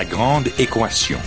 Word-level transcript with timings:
La 0.00 0.06
grande 0.06 0.48
équation. 0.58 1.18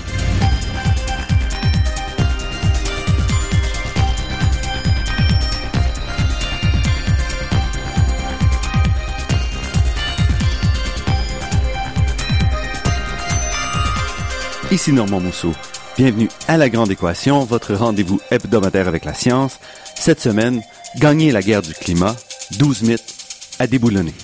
Ici 14.72 14.92
Normand 14.92 15.20
Mousseau. 15.20 15.53
Bienvenue 15.95 16.30
à 16.48 16.58
La 16.58 16.70
Grande 16.70 16.90
Équation, 16.90 17.45
votre 17.45 17.76
rendez-vous 17.76 18.20
hebdomadaire 18.31 18.88
avec 18.88 19.05
la 19.05 19.14
science. 19.14 19.59
Cette 19.94 20.20
semaine, 20.20 20.64
gagner 20.98 21.31
la 21.31 21.44
guerre 21.44 21.62
du 21.62 21.76
climat, 21.76 22.16
12 22.58 22.81
mythes 22.81 23.16
à 23.59 23.67
déboulonner. 23.67 24.16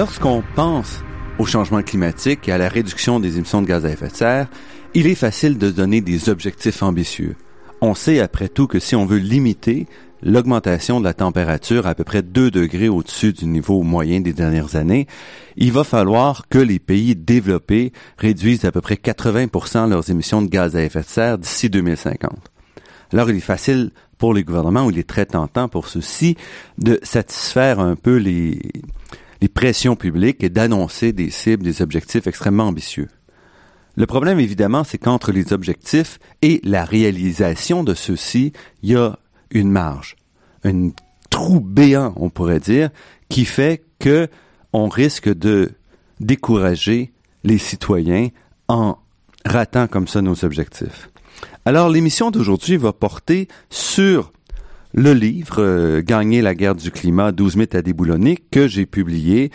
Lorsqu'on 0.00 0.42
pense 0.54 1.04
au 1.38 1.44
changement 1.44 1.82
climatique 1.82 2.48
et 2.48 2.52
à 2.52 2.56
la 2.56 2.70
réduction 2.70 3.20
des 3.20 3.36
émissions 3.36 3.60
de 3.60 3.66
gaz 3.66 3.84
à 3.84 3.90
effet 3.90 4.08
de 4.08 4.16
serre, 4.16 4.46
il 4.94 5.06
est 5.06 5.14
facile 5.14 5.58
de 5.58 5.70
donner 5.70 6.00
des 6.00 6.30
objectifs 6.30 6.82
ambitieux. 6.82 7.36
On 7.82 7.94
sait 7.94 8.18
après 8.18 8.48
tout 8.48 8.66
que 8.66 8.78
si 8.78 8.96
on 8.96 9.04
veut 9.04 9.18
limiter 9.18 9.86
l'augmentation 10.22 11.00
de 11.00 11.04
la 11.04 11.12
température 11.12 11.86
à 11.86 11.94
peu 11.94 12.04
près 12.04 12.22
2 12.22 12.50
degrés 12.50 12.88
au-dessus 12.88 13.34
du 13.34 13.44
niveau 13.44 13.82
moyen 13.82 14.22
des 14.22 14.32
dernières 14.32 14.74
années, 14.74 15.06
il 15.58 15.70
va 15.70 15.84
falloir 15.84 16.48
que 16.48 16.56
les 16.58 16.78
pays 16.78 17.14
développés 17.14 17.92
réduisent 18.16 18.64
à 18.64 18.72
peu 18.72 18.80
près 18.80 18.94
80% 18.94 19.86
leurs 19.86 20.08
émissions 20.08 20.40
de 20.40 20.48
gaz 20.48 20.76
à 20.76 20.82
effet 20.82 21.02
de 21.02 21.08
serre 21.08 21.36
d'ici 21.36 21.68
2050. 21.68 22.32
Alors 23.12 23.28
il 23.28 23.36
est 23.36 23.40
facile 23.40 23.90
pour 24.16 24.32
les 24.32 24.44
gouvernements, 24.44 24.86
ou 24.86 24.90
il 24.90 24.98
est 24.98 25.06
très 25.06 25.26
tentant 25.26 25.68
pour 25.68 25.88
ceux-ci, 25.88 26.38
de 26.78 26.98
satisfaire 27.02 27.80
un 27.80 27.96
peu 27.96 28.16
les, 28.16 28.60
les 29.40 29.48
pressions 29.48 29.96
publiques 29.96 30.42
et 30.42 30.48
d'annoncer 30.48 31.12
des 31.12 31.30
cibles, 31.30 31.64
des 31.64 31.82
objectifs 31.82 32.26
extrêmement 32.26 32.68
ambitieux. 32.68 33.08
Le 33.96 34.06
problème, 34.06 34.38
évidemment, 34.38 34.84
c'est 34.84 34.98
qu'entre 34.98 35.32
les 35.32 35.52
objectifs 35.52 36.18
et 36.42 36.60
la 36.64 36.84
réalisation 36.84 37.84
de 37.84 37.94
ceux-ci, 37.94 38.52
il 38.82 38.90
y 38.90 38.96
a 38.96 39.18
une 39.50 39.70
marge, 39.70 40.16
un 40.64 40.90
trou 41.28 41.60
béant, 41.60 42.12
on 42.16 42.30
pourrait 42.30 42.60
dire, 42.60 42.90
qui 43.28 43.44
fait 43.44 43.84
que 43.98 44.28
on 44.72 44.88
risque 44.88 45.28
de 45.28 45.72
décourager 46.20 47.12
les 47.44 47.58
citoyens 47.58 48.28
en 48.68 48.98
ratant 49.44 49.86
comme 49.86 50.06
ça 50.06 50.22
nos 50.22 50.44
objectifs. 50.44 51.10
Alors, 51.64 51.88
l'émission 51.88 52.30
d'aujourd'hui 52.30 52.76
va 52.76 52.92
porter 52.92 53.48
sur 53.70 54.32
le 54.92 55.12
livre 55.12 55.62
euh, 55.62 56.02
Gagner 56.02 56.42
la 56.42 56.54
guerre 56.54 56.74
du 56.74 56.90
climat, 56.90 57.32
12 57.32 57.56
mythes 57.56 57.74
à 57.74 57.82
déboulonner, 57.82 58.36
que 58.50 58.66
j'ai 58.66 58.86
publié 58.86 59.50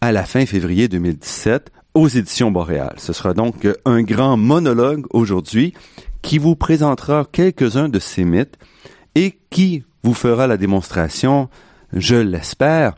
à 0.00 0.12
la 0.12 0.24
fin 0.24 0.46
février 0.46 0.88
2017 0.88 1.70
aux 1.94 2.08
éditions 2.08 2.50
Boréal. 2.50 2.94
Ce 2.98 3.12
sera 3.12 3.32
donc 3.32 3.64
euh, 3.64 3.74
un 3.84 4.02
grand 4.02 4.36
monologue 4.36 5.06
aujourd'hui 5.10 5.72
qui 6.22 6.38
vous 6.38 6.56
présentera 6.56 7.26
quelques-uns 7.30 7.88
de 7.88 7.98
ces 7.98 8.24
mythes 8.24 8.58
et 9.14 9.38
qui 9.50 9.84
vous 10.02 10.14
fera 10.14 10.46
la 10.46 10.56
démonstration, 10.56 11.48
je 11.92 12.16
l'espère, 12.16 12.94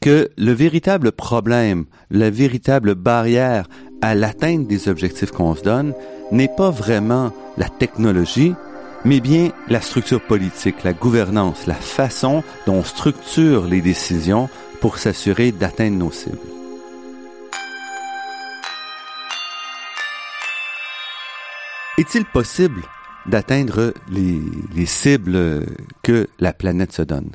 que 0.00 0.30
le 0.36 0.52
véritable 0.52 1.12
problème, 1.12 1.86
la 2.10 2.30
véritable 2.30 2.94
barrière 2.94 3.68
à 4.00 4.14
l'atteinte 4.14 4.68
des 4.68 4.88
objectifs 4.88 5.32
qu'on 5.32 5.54
se 5.56 5.62
donne 5.62 5.92
n'est 6.30 6.50
pas 6.56 6.70
vraiment 6.70 7.32
la 7.56 7.68
technologie, 7.68 8.54
mais 9.04 9.20
bien 9.20 9.50
la 9.68 9.80
structure 9.80 10.20
politique, 10.20 10.82
la 10.84 10.92
gouvernance, 10.92 11.66
la 11.66 11.74
façon 11.74 12.42
dont 12.66 12.74
on 12.74 12.84
structure 12.84 13.66
les 13.66 13.80
décisions 13.80 14.48
pour 14.80 14.98
s'assurer 14.98 15.52
d'atteindre 15.52 15.96
nos 15.96 16.12
cibles. 16.12 16.38
Est-il 21.98 22.24
possible 22.24 22.82
d'atteindre 23.26 23.92
les, 24.10 24.86
cibles 24.86 25.66
que 26.02 26.28
la 26.38 26.52
planète 26.52 26.92
se 26.92 27.02
donne 27.02 27.30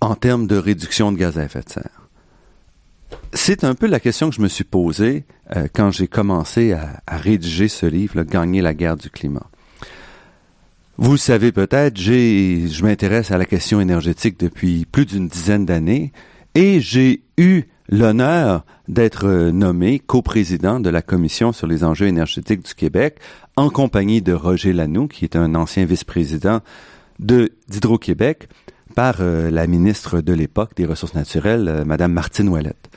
en 0.00 0.14
termes 0.14 0.46
de 0.46 0.56
réduction 0.56 1.10
de 1.10 1.18
gaz 1.18 1.36
à 1.36 1.44
effet 1.44 1.62
de 1.62 1.68
serre? 1.68 2.08
C'est 3.32 3.64
un 3.64 3.74
peu 3.74 3.86
la 3.86 3.98
question 3.98 4.30
que 4.30 4.36
je 4.36 4.40
me 4.40 4.48
suis 4.48 4.64
posée 4.64 5.24
euh, 5.56 5.66
quand 5.74 5.90
j'ai 5.90 6.06
commencé 6.06 6.72
à, 6.72 7.02
à, 7.08 7.16
rédiger 7.16 7.66
ce 7.66 7.86
livre, 7.86 8.22
Gagner 8.22 8.62
la 8.62 8.72
guerre 8.72 8.96
du 8.96 9.10
climat. 9.10 9.50
Vous 11.00 11.12
le 11.12 11.16
savez 11.16 11.50
peut-être, 11.50 11.96
j'ai, 11.96 12.68
je 12.68 12.84
m'intéresse 12.84 13.30
à 13.30 13.38
la 13.38 13.46
question 13.46 13.80
énergétique 13.80 14.38
depuis 14.38 14.84
plus 14.84 15.06
d'une 15.06 15.28
dizaine 15.28 15.64
d'années 15.64 16.12
et 16.54 16.78
j'ai 16.78 17.22
eu 17.38 17.62
l'honneur 17.88 18.66
d'être 18.86 19.26
nommé 19.50 19.98
coprésident 19.98 20.78
de 20.78 20.90
la 20.90 21.00
Commission 21.00 21.52
sur 21.52 21.66
les 21.66 21.84
enjeux 21.84 22.06
énergétiques 22.06 22.66
du 22.66 22.74
Québec 22.74 23.16
en 23.56 23.70
compagnie 23.70 24.20
de 24.20 24.34
Roger 24.34 24.74
Lanoux, 24.74 25.08
qui 25.08 25.24
est 25.24 25.36
un 25.36 25.54
ancien 25.54 25.86
vice-président 25.86 26.60
de 27.18 27.52
d'Hydro-Québec, 27.68 28.50
par 28.94 29.16
euh, 29.20 29.50
la 29.50 29.66
ministre 29.66 30.20
de 30.20 30.34
l'époque 30.34 30.76
des 30.76 30.84
Ressources 30.84 31.14
naturelles, 31.14 31.66
euh, 31.66 31.84
Madame 31.86 32.12
Martine 32.12 32.50
Ouellette. 32.50 32.90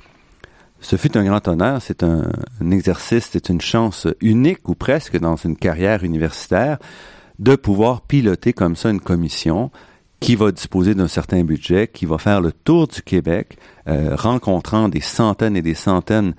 Ce 0.82 0.98
fut 0.98 1.16
un 1.16 1.24
grand 1.24 1.48
honneur, 1.48 1.82
c'est 1.82 2.04
un 2.04 2.30
exercice, 2.70 3.30
c'est 3.32 3.48
une 3.48 3.62
chance 3.62 4.08
unique 4.20 4.68
ou 4.68 4.76
presque 4.76 5.18
dans 5.18 5.38
une 5.38 5.56
carrière 5.56 6.04
universitaire 6.04 6.80
de 7.40 7.56
pouvoir 7.56 8.02
piloter 8.02 8.54
comme 8.54 8.76
ça 8.76 8.90
une 8.90 9.02
commission 9.02 9.72
qui 10.20 10.36
va 10.36 10.52
disposer 10.52 10.96
d'un 10.96 11.10
certain 11.10 11.44
budget, 11.44 11.90
qui 11.92 12.06
va 12.06 12.18
faire 12.18 12.40
le 12.40 12.54
tour 12.54 12.88
du 12.88 13.02
Québec, 13.02 13.58
euh, 13.88 14.16
rencontrant 14.16 14.88
des 14.88 15.02
centaines 15.02 15.58
et 15.58 15.62
des 15.62 15.74
centaines 15.74 16.34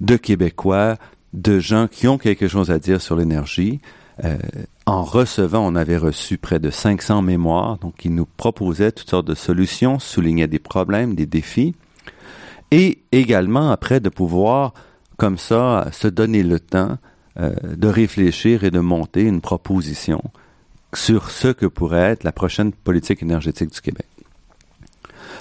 de 0.00 0.16
Québécois, 0.16 0.96
de 1.32 1.58
gens 1.58 1.88
qui 1.88 2.06
ont 2.06 2.16
quelque 2.16 2.46
chose 2.46 2.70
à 2.70 2.78
dire 2.78 3.00
sur 3.00 3.16
l'énergie. 3.16 3.80
Euh, 4.24 4.36
en 4.86 5.02
recevant, 5.02 5.66
on 5.66 5.74
avait 5.74 5.96
reçu 5.96 6.38
près 6.38 6.60
de 6.60 6.70
500 6.70 7.22
mémoires, 7.22 7.78
donc 7.78 8.04
ils 8.04 8.14
nous 8.14 8.26
proposaient 8.36 8.92
toutes 8.92 9.10
sortes 9.10 9.26
de 9.26 9.34
solutions, 9.34 9.98
soulignaient 9.98 10.46
des 10.46 10.58
problèmes, 10.58 11.14
des 11.14 11.26
défis, 11.26 11.74
et 12.70 13.02
également 13.12 13.70
après 13.70 14.00
de 14.00 14.08
pouvoir 14.08 14.74
comme 15.16 15.38
ça 15.38 15.88
se 15.92 16.06
donner 16.06 16.42
le 16.42 16.60
temps 16.60 16.98
euh, 17.40 17.52
de 17.76 17.88
réfléchir 17.88 18.64
et 18.64 18.70
de 18.70 18.80
monter 18.80 19.22
une 19.22 19.40
proposition 19.40 20.22
sur 20.94 21.30
ce 21.30 21.48
que 21.48 21.66
pourrait 21.66 22.10
être 22.10 22.24
la 22.24 22.32
prochaine 22.32 22.72
politique 22.72 23.22
énergétique 23.22 23.72
du 23.72 23.80
Québec. 23.80 24.06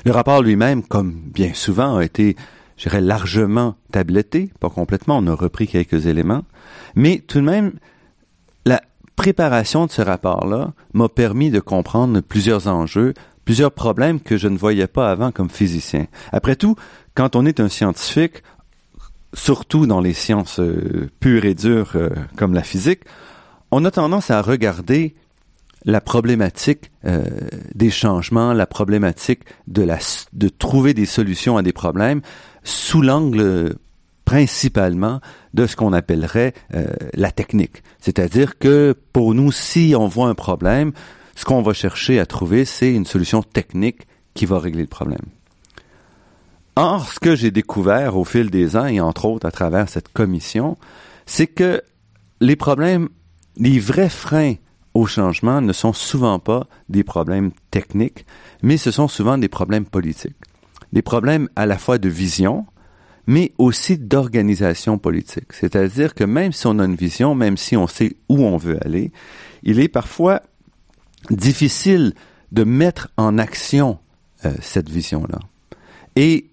Le 0.05 0.11
rapport 0.11 0.41
lui-même, 0.41 0.83
comme 0.83 1.11
bien 1.11 1.53
souvent, 1.53 1.97
a 1.97 2.03
été, 2.03 2.35
je 2.77 2.83
dirais, 2.83 3.01
largement 3.01 3.75
tabletté, 3.91 4.51
pas 4.59 4.69
complètement, 4.69 5.17
on 5.17 5.27
a 5.27 5.33
repris 5.33 5.67
quelques 5.67 6.05
éléments, 6.05 6.43
mais 6.95 7.23
tout 7.25 7.39
de 7.39 7.45
même, 7.45 7.73
la 8.65 8.81
préparation 9.15 9.85
de 9.85 9.91
ce 9.91 10.01
rapport-là 10.01 10.73
m'a 10.93 11.09
permis 11.09 11.49
de 11.49 11.59
comprendre 11.59 12.21
plusieurs 12.21 12.67
enjeux, 12.67 13.13
plusieurs 13.43 13.71
problèmes 13.71 14.19
que 14.19 14.37
je 14.37 14.47
ne 14.47 14.57
voyais 14.57 14.87
pas 14.87 15.09
avant 15.09 15.31
comme 15.31 15.49
physicien. 15.49 16.07
Après 16.31 16.55
tout, 16.55 16.75
quand 17.15 17.35
on 17.35 17.45
est 17.45 17.59
un 17.59 17.69
scientifique, 17.69 18.43
surtout 19.37 19.85
dans 19.85 20.01
les 20.01 20.13
sciences 20.13 20.59
euh, 20.59 21.09
pures 21.19 21.45
et 21.45 21.53
dures 21.53 21.91
euh, 21.95 22.09
comme 22.35 22.53
la 22.53 22.63
physique, 22.63 23.01
on 23.71 23.85
a 23.85 23.91
tendance 23.91 24.31
à 24.31 24.41
regarder 24.41 25.13
la 25.85 26.01
problématique 26.01 26.91
euh, 27.05 27.23
des 27.75 27.91
changements, 27.91 28.51
la 28.51 28.65
problématique 28.65 29.41
de, 29.67 29.83
la, 29.83 29.99
de 30.33 30.49
trouver 30.49 30.93
des 30.93 31.05
solutions 31.05 31.55
à 31.55 31.61
des 31.61 31.71
problèmes 31.71 32.21
sous 32.63 33.01
l'angle 33.01 33.75
principalement 34.25 35.21
de 35.53 35.67
ce 35.67 35.77
qu'on 35.77 35.93
appellerait 35.93 36.53
la 37.13 37.31
technique. 37.31 37.81
C'est-à-dire 38.01 38.57
que 38.57 38.93
pour 39.13 39.33
nous, 39.33 39.53
si 39.53 39.93
on 39.97 40.09
voit 40.09 40.27
un 40.27 40.35
problème, 40.35 40.91
ce 41.35 41.45
qu'on 41.45 41.61
va 41.61 41.71
chercher 41.71 42.19
à 42.19 42.25
trouver, 42.25 42.65
c'est 42.65 42.93
une 42.93 43.05
solution 43.05 43.41
technique 43.41 44.05
qui 44.33 44.45
va 44.45 44.59
régler 44.59 44.81
le 44.81 44.89
problème. 44.89 45.21
Or, 46.79 47.11
ce 47.11 47.19
que 47.19 47.35
j'ai 47.35 47.49
découvert 47.49 48.17
au 48.17 48.23
fil 48.23 48.51
des 48.51 48.77
ans, 48.77 48.85
et 48.85 49.01
entre 49.01 49.25
autres 49.25 49.47
à 49.47 49.51
travers 49.51 49.89
cette 49.89 50.09
commission, 50.09 50.77
c'est 51.25 51.47
que 51.47 51.81
les 52.39 52.55
problèmes, 52.55 53.09
les 53.57 53.79
vrais 53.79 54.09
freins 54.09 54.53
au 54.93 55.07
changement 55.07 55.59
ne 55.59 55.73
sont 55.73 55.91
souvent 55.91 56.37
pas 56.37 56.67
des 56.87 57.03
problèmes 57.03 57.49
techniques, 57.71 58.27
mais 58.61 58.77
ce 58.77 58.91
sont 58.91 59.07
souvent 59.07 59.39
des 59.39 59.47
problèmes 59.47 59.87
politiques. 59.87 60.35
Des 60.93 61.01
problèmes 61.01 61.49
à 61.55 61.65
la 61.65 61.79
fois 61.79 61.97
de 61.97 62.09
vision, 62.09 62.67
mais 63.25 63.53
aussi 63.57 63.97
d'organisation 63.97 64.99
politique. 64.99 65.53
C'est-à-dire 65.53 66.13
que 66.13 66.25
même 66.25 66.51
si 66.51 66.67
on 66.67 66.77
a 66.77 66.85
une 66.85 66.95
vision, 66.95 67.33
même 67.33 67.57
si 67.57 67.75
on 67.75 67.87
sait 67.87 68.17
où 68.29 68.43
on 68.43 68.57
veut 68.57 68.77
aller, 68.85 69.11
il 69.63 69.79
est 69.79 69.87
parfois 69.87 70.43
difficile 71.31 72.13
de 72.51 72.63
mettre 72.63 73.09
en 73.17 73.39
action 73.39 73.97
euh, 74.45 74.53
cette 74.61 74.89
vision-là. 74.89 75.39
Et 76.15 76.51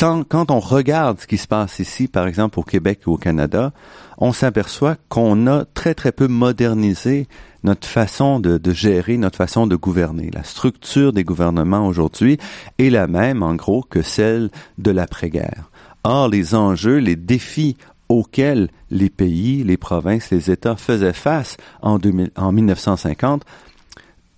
quand 0.00 0.50
on 0.50 0.60
regarde 0.60 1.20
ce 1.20 1.26
qui 1.26 1.38
se 1.38 1.48
passe 1.48 1.80
ici, 1.80 2.06
par 2.06 2.26
exemple 2.26 2.58
au 2.60 2.62
Québec 2.62 3.00
ou 3.06 3.12
au 3.12 3.16
Canada, 3.16 3.72
on 4.18 4.32
s'aperçoit 4.32 4.96
qu'on 5.08 5.46
a 5.46 5.64
très 5.64 5.94
très 5.94 6.12
peu 6.12 6.28
modernisé 6.28 7.26
notre 7.64 7.88
façon 7.88 8.38
de, 8.38 8.60
gérer, 8.72 9.16
notre 9.16 9.36
façon 9.36 9.66
de 9.66 9.74
gouverner. 9.74 10.30
La 10.32 10.44
structure 10.44 11.12
des 11.12 11.24
gouvernements 11.24 11.86
aujourd'hui 11.86 12.38
est 12.78 12.90
la 12.90 13.08
même, 13.08 13.42
en 13.42 13.56
gros, 13.56 13.82
que 13.82 14.02
celle 14.02 14.50
de 14.78 14.92
l'après-guerre. 14.92 15.70
Or, 16.04 16.28
les 16.28 16.54
enjeux, 16.54 16.98
les 16.98 17.16
défis 17.16 17.76
auxquels 18.08 18.68
les 18.90 19.10
pays, 19.10 19.64
les 19.64 19.76
provinces, 19.76 20.30
les 20.30 20.50
États 20.50 20.76
faisaient 20.76 21.12
face 21.12 21.56
en, 21.82 21.98
2000, 21.98 22.30
en 22.36 22.52
1950 22.52 23.44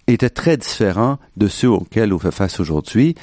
étaient 0.07 0.31
très 0.31 0.57
différents 0.57 1.19
de 1.37 1.47
ceux 1.49 1.69
auxquels 1.69 2.13
on 2.15 2.19
fait 2.19 2.33
face 2.33 2.59
aujourd'hui. 2.59 3.15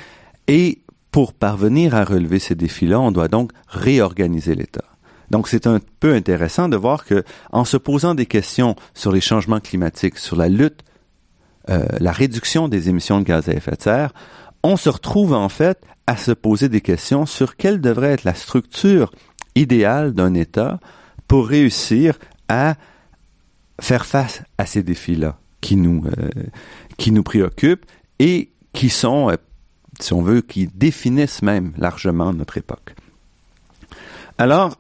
Et 0.48 0.80
pour 1.18 1.34
parvenir 1.34 1.96
à 1.96 2.06
relever 2.06 2.38
ces 2.38 2.54
défis-là, 2.54 3.00
on 3.00 3.12
doit 3.12 3.28
donc 3.28 3.52
réorganiser 3.68 4.54
l'État. 4.54 4.84
Donc 5.32 5.48
c'est 5.48 5.66
un 5.66 5.80
peu 6.00 6.14
intéressant 6.14 6.70
de 6.70 6.78
voir 6.78 7.06
que 7.06 7.24
en 7.52 7.66
se 7.66 7.76
posant 7.76 8.14
des 8.14 8.28
questions 8.28 8.76
sur 8.94 9.12
les 9.12 9.20
changements 9.20 9.60
climatiques, 9.60 10.20
sur 10.20 10.36
la 10.36 10.48
lutte, 10.48 10.84
euh, 11.72 11.88
la 12.00 12.12
réduction 12.12 12.68
des 12.68 12.90
émissions 12.90 13.20
de 13.20 13.26
gaz 13.26 13.50
à 13.50 13.54
effet 13.54 13.72
de 13.72 13.82
serre, 13.82 14.14
on 14.62 14.78
se 14.78 14.90
retrouve 14.90 15.34
en 15.34 15.50
fait 15.50 15.82
à 16.06 16.18
se 16.18 16.30
poser 16.30 16.70
des 16.70 16.82
questions 16.82 17.26
sur 17.26 17.56
quelle 17.56 17.82
devrait 17.82 18.12
être 18.12 18.24
la 18.24 18.36
structure 18.36 19.12
idéale 19.56 20.14
d'un 20.14 20.36
État 20.36 20.80
pour 21.28 21.48
réussir 21.48 22.20
à 22.48 22.76
faire 23.82 24.06
face 24.06 24.44
à 24.60 24.68
ces 24.68 24.84
défis-là 24.84 25.40
qui 25.62 25.78
nous 25.78 26.06
euh, 26.06 26.30
qui 26.98 27.12
nous 27.12 27.24
préoccupent 27.24 27.88
et 28.20 28.52
qui 28.78 28.90
sont, 28.90 29.32
euh, 29.32 29.38
si 30.00 30.14
on 30.14 30.22
veut, 30.22 30.42
qui 30.42 30.68
définissent 30.68 31.42
même 31.42 31.74
largement 31.78 32.34
notre 32.34 32.58
époque. 32.58 32.96
Alors, 34.38 34.78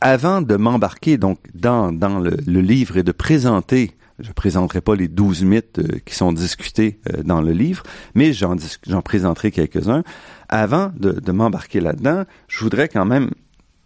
avant 0.00 0.40
de 0.40 0.56
m'embarquer 0.56 1.18
donc 1.18 1.38
dans, 1.54 1.90
le, 1.90 2.60
livre 2.60 2.96
et 2.96 3.02
de 3.02 3.12
présenter, 3.12 3.96
je 4.18 4.32
présenterai 4.32 4.80
pas 4.80 4.94
les 4.94 5.08
douze 5.08 5.42
mythes 5.42 5.78
euh, 5.78 5.98
qui 6.06 6.14
sont 6.14 6.32
discutés 6.32 7.00
euh, 7.12 7.22
dans 7.22 7.42
le 7.42 7.52
livre, 7.52 7.82
mais 8.14 8.32
j'en, 8.32 8.56
présenterai 9.04 9.50
quelques-uns. 9.50 10.02
Avant 10.48 10.90
de, 10.96 11.32
m'embarquer 11.32 11.80
là-dedans, 11.80 12.24
je 12.48 12.64
voudrais 12.64 12.88
quand 12.88 13.04
même 13.04 13.30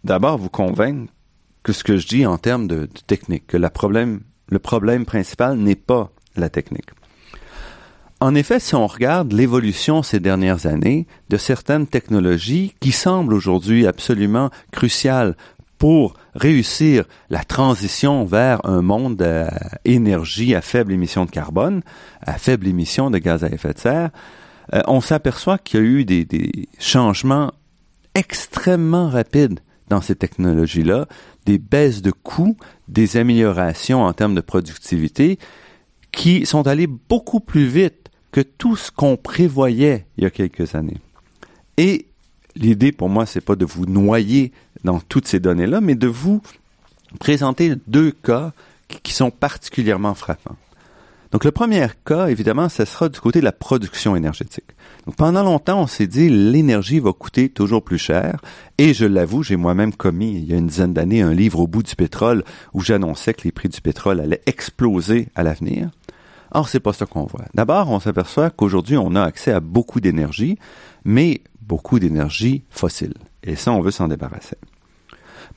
d'abord 0.03 0.37
vous 0.37 0.49
convaincre 0.49 1.11
que 1.63 1.73
ce 1.73 1.83
que 1.83 1.97
je 1.97 2.07
dis 2.07 2.25
en 2.25 2.37
termes 2.37 2.67
de, 2.67 2.87
technique, 3.07 3.47
que 3.47 3.57
le 3.57 3.69
problème 4.59 5.05
principal 5.05 5.57
n'est 5.57 5.75
pas 5.75 6.11
la 6.37 6.49
technique. 6.49 6.91
En 8.21 8.33
effet, 8.33 8.59
si 8.59 8.75
on 8.75 8.87
regarde 8.87 9.33
l'évolution 9.33 10.01
ces 10.01 10.19
dernières 10.19 10.67
années 10.67 11.05
de 11.29 11.37
certaines 11.37 11.85
technologies 11.85 12.73
qui 12.79 12.91
semblent 12.91 13.33
aujourd'hui 13.33 13.85
absolument 13.85 14.49
cruciales 14.71 15.35
pour 15.77 16.13
réussir 16.33 17.03
la 17.29 17.43
transition 17.43 18.23
vers 18.23 18.65
un 18.65 18.81
monde 18.81 19.21
à 19.21 19.51
énergie 19.83 20.55
à 20.55 20.61
faible 20.61 20.93
émission 20.93 21.25
de 21.25 21.31
carbone, 21.31 21.81
à 22.21 22.37
faible 22.37 22.67
émission 22.67 23.11
de 23.11 23.17
gaz 23.17 23.43
à 23.43 23.49
effet 23.49 23.73
de 23.73 23.79
serre, 23.79 24.09
euh, 24.73 24.81
on 24.87 25.01
s'aperçoit 25.01 25.57
qu'il 25.57 25.79
y 25.79 25.83
a 25.83 25.85
eu 25.85 26.05
des, 26.05 26.23
des, 26.23 26.69
changements 26.79 27.51
extrêmement 28.15 29.09
rapides 29.09 29.59
dans 29.89 30.01
ces 30.01 30.15
technologies-là, 30.15 31.07
des 31.45 31.57
baisses 31.57 32.01
de 32.01 32.11
coûts, 32.11 32.57
des 32.87 33.17
améliorations 33.17 34.03
en 34.03 34.13
termes 34.13 34.35
de 34.35 34.41
productivité 34.41 35.37
qui 36.11 36.45
sont 36.45 36.65
allées 36.65 36.87
beaucoup 36.87 37.41
plus 37.41 37.67
vite 37.67 38.04
que 38.35 38.41
tout 38.41 38.75
ce 38.75 38.91
qu'on 38.91 39.15
prévoyait 39.15 40.07
il 40.17 40.25
y 40.25 40.27
a 40.27 40.29
quelques 40.29 40.75
années. 40.75 40.97
Et 41.77 42.07
l'idée 42.57 42.91
pour 42.91 43.07
moi, 43.07 43.25
c'est 43.25 43.39
pas 43.39 43.55
de 43.55 43.63
vous 43.63 43.85
noyer 43.85 44.51
dans 44.83 44.99
toutes 44.99 45.25
ces 45.25 45.39
données-là, 45.39 45.79
mais 45.79 45.95
de 45.95 46.07
vous 46.07 46.41
présenter 47.17 47.75
deux 47.87 48.11
cas 48.11 48.51
qui 48.89 49.13
sont 49.13 49.31
particulièrement 49.31 50.15
frappants. 50.15 50.57
Donc 51.31 51.45
le 51.45 51.51
premier 51.51 51.87
cas, 52.03 52.27
évidemment, 52.27 52.67
ce 52.67 52.83
sera 52.83 53.07
du 53.07 53.21
côté 53.21 53.39
de 53.39 53.45
la 53.45 53.53
production 53.53 54.17
énergétique. 54.17 54.65
Donc, 55.05 55.15
pendant 55.15 55.43
longtemps, 55.43 55.81
on 55.81 55.87
s'est 55.87 56.07
dit 56.07 56.27
l'énergie 56.29 56.99
va 56.99 57.13
coûter 57.13 57.47
toujours 57.47 57.83
plus 57.85 57.97
cher. 57.97 58.41
Et 58.77 58.93
je 58.93 59.05
l'avoue, 59.05 59.43
j'ai 59.43 59.55
moi-même 59.55 59.93
commis 59.93 60.35
il 60.35 60.45
y 60.45 60.53
a 60.53 60.57
une 60.57 60.67
dizaine 60.67 60.93
d'années 60.93 61.21
un 61.21 61.33
livre 61.33 61.61
au 61.61 61.67
bout 61.67 61.83
du 61.83 61.95
pétrole 61.95 62.43
où 62.73 62.81
j'annonçais 62.81 63.33
que 63.33 63.43
les 63.45 63.53
prix 63.53 63.69
du 63.69 63.79
pétrole 63.79 64.19
allaient 64.19 64.41
exploser 64.45 65.29
à 65.35 65.43
l'avenir. 65.43 65.89
Or, 66.55 66.69
c'est 66.69 66.79
pas 66.79 66.93
ça 66.93 67.05
qu'on 67.05 67.25
voit. 67.25 67.43
D'abord, 67.53 67.91
on 67.91 67.99
s'aperçoit 67.99 68.49
qu'aujourd'hui, 68.49 68.95
on 68.95 69.13
a 69.15 69.21
accès 69.21 69.51
à 69.51 69.59
beaucoup 69.59 69.99
d'énergie, 69.99 70.57
mais 71.03 71.41
beaucoup 71.61 71.99
d'énergie 71.99 72.63
fossile. 72.69 73.13
Et 73.43 73.57
ça, 73.57 73.73
on 73.73 73.81
veut 73.81 73.91
s'en 73.91 74.07
débarrasser. 74.07 74.55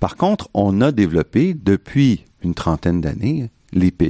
Par 0.00 0.16
contre, 0.16 0.48
on 0.54 0.80
a 0.80 0.90
développé 0.90 1.54
depuis 1.54 2.24
une 2.42 2.54
trentaine 2.54 3.00
d'années, 3.00 3.48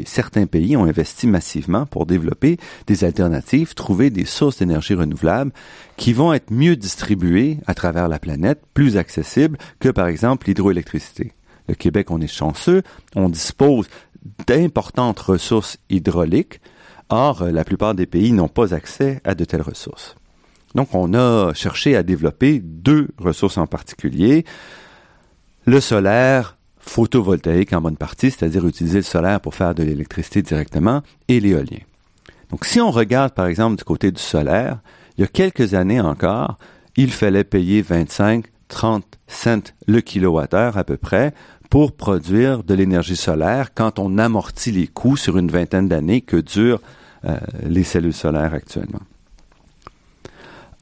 certains 0.07 0.47
pays 0.47 0.79
ont 0.79 0.85
investi 0.85 1.27
massivement 1.27 1.85
pour 1.85 2.07
développer 2.07 2.57
des 2.87 3.05
alternatives, 3.05 3.75
trouver 3.75 4.09
des 4.09 4.25
sources 4.25 4.59
d'énergie 4.59 4.95
renouvelables 4.95 5.53
qui 5.99 6.15
vont 6.15 6.33
être 6.33 6.51
mieux 6.51 6.77
distribuées 6.77 7.59
à 7.67 7.75
travers 7.75 8.09
la 8.09 8.19
planète, 8.19 8.63
plus 8.73 8.97
accessibles 8.97 9.59
que 9.79 9.91
par 9.91 10.07
exemple 10.07 10.47
l'hydroélectricité. 10.47 11.33
Le 11.69 11.75
Québec, 11.75 12.11
on 12.11 12.23
est 12.23 12.33
chanceux, 12.33 12.83
on 13.15 13.29
dispose 13.29 13.89
d'importantes 14.47 15.19
ressources 15.19 15.77
hydrauliques, 15.91 16.61
or 17.09 17.45
la 17.45 17.65
plupart 17.65 17.95
des 17.95 18.07
pays 18.07 18.33
n'ont 18.33 18.49
pas 18.49 18.75
accès 18.75 19.21
à 19.25 19.35
de 19.35 19.45
telles 19.45 19.63
ressources. 19.63 20.17
Donc 20.75 20.95
on 20.95 21.15
a 21.15 21.53
cherché 21.55 21.97
à 21.97 22.03
développer 22.03 22.61
deux 22.61 23.09
ressources 23.19 23.59
en 23.59 23.67
particulier, 23.67 24.45
le 25.65 25.81
solaire 25.81 26.57
photovoltaïque 26.79 27.73
en 27.73 27.81
bonne 27.81 27.97
partie, 27.97 28.31
c'est-à-dire 28.31 28.67
utiliser 28.67 28.99
le 28.99 29.05
solaire 29.05 29.41
pour 29.41 29.55
faire 29.55 29.75
de 29.75 29.83
l'électricité 29.83 30.43
directement, 30.43 31.03
et 31.29 31.41
l'éolien. 31.41 31.81
Donc 32.51 32.65
si 32.65 32.81
on 32.81 32.91
regarde 32.91 33.33
par 33.33 33.47
exemple 33.47 33.77
du 33.77 33.85
côté 33.85 34.11
du 34.11 34.21
solaire, 34.21 34.79
il 35.17 35.23
y 35.23 35.25
a 35.25 35.29
quelques 35.29 35.75
années 35.75 36.01
encore, 36.01 36.59
il 36.97 37.11
fallait 37.11 37.45
payer 37.45 37.83
25, 37.83 38.47
30 38.69 39.05
cents 39.27 39.73
le 39.87 40.01
kilowattheure 40.01 40.77
à 40.77 40.85
peu 40.85 40.97
près 40.97 41.35
pour 41.71 41.93
produire 41.93 42.63
de 42.65 42.75
l'énergie 42.75 43.17
solaire 43.17 43.75
quand 43.75 43.99
on 43.99 44.19
amortit 44.19 44.73
les 44.73 44.87
coûts 44.87 45.17
sur 45.17 45.39
une 45.39 45.51
vingtaine 45.51 45.89
d'années 45.89 46.21
que 46.21 46.37
durent 46.37 46.81
euh, 47.25 47.37
les 47.63 47.85
cellules 47.85 48.15
solaires 48.15 48.55
actuellement. 48.55 49.01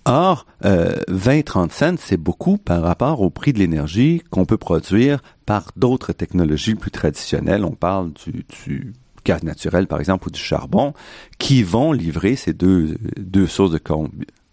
Or, 0.04 0.46
euh, 0.64 0.94
20-30 1.08 1.72
cents, 1.72 1.96
c'est 1.98 2.16
beaucoup 2.16 2.58
par 2.58 2.82
rapport 2.82 3.22
au 3.22 3.30
prix 3.30 3.52
de 3.52 3.58
l'énergie 3.58 4.22
qu'on 4.30 4.44
peut 4.44 4.56
produire 4.56 5.20
par 5.46 5.72
d'autres 5.74 6.12
technologies 6.12 6.76
plus 6.76 6.92
traditionnelles. 6.92 7.64
On 7.64 7.72
parle 7.72 8.12
du, 8.12 8.44
du, 8.64 8.92
gaz 9.24 9.42
naturel, 9.42 9.88
par 9.88 9.98
exemple, 9.98 10.28
ou 10.28 10.30
du 10.30 10.38
charbon, 10.38 10.94
qui 11.38 11.64
vont 11.64 11.90
livrer 11.90 12.36
ces 12.36 12.52
deux, 12.52 12.96
deux 13.16 13.48
sources 13.48 13.72
de 13.72 13.80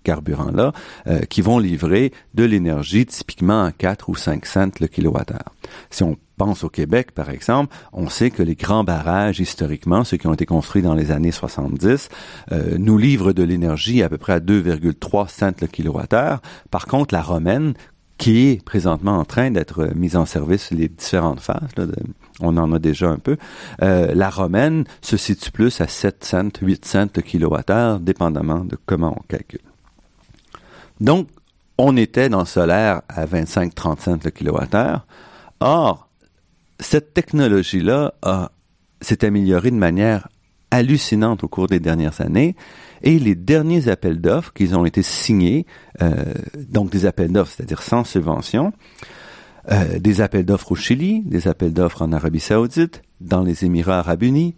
carburant-là, 0.04 0.74
euh, 1.06 1.20
qui 1.22 1.42
vont 1.42 1.60
livrer 1.60 2.12
de 2.34 2.44
l'énergie 2.44 3.06
typiquement 3.06 3.64
à 3.64 3.72
4 3.72 4.10
ou 4.10 4.16
5 4.16 4.46
cents 4.48 4.72
le 4.80 4.88
kilowattheure. 4.88 5.54
Si 5.92 6.02
on 6.02 6.18
pense 6.38 6.64
au 6.64 6.70
Québec, 6.70 7.12
par 7.12 7.30
exemple, 7.30 7.76
on 7.92 8.10
sait 8.10 8.32
que 8.32 8.44
les 8.44 8.56
grands 8.56 8.84
barrages, 8.84 9.40
historiquement, 9.40 10.04
ceux 10.04 10.18
qui 10.18 10.28
ont 10.28 10.34
été 10.34 10.46
construits 10.46 10.82
dans 10.82 10.96
les 10.96 11.12
années 11.12 11.32
70, 11.32 12.10
euh, 12.52 12.78
nous 12.78 12.98
livrent 12.98 13.34
de 13.34 13.44
l'énergie 13.44 14.04
à 14.04 14.10
peu 14.10 14.18
près 14.18 14.34
à 14.34 14.40
2,3 14.40 15.28
cents 15.30 15.52
le 15.62 15.68
kilowattheure. 15.68 16.42
Par 16.72 16.86
contre, 16.86 17.14
la 17.14 17.22
romaine, 17.22 17.74
qui 18.18 18.48
est 18.48 18.64
présentement 18.64 19.18
en 19.18 19.26
train 19.26 19.52
d'être 19.52 19.90
mise 19.96 20.16
en 20.16 20.26
service 20.26 20.72
les 20.72 20.88
différentes 20.88 21.40
phases, 21.40 21.70
là, 21.78 21.86
on 22.40 22.58
en 22.58 22.72
a 22.74 22.80
déjà 22.80 23.10
un 23.10 23.18
peu, 23.18 23.38
euh, 23.82 24.14
la 24.14 24.30
romaine 24.30 24.86
se 25.02 25.18
situe 25.18 25.52
plus 25.52 25.82
à 25.82 25.88
7 25.88 26.24
cents, 26.24 26.50
8 26.62 26.86
cents 26.86 27.08
le 27.16 27.22
kilowattheure, 27.22 28.00
dépendamment 28.00 28.66
de 28.66 28.78
comment 28.86 29.16
on 29.18 29.24
calcule. 29.28 29.60
Donc, 31.00 31.28
on 31.78 31.98
était 31.98 32.30
dans 32.30 32.40
le 32.40 32.46
solaire 32.46 33.02
à 33.10 33.26
25-30 33.26 34.00
cents 34.00 34.20
le 34.24 34.32
kilowattheure. 34.32 35.06
Or, 35.60 36.08
cette 36.84 37.14
technologie-là 37.14 38.14
s'est 39.02 39.26
améliorée 39.26 39.72
de 39.72 39.76
manière 39.76 40.28
hallucinante 40.72 41.44
au 41.44 41.48
cours 41.48 41.68
des 41.68 41.80
dernières 41.80 42.22
années 42.22 42.56
et 43.04 43.20
les 43.20 43.36
derniers 43.36 43.90
appels 43.90 44.20
d'offres 44.20 44.54
qui 44.54 44.74
ont 44.74 44.86
été 44.86 45.04
signés, 45.04 45.66
euh, 46.02 46.34
donc 46.70 46.90
des 46.90 47.06
appels 47.06 47.32
d'offres, 47.32 47.54
c'est-à-dire 47.56 47.82
sans 47.82 48.04
subvention, 48.04 48.74
euh, 49.72 50.00
des 50.00 50.22
appels 50.22 50.46
d'offres 50.46 50.72
au 50.72 50.76
Chili, 50.76 51.22
des 51.22 51.48
appels 51.48 51.74
d'offres 51.74 52.02
en 52.02 52.12
Arabie 52.12 52.40
saoudite, 52.40 53.04
dans 53.22 53.44
les 53.44 53.66
Émirats 53.66 54.00
arabes 54.00 54.24
unis, 54.24 54.56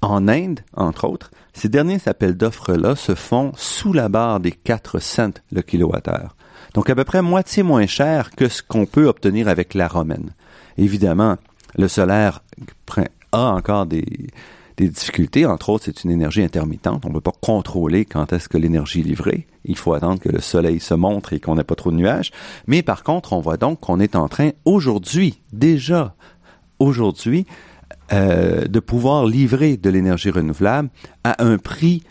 En 0.00 0.26
Inde, 0.26 0.60
entre 0.74 1.06
autres, 1.06 1.30
ces 1.52 1.68
derniers 1.68 2.00
appels 2.06 2.36
d'offres-là 2.36 2.96
se 2.96 3.14
font 3.14 3.52
sous 3.56 3.92
la 3.92 4.08
barre 4.08 4.40
des 4.40 4.52
4 4.52 5.00
cents 5.00 5.40
le 5.52 5.62
kilowattheure. 5.62 6.34
Donc 6.74 6.90
à 6.90 6.94
peu 6.94 7.04
près 7.04 7.22
moitié 7.22 7.62
moins 7.62 7.86
cher 7.86 8.30
que 8.30 8.48
ce 8.48 8.62
qu'on 8.62 8.86
peut 8.86 9.06
obtenir 9.06 9.48
avec 9.48 9.74
la 9.74 9.88
romaine. 9.88 10.30
Évidemment, 10.78 11.36
le 11.76 11.88
solaire 11.88 12.42
a 13.32 13.50
encore 13.52 13.86
des, 13.86 14.04
difficultés. 14.78 15.46
Entre 15.46 15.68
autres, 15.70 15.84
c'est 15.84 16.02
une 16.02 16.10
énergie 16.10 16.42
intermittente. 16.42 17.04
On 17.04 17.10
ne 17.10 17.14
peut 17.14 17.20
pas 17.20 17.32
contrôler 17.40 18.04
quand 18.04 18.32
est-ce 18.32 18.48
que 18.48 18.58
l'énergie 18.58 19.00
est 19.00 19.04
livrée. 19.04 19.46
Il 19.64 19.76
faut 19.76 19.94
attendre 19.94 20.18
que 20.18 20.28
le 20.28 20.40
soleil 20.40 20.80
se 20.80 20.94
montre 20.94 21.32
et 21.32 21.38
qu'on 21.38 21.54
n'ait 21.54 21.62
pas 21.62 21.76
trop 21.76 21.92
de 21.92 21.96
nuages. 21.96 22.32
Mais 22.66 22.82
par 22.82 23.04
contre, 23.04 23.32
on 23.32 23.40
voit 23.40 23.56
donc 23.56 23.78
qu'on 23.78 24.00
est 24.00 24.16
en 24.16 24.28
train 24.28 24.50
aujourd'hui, 24.64 25.40
déjà 25.52 26.16
aujourd'hui, 26.80 27.46
euh, 28.12 28.66
de 28.66 28.80
pouvoir 28.80 29.24
livrer 29.24 29.76
de 29.76 29.88
l'énergie 29.88 30.30
renouvelable 30.30 30.90
à 31.22 31.44
un 31.44 31.58
prix 31.58 32.02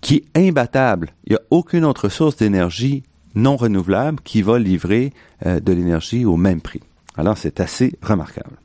qui 0.00 0.22
est 0.34 0.48
imbattable. 0.48 1.10
Il 1.26 1.32
n'y 1.32 1.36
a 1.36 1.42
aucune 1.50 1.84
autre 1.84 2.08
source 2.08 2.36
d'énergie 2.36 3.02
non 3.34 3.56
renouvelable 3.56 4.20
qui 4.22 4.42
va 4.42 4.58
livrer 4.58 5.12
euh, 5.44 5.58
de 5.58 5.72
l'énergie 5.72 6.24
au 6.24 6.36
même 6.36 6.60
prix. 6.60 6.80
Alors 7.16 7.38
c'est 7.38 7.60
assez 7.60 7.98
remarquable. 8.02 8.56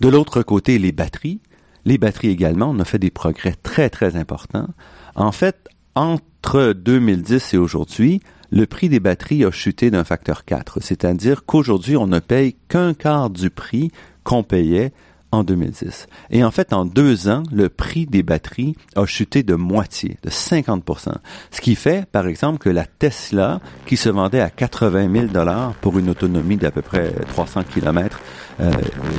De 0.00 0.08
l'autre 0.08 0.42
côté, 0.42 0.78
les 0.78 0.92
batteries. 0.92 1.40
Les 1.84 1.98
batteries 1.98 2.28
également, 2.28 2.70
on 2.70 2.78
a 2.78 2.84
fait 2.84 2.98
des 2.98 3.10
progrès 3.10 3.54
très 3.62 3.90
très 3.90 4.16
importants. 4.16 4.68
En 5.14 5.32
fait, 5.32 5.68
entre 5.94 6.72
2010 6.72 7.54
et 7.54 7.56
aujourd'hui, 7.58 8.20
le 8.50 8.66
prix 8.66 8.88
des 8.88 9.00
batteries 9.00 9.44
a 9.44 9.50
chuté 9.50 9.90
d'un 9.90 10.04
facteur 10.04 10.44
4, 10.44 10.80
c'est-à-dire 10.82 11.44
qu'aujourd'hui, 11.44 11.96
on 11.96 12.06
ne 12.06 12.18
paye 12.18 12.56
qu'un 12.68 12.94
quart 12.94 13.30
du 13.30 13.50
prix 13.50 13.90
qu'on 14.24 14.42
payait 14.42 14.92
en 15.32 15.44
2010. 15.44 16.06
Et 16.30 16.44
en 16.44 16.50
fait, 16.50 16.72
en 16.72 16.84
deux 16.84 17.28
ans, 17.28 17.42
le 17.52 17.68
prix 17.68 18.06
des 18.06 18.22
batteries 18.22 18.76
a 18.96 19.06
chuté 19.06 19.42
de 19.42 19.54
moitié, 19.54 20.18
de 20.22 20.30
50% 20.30 21.12
Ce 21.50 21.60
qui 21.60 21.74
fait, 21.74 22.06
par 22.10 22.26
exemple, 22.26 22.58
que 22.58 22.70
la 22.70 22.84
Tesla, 22.84 23.60
qui 23.86 23.96
se 23.96 24.08
vendait 24.08 24.40
à 24.40 24.50
80 24.50 25.12
000 25.12 25.26
dollars 25.26 25.74
pour 25.80 25.98
une 25.98 26.10
autonomie 26.10 26.56
d'à 26.56 26.70
peu 26.70 26.82
près 26.82 27.12
300 27.28 27.64
km 27.72 28.20
euh, 28.60 28.72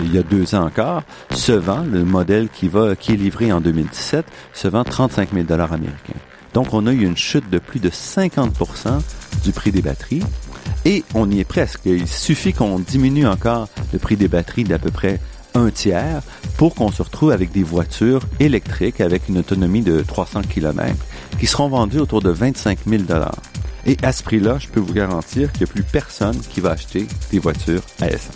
il 0.04 0.14
y 0.14 0.18
a 0.18 0.24
deux 0.24 0.54
ans 0.56 0.66
encore, 0.66 1.04
se 1.32 1.52
vend, 1.52 1.84
le 1.84 2.04
modèle 2.04 2.50
qui 2.50 2.68
va, 2.68 2.96
qui 2.96 3.14
est 3.14 3.16
livré 3.18 3.52
en 3.52 3.62
2017, 3.62 4.26
se 4.54 4.68
vend 4.68 4.84
35 4.84 5.34
000 5.34 5.46
dollars 5.46 5.74
américains. 5.74 6.14
Donc, 6.54 6.74
on 6.74 6.86
a 6.86 6.92
eu 6.92 7.06
une 7.06 7.18
chute 7.18 7.50
de 7.50 7.60
plus 7.60 7.80
de 7.80 7.90
50% 7.90 9.02
du 9.44 9.52
prix 9.52 9.72
des 9.72 9.82
batteries. 9.82 10.24
Et 10.84 11.04
on 11.14 11.30
y 11.30 11.40
est 11.40 11.46
presque. 11.46 11.82
Il 11.86 12.08
suffit 12.08 12.54
qu'on 12.54 12.80
diminue 12.80 13.28
encore 13.28 13.70
le 13.94 14.00
prix 14.00 14.18
des 14.18 14.28
batteries 14.28 14.64
d'à 14.64 14.80
peu 14.80 14.92
près 14.92 15.20
un 15.54 15.70
tiers 15.70 16.22
pour 16.58 16.76
qu'on 16.76 16.92
se 16.92 17.02
retrouve 17.02 17.32
avec 17.32 17.52
des 17.52 17.64
voitures 17.64 18.22
électriques 18.40 19.02
avec 19.02 19.30
une 19.30 19.38
autonomie 19.38 19.82
de 19.82 20.02
300 20.02 20.42
km 20.44 20.96
qui 21.40 21.48
seront 21.48 21.70
vendues 21.70 22.00
autour 22.00 22.22
de 22.22 22.30
25 22.30 22.80
000 22.88 23.04
Et 23.86 23.98
à 24.04 24.12
ce 24.12 24.24
prix-là, 24.24 24.58
je 24.60 24.68
peux 24.68 24.80
vous 24.80 24.94
garantir 24.94 25.52
qu'il 25.52 25.66
n'y 25.66 25.72
a 25.72 25.74
plus 25.74 25.84
personne 25.84 26.40
qui 26.40 26.60
va 26.60 26.72
acheter 26.72 27.08
des 27.32 27.40
voitures 27.40 27.82
à 28.00 28.08
essence. 28.08 28.36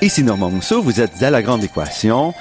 Ici 0.00 0.22
Normand 0.22 0.50
Mousseau, 0.50 0.80
vous 0.80 1.00
êtes 1.00 1.20
à 1.24 1.30
la 1.30 1.42
grande 1.42 1.64
équation. 1.64 2.32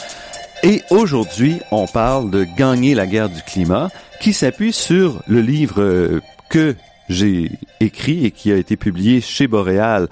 Et 0.61 0.83
aujourd'hui, 0.91 1.59
on 1.71 1.87
parle 1.87 2.29
de 2.29 2.43
gagner 2.43 2.93
la 2.93 3.07
guerre 3.07 3.29
du 3.29 3.41
climat 3.41 3.89
qui 4.21 4.33
s'appuie 4.33 4.73
sur 4.73 5.21
le 5.27 5.41
livre 5.41 5.81
euh, 5.81 6.21
que 6.49 6.75
j'ai 7.09 7.51
écrit 7.79 8.25
et 8.25 8.31
qui 8.31 8.51
a 8.51 8.57
été 8.57 8.75
publié 8.75 9.21
chez 9.21 9.47
Boréal 9.47 10.07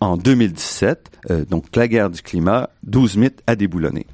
en 0.00 0.16
2017, 0.16 1.10
euh, 1.30 1.44
donc 1.44 1.64
La 1.76 1.88
guerre 1.88 2.10
du 2.10 2.22
climat, 2.22 2.70
12 2.84 3.16
mythes 3.16 3.42
à 3.46 3.56
déboulonner. 3.56 4.06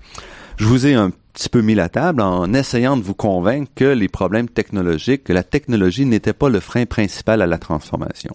Je 0.57 0.67
vous 0.67 0.87
ai 0.87 0.95
un 0.95 1.11
petit 1.33 1.49
peu 1.49 1.61
mis 1.63 1.75
la 1.75 1.89
table 1.89 2.23
en 2.23 2.53
essayant 2.55 2.97
de 2.97 3.03
vous 3.03 3.15
convaincre 3.15 3.71
que 3.75 3.85
les 3.85 4.09
problèmes 4.09 4.49
technologiques, 4.49 5.25
que 5.25 5.33
la 5.33 5.43
technologie 5.43 6.07
n'était 6.07 6.33
pas 6.33 6.49
le 6.49 6.61
frein 6.61 6.87
principal 6.87 7.43
à 7.43 7.47
la 7.47 7.59
transformation. 7.59 8.35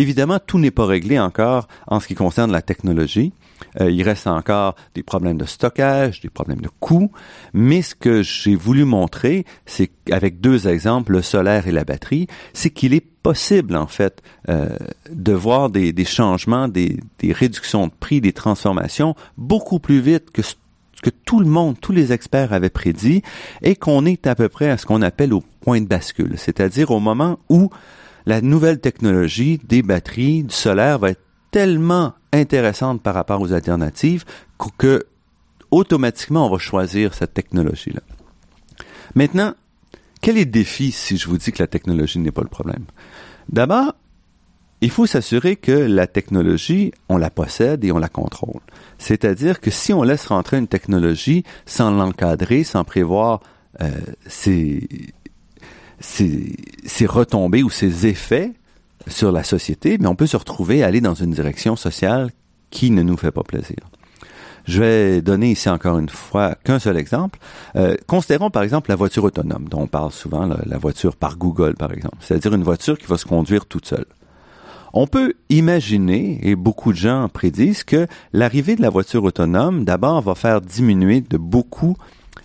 Évidemment, 0.00 0.38
tout 0.44 0.58
n'est 0.58 0.70
pas 0.70 0.86
réglé 0.86 1.18
encore 1.18 1.68
en 1.86 2.00
ce 2.00 2.06
qui 2.06 2.14
concerne 2.14 2.52
la 2.52 2.62
technologie. 2.62 3.32
Euh, 3.80 3.90
il 3.90 4.02
reste 4.02 4.26
encore 4.26 4.74
des 4.94 5.02
problèmes 5.02 5.38
de 5.38 5.44
stockage, 5.44 6.20
des 6.20 6.30
problèmes 6.30 6.60
de 6.60 6.70
coûts, 6.80 7.10
mais 7.52 7.82
ce 7.82 7.94
que 7.94 8.22
j'ai 8.22 8.56
voulu 8.56 8.84
montrer, 8.84 9.44
c'est 9.66 9.90
qu'avec 10.04 10.40
deux 10.40 10.68
exemples, 10.68 11.12
le 11.12 11.22
solaire 11.22 11.66
et 11.66 11.72
la 11.72 11.84
batterie, 11.84 12.26
c'est 12.52 12.70
qu'il 12.70 12.94
est 12.94 13.04
possible 13.22 13.76
en 13.76 13.86
fait 13.86 14.22
euh, 14.48 14.68
de 15.10 15.32
voir 15.32 15.70
des, 15.70 15.92
des 15.92 16.04
changements, 16.04 16.68
des, 16.68 17.00
des, 17.18 17.32
réductions 17.32 17.86
de 17.86 17.92
prix, 17.98 18.20
des 18.20 18.32
transformations 18.32 19.14
beaucoup 19.38 19.78
plus 19.78 20.00
vite 20.00 20.30
que 20.30 20.42
ce 20.42 20.54
que 21.02 21.10
tout 21.10 21.40
le 21.40 21.46
monde, 21.46 21.76
tous 21.80 21.92
les 21.92 22.12
experts 22.12 22.52
avaient 22.52 22.70
prédit, 22.70 23.22
et 23.62 23.76
qu'on 23.76 24.06
est 24.06 24.26
à 24.26 24.34
peu 24.34 24.48
près 24.48 24.70
à 24.70 24.78
ce 24.78 24.86
qu'on 24.86 25.02
appelle 25.02 25.34
au 25.34 25.42
point 25.60 25.80
de 25.80 25.86
bascule, 25.86 26.34
c'est-à-dire 26.36 26.90
au 26.90 27.00
moment 27.00 27.38
où 27.50 27.70
la 28.26 28.40
nouvelle 28.40 28.80
technologie 28.80 29.60
des 29.64 29.82
batteries, 29.82 30.44
du 30.44 30.54
solaire 30.54 30.98
va 30.98 31.10
être 31.10 31.22
tellement 31.50 32.14
intéressante 32.32 33.02
par 33.02 33.14
rapport 33.14 33.40
aux 33.40 33.52
alternatives 33.52 34.24
que 34.78 35.06
automatiquement 35.70 36.46
on 36.46 36.50
va 36.50 36.58
choisir 36.58 37.14
cette 37.14 37.34
technologie-là. 37.34 38.00
Maintenant, 39.14 39.54
quel 40.20 40.38
est 40.38 40.44
le 40.44 40.50
défi 40.50 40.90
si 40.90 41.16
je 41.16 41.28
vous 41.28 41.38
dis 41.38 41.52
que 41.52 41.62
la 41.62 41.66
technologie 41.66 42.18
n'est 42.18 42.32
pas 42.32 42.42
le 42.42 42.48
problème? 42.48 42.84
D'abord, 43.48 43.94
il 44.80 44.90
faut 44.90 45.06
s'assurer 45.06 45.56
que 45.56 45.72
la 45.72 46.06
technologie, 46.06 46.92
on 47.08 47.16
la 47.16 47.30
possède 47.30 47.84
et 47.84 47.92
on 47.92 47.98
la 47.98 48.08
contrôle. 48.08 48.60
C'est-à-dire 48.98 49.60
que 49.60 49.70
si 49.70 49.92
on 49.92 50.02
laisse 50.02 50.26
rentrer 50.26 50.58
une 50.58 50.66
technologie 50.66 51.44
sans 51.66 51.90
l'encadrer, 51.90 52.64
sans 52.64 52.84
prévoir 52.84 53.40
euh, 53.80 53.90
ses, 54.26 54.88
ses 56.04 57.06
retombées 57.06 57.62
ou 57.62 57.70
ses 57.70 58.06
effets, 58.06 58.52
sur 59.06 59.32
la 59.32 59.44
société, 59.44 59.98
mais 59.98 60.06
on 60.06 60.14
peut 60.14 60.26
se 60.26 60.36
retrouver 60.36 60.82
à 60.82 60.86
aller 60.86 61.00
dans 61.00 61.14
une 61.14 61.30
direction 61.30 61.76
sociale 61.76 62.30
qui 62.70 62.90
ne 62.90 63.02
nous 63.02 63.16
fait 63.16 63.30
pas 63.30 63.42
plaisir. 63.42 63.76
Je 64.66 64.80
vais 64.80 65.22
donner 65.22 65.50
ici 65.50 65.68
encore 65.68 65.98
une 65.98 66.08
fois 66.08 66.54
qu'un 66.64 66.78
seul 66.78 66.96
exemple. 66.96 67.38
Euh, 67.76 67.96
considérons 68.06 68.48
par 68.48 68.62
exemple 68.62 68.88
la 68.88 68.96
voiture 68.96 69.24
autonome, 69.24 69.68
dont 69.68 69.82
on 69.82 69.86
parle 69.86 70.10
souvent, 70.10 70.46
la, 70.46 70.78
voiture 70.78 71.16
par 71.16 71.36
Google 71.36 71.74
par 71.74 71.92
exemple, 71.92 72.16
c'est-à-dire 72.20 72.54
une 72.54 72.62
voiture 72.62 72.98
qui 72.98 73.06
va 73.06 73.18
se 73.18 73.26
conduire 73.26 73.66
toute 73.66 73.86
seule. 73.86 74.06
On 74.94 75.06
peut 75.06 75.34
imaginer, 75.50 76.38
et 76.42 76.54
beaucoup 76.54 76.92
de 76.92 76.96
gens 76.96 77.28
prédisent, 77.28 77.82
que 77.82 78.06
l'arrivée 78.32 78.76
de 78.76 78.82
la 78.82 78.90
voiture 78.90 79.24
autonome, 79.24 79.84
d'abord, 79.84 80.22
va 80.22 80.36
faire 80.36 80.60
diminuer 80.60 81.20
de 81.20 81.36
beaucoup 81.36 81.96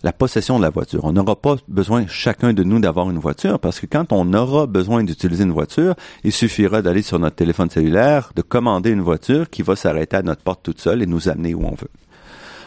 la 0.04 0.14
possession 0.14 0.58
de 0.58 0.64
la 0.64 0.70
voiture. 0.70 1.06
On 1.06 1.14
n'aura 1.14 1.36
pas 1.36 1.56
besoin 1.68 2.06
chacun 2.08 2.54
de 2.54 2.64
nous 2.64 2.80
d'avoir 2.80 3.10
une 3.10 3.20
voiture 3.20 3.60
parce 3.60 3.80
que 3.80 3.86
quand 3.86 4.12
on 4.12 4.34
aura 4.34 4.66
besoin 4.66 5.04
d'utiliser 5.04 5.44
une 5.44 5.52
voiture, 5.52 5.96
il 6.24 6.32
suffira 6.32 6.82
d'aller 6.82 7.02
sur 7.02 7.20
notre 7.20 7.36
téléphone 7.36 7.70
cellulaire, 7.70 8.32
de 8.36 8.42
commander 8.42 8.92
une 8.92 9.02
voiture 9.02 9.50
qui 9.50 9.62
va 9.62 9.76
s'arrêter 9.76 10.18
à 10.18 10.22
notre 10.22 10.44
porte 10.44 10.64
toute 10.64 10.80
seule 10.80 11.02
et 11.02 11.06
nous 11.06 11.30
amener 11.30 11.54
où 11.54 11.66
on 11.66 11.76
veut. 11.76 11.92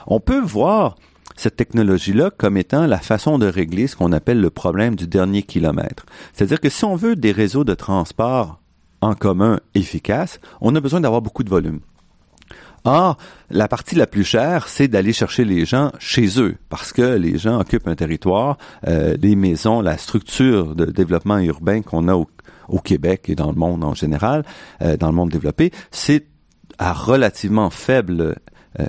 On 0.06 0.20
peut 0.20 0.40
voir 0.40 0.96
cette 1.36 1.56
technologie-là 1.56 2.30
comme 2.30 2.56
étant 2.56 2.86
la 2.86 2.98
façon 2.98 3.38
de 3.38 3.46
régler 3.46 3.86
ce 3.86 3.96
qu'on 3.96 4.12
appelle 4.12 4.40
le 4.40 4.50
problème 4.50 4.96
du 4.96 5.06
dernier 5.06 5.42
kilomètre. 5.42 6.04
C'est-à-dire 6.32 6.60
que 6.60 6.68
si 6.68 6.84
on 6.84 6.96
veut 6.96 7.16
des 7.16 7.32
réseaux 7.32 7.64
de 7.64 7.74
transport 7.74 8.60
en 9.00 9.14
commun 9.14 9.60
efficaces, 9.74 10.40
on 10.60 10.74
a 10.76 10.80
besoin 10.80 11.00
d'avoir 11.00 11.22
beaucoup 11.22 11.44
de 11.44 11.50
volume. 11.50 11.80
Or, 12.84 13.16
la 13.50 13.68
partie 13.68 13.94
la 13.94 14.06
plus 14.06 14.24
chère, 14.24 14.66
c'est 14.66 14.88
d'aller 14.88 15.12
chercher 15.12 15.44
les 15.44 15.64
gens 15.64 15.92
chez 15.98 16.40
eux, 16.40 16.56
parce 16.68 16.92
que 16.92 17.16
les 17.16 17.38
gens 17.38 17.60
occupent 17.60 17.86
un 17.86 17.94
territoire, 17.94 18.58
euh, 18.88 19.16
les 19.20 19.36
maisons, 19.36 19.80
la 19.80 19.98
structure 19.98 20.74
de 20.74 20.86
développement 20.86 21.38
urbain 21.38 21.82
qu'on 21.82 22.08
a 22.08 22.14
au, 22.14 22.28
Québec 22.82 23.26
et 23.28 23.34
dans 23.34 23.50
le 23.50 23.56
monde 23.56 23.84
en 23.84 23.92
général, 23.92 24.44
euh, 24.80 24.96
dans 24.96 25.08
le 25.08 25.12
monde 25.12 25.30
développé, 25.30 25.70
c'est 25.90 26.26
à 26.78 26.94
relativement 26.94 27.68
faible 27.68 28.36
euh, 28.80 28.86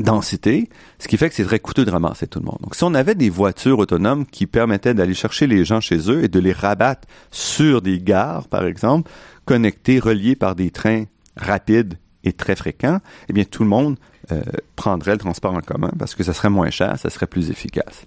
densité, 0.00 0.68
ce 0.98 1.06
qui 1.06 1.16
fait 1.16 1.28
que 1.28 1.34
c'est 1.36 1.44
très 1.44 1.60
coûteux 1.60 1.84
de 1.84 1.90
ramasser 1.90 2.26
tout 2.26 2.40
le 2.40 2.46
monde. 2.46 2.58
Donc, 2.62 2.74
si 2.74 2.82
on 2.82 2.94
avait 2.94 3.14
des 3.14 3.30
voitures 3.30 3.78
autonomes 3.78 4.26
qui 4.26 4.46
permettaient 4.46 4.94
d'aller 4.94 5.14
chercher 5.14 5.46
les 5.46 5.64
gens 5.64 5.80
chez 5.80 6.10
eux 6.10 6.24
et 6.24 6.28
de 6.28 6.40
les 6.40 6.52
rabattre 6.52 7.06
sur 7.30 7.80
des 7.80 8.00
gares, 8.00 8.48
par 8.48 8.66
exemple, 8.66 9.10
connectés, 9.44 10.00
reliés 10.00 10.34
par 10.34 10.56
des 10.56 10.70
trains 10.70 11.04
rapides 11.36 11.94
est 12.24 12.36
très 12.36 12.56
fréquent, 12.56 12.98
eh 13.28 13.32
bien 13.32 13.44
tout 13.44 13.62
le 13.62 13.68
monde 13.68 13.96
euh, 14.30 14.42
prendrait 14.76 15.12
le 15.12 15.18
transport 15.18 15.54
en 15.54 15.60
commun 15.60 15.90
parce 15.98 16.14
que 16.14 16.22
ça 16.22 16.32
serait 16.32 16.50
moins 16.50 16.70
cher, 16.70 16.98
ça 16.98 17.10
serait 17.10 17.26
plus 17.26 17.50
efficace. 17.50 18.06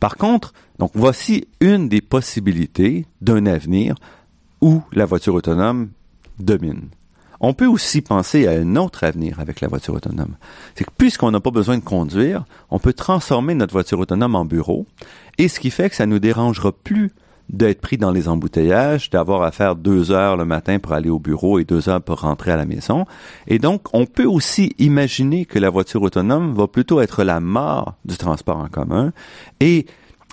Par 0.00 0.16
contre, 0.16 0.52
donc 0.78 0.90
voici 0.94 1.46
une 1.60 1.88
des 1.88 2.00
possibilités 2.00 3.06
d'un 3.20 3.46
avenir 3.46 3.94
où 4.60 4.82
la 4.92 5.04
voiture 5.04 5.34
autonome 5.34 5.90
domine. 6.38 6.88
On 7.44 7.54
peut 7.54 7.66
aussi 7.66 8.02
penser 8.02 8.46
à 8.46 8.52
un 8.52 8.76
autre 8.76 9.02
avenir 9.02 9.40
avec 9.40 9.60
la 9.60 9.66
voiture 9.66 9.94
autonome. 9.94 10.36
C'est 10.76 10.84
que 10.84 10.92
puisqu'on 10.96 11.32
n'a 11.32 11.40
pas 11.40 11.50
besoin 11.50 11.76
de 11.76 11.82
conduire, 11.82 12.44
on 12.70 12.78
peut 12.78 12.92
transformer 12.92 13.54
notre 13.54 13.72
voiture 13.72 13.98
autonome 13.98 14.36
en 14.36 14.44
bureau, 14.44 14.86
et 15.38 15.48
ce 15.48 15.58
qui 15.58 15.70
fait 15.70 15.90
que 15.90 15.96
ça 15.96 16.06
nous 16.06 16.20
dérangera 16.20 16.70
plus 16.70 17.10
d'être 17.48 17.80
pris 17.80 17.98
dans 17.98 18.10
les 18.10 18.28
embouteillages, 18.28 19.10
d'avoir 19.10 19.42
à 19.42 19.52
faire 19.52 19.76
deux 19.76 20.10
heures 20.10 20.36
le 20.36 20.44
matin 20.44 20.78
pour 20.78 20.92
aller 20.92 21.10
au 21.10 21.18
bureau 21.18 21.58
et 21.58 21.64
deux 21.64 21.88
heures 21.88 22.00
pour 22.00 22.20
rentrer 22.20 22.50
à 22.50 22.56
la 22.56 22.64
maison. 22.64 23.04
Et 23.46 23.58
donc, 23.58 23.82
on 23.92 24.06
peut 24.06 24.24
aussi 24.24 24.74
imaginer 24.78 25.44
que 25.44 25.58
la 25.58 25.70
voiture 25.70 26.02
autonome 26.02 26.54
va 26.54 26.66
plutôt 26.66 27.00
être 27.00 27.24
la 27.24 27.40
mort 27.40 27.94
du 28.04 28.16
transport 28.16 28.56
en 28.56 28.68
commun 28.68 29.12
et 29.60 29.86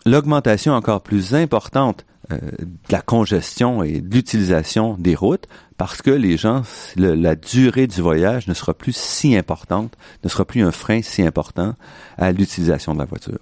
l'augmentation 0.05 0.73
encore 0.73 1.01
plus 1.01 1.35
importante 1.35 2.05
euh, 2.31 2.37
de 2.37 2.91
la 2.91 3.01
congestion 3.01 3.83
et 3.83 4.01
de 4.01 4.15
l'utilisation 4.15 4.95
des 4.99 5.15
routes 5.15 5.47
parce 5.77 6.01
que 6.01 6.11
les 6.11 6.37
gens, 6.37 6.61
la 6.95 7.35
durée 7.35 7.87
du 7.87 8.01
voyage 8.01 8.47
ne 8.47 8.53
sera 8.53 8.73
plus 8.73 8.95
si 8.95 9.35
importante, 9.35 9.95
ne 10.23 10.29
sera 10.29 10.45
plus 10.45 10.61
un 10.61 10.71
frein 10.71 11.01
si 11.01 11.23
important 11.23 11.73
à 12.17 12.31
l'utilisation 12.31 12.93
de 12.93 12.99
la 12.99 13.05
voiture. 13.05 13.39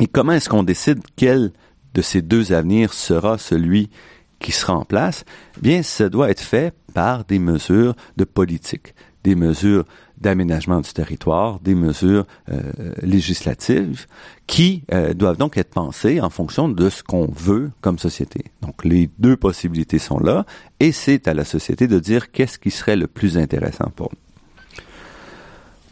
Et 0.00 0.06
comment 0.06 0.32
est-ce 0.32 0.48
qu'on 0.48 0.64
décide 0.64 1.00
quel 1.16 1.52
de 1.94 2.02
ces 2.02 2.22
deux 2.22 2.52
avenirs 2.52 2.92
sera 2.92 3.38
celui 3.38 3.90
qui 4.38 4.52
sera 4.52 4.74
en 4.74 4.84
place, 4.84 5.24
eh 5.58 5.60
bien, 5.60 5.82
ça 5.82 6.08
doit 6.08 6.30
être 6.30 6.40
fait 6.40 6.74
par 6.94 7.24
des 7.24 7.38
mesures 7.38 7.94
de 8.16 8.24
politique, 8.24 8.94
des 9.22 9.34
mesures 9.34 9.84
d'aménagement 10.20 10.80
du 10.80 10.92
territoire, 10.92 11.60
des 11.60 11.74
mesures 11.74 12.26
euh, 12.50 12.60
législatives 13.02 14.06
qui 14.46 14.84
euh, 14.92 15.14
doivent 15.14 15.38
donc 15.38 15.56
être 15.56 15.70
pensées 15.70 16.20
en 16.20 16.28
fonction 16.28 16.68
de 16.68 16.90
ce 16.90 17.02
qu'on 17.02 17.26
veut 17.26 17.70
comme 17.80 17.98
société. 17.98 18.44
Donc 18.60 18.84
les 18.84 19.10
deux 19.18 19.36
possibilités 19.36 19.98
sont 19.98 20.18
là 20.18 20.44
et 20.78 20.92
c'est 20.92 21.26
à 21.26 21.34
la 21.34 21.44
société 21.44 21.88
de 21.88 21.98
dire 21.98 22.32
qu'est-ce 22.32 22.58
qui 22.58 22.70
serait 22.70 22.96
le 22.96 23.06
plus 23.06 23.38
intéressant 23.38 23.90
pour 23.96 24.10
nous. 24.12 24.18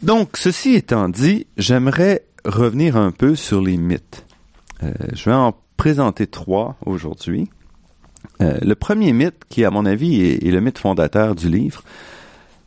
Donc 0.07 0.37
ceci 0.37 0.75
étant 0.75 1.09
dit, 1.09 1.47
j'aimerais 1.57 2.25
revenir 2.45 2.97
un 2.97 3.11
peu 3.11 3.35
sur 3.35 3.61
les 3.61 3.77
mythes. 3.77 4.25
Euh, 4.83 4.93
je 5.13 5.25
vais 5.25 5.35
en 5.35 5.55
présenter 5.79 6.27
trois 6.27 6.75
aujourd'hui. 6.85 7.47
Euh, 8.41 8.57
le 8.61 8.75
premier 8.75 9.13
mythe, 9.13 9.45
qui 9.47 9.63
à 9.63 9.71
mon 9.71 9.85
avis 9.85 10.21
est, 10.21 10.51
le 10.51 10.59
mythe 10.59 10.77
fondateur 10.77 11.35
du 11.35 11.47
livre, 11.49 11.83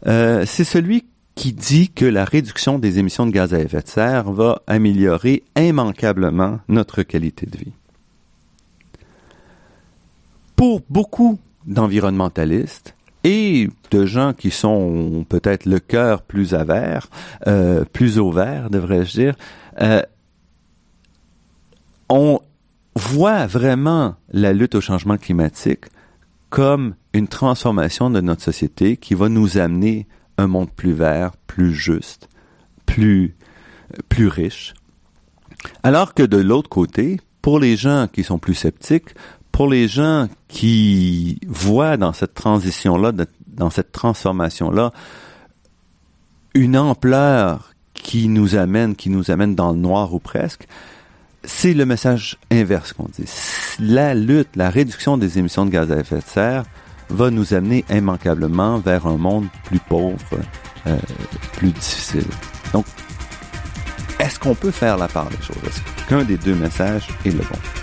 euh, 0.07 0.45
c'est 0.47 0.65
celui 0.65 1.05
qui 1.35 1.53
dit 1.53 1.91
que 1.91 2.07
la 2.07 2.25
réduction 2.25 2.79
des 2.79 2.99
émissions 2.99 3.27
de 3.27 3.31
gaz 3.31 3.53
à 3.53 3.61
effet 3.61 3.83
de 3.83 3.89
serre 3.89 4.33
va 4.33 4.63
améliorer 4.67 5.43
immanquablement 5.59 6.61
notre 6.69 7.03
qualité 7.03 7.45
de 7.45 7.59
vie. 7.59 7.73
Pour 10.57 10.81
beaucoup 10.89 11.39
d'environnementalistes 11.67 12.95
et 13.25 13.69
de 13.91 14.07
gens 14.07 14.33
qui 14.33 14.51
sont 14.51 15.27
peut-être 15.29 15.67
le 15.67 15.81
cœur 15.81 16.23
plus 16.23 16.55
avert, 16.55 17.11
euh, 17.47 17.85
plus 17.85 18.19
ouvert, 18.19 18.71
devrais-je 18.71 19.13
dire, 19.13 19.35
on 22.09 22.41
voit 22.95 23.47
vraiment 23.47 24.17
la 24.31 24.53
lutte 24.53 24.75
au 24.75 24.81
changement 24.81 25.17
climatique 25.17 25.87
comme 26.51 26.95
une 27.15 27.29
transformation 27.29 28.11
de 28.11 28.21
notre 28.21 28.43
société 28.43 28.97
qui 28.97 29.15
va 29.15 29.29
nous 29.29 29.59
amener 29.59 30.07
un 30.39 30.47
monde 30.47 30.71
plus 30.71 30.93
vert, 30.93 31.33
plus 31.47 31.75
juste, 31.75 32.29
plus, 32.85 33.35
plus 34.09 34.29
riche. 34.29 34.75
Alors 35.83 36.15
que 36.15 36.23
de 36.23 36.37
l'autre 36.37 36.69
côté, 36.69 37.21
pour 37.41 37.59
les 37.59 37.77
gens 37.77 38.07
qui 38.13 38.23
sont 38.23 38.39
plus 38.39 38.55
sceptiques, 38.55 39.15
pour 39.51 39.69
les 39.69 39.89
gens 39.89 40.29
qui 40.49 41.41
voient 41.47 41.97
dans 41.97 42.13
cette 42.13 42.35
transition-là, 42.35 43.13
dans 43.47 43.71
cette 43.71 43.93
transformation-là, 43.93 44.93
une 46.55 46.77
ampleur 46.77 47.73
qui 47.95 48.29
nous 48.29 48.57
amène, 48.57 48.97
qui 48.97 49.11
nous 49.11 49.31
amène 49.31 49.55
dans 49.55 49.73
le 49.73 49.79
noir 49.79 50.13
ou 50.13 50.19
presque, 50.19 50.67
c'est 51.45 51.75
le 51.75 51.87
message 51.87 52.39
inverse 52.51 52.93
qu'on 52.93 53.09
dit. 53.13 53.29
La 53.79 54.15
lutte, 54.15 54.57
la 54.57 54.71
réduction 54.71 55.17
des 55.17 55.39
émissions 55.39 55.65
de 55.65 55.71
gaz 55.71 55.91
à 55.91 55.99
effet 55.99 56.17
de 56.17 56.23
serre 56.27 56.65
va 57.09 57.31
nous 57.31 57.55
amener 57.55 57.85
immanquablement 57.91 58.79
vers 58.79 59.07
un 59.07 59.17
monde 59.17 59.47
plus 59.65 59.79
pauvre, 59.79 60.17
euh, 60.87 60.97
plus 61.57 61.71
difficile. 61.71 62.25
Donc, 62.73 62.87
est-ce 64.19 64.39
qu'on 64.39 64.55
peut 64.55 64.71
faire 64.71 64.97
la 64.97 65.09
part 65.09 65.29
des 65.29 65.43
choses? 65.43 65.57
Est-ce 65.67 66.09
qu'un 66.09 66.23
des 66.23 66.37
deux 66.37 66.55
messages 66.55 67.09
est 67.25 67.31
le 67.31 67.39
bon? 67.39 67.82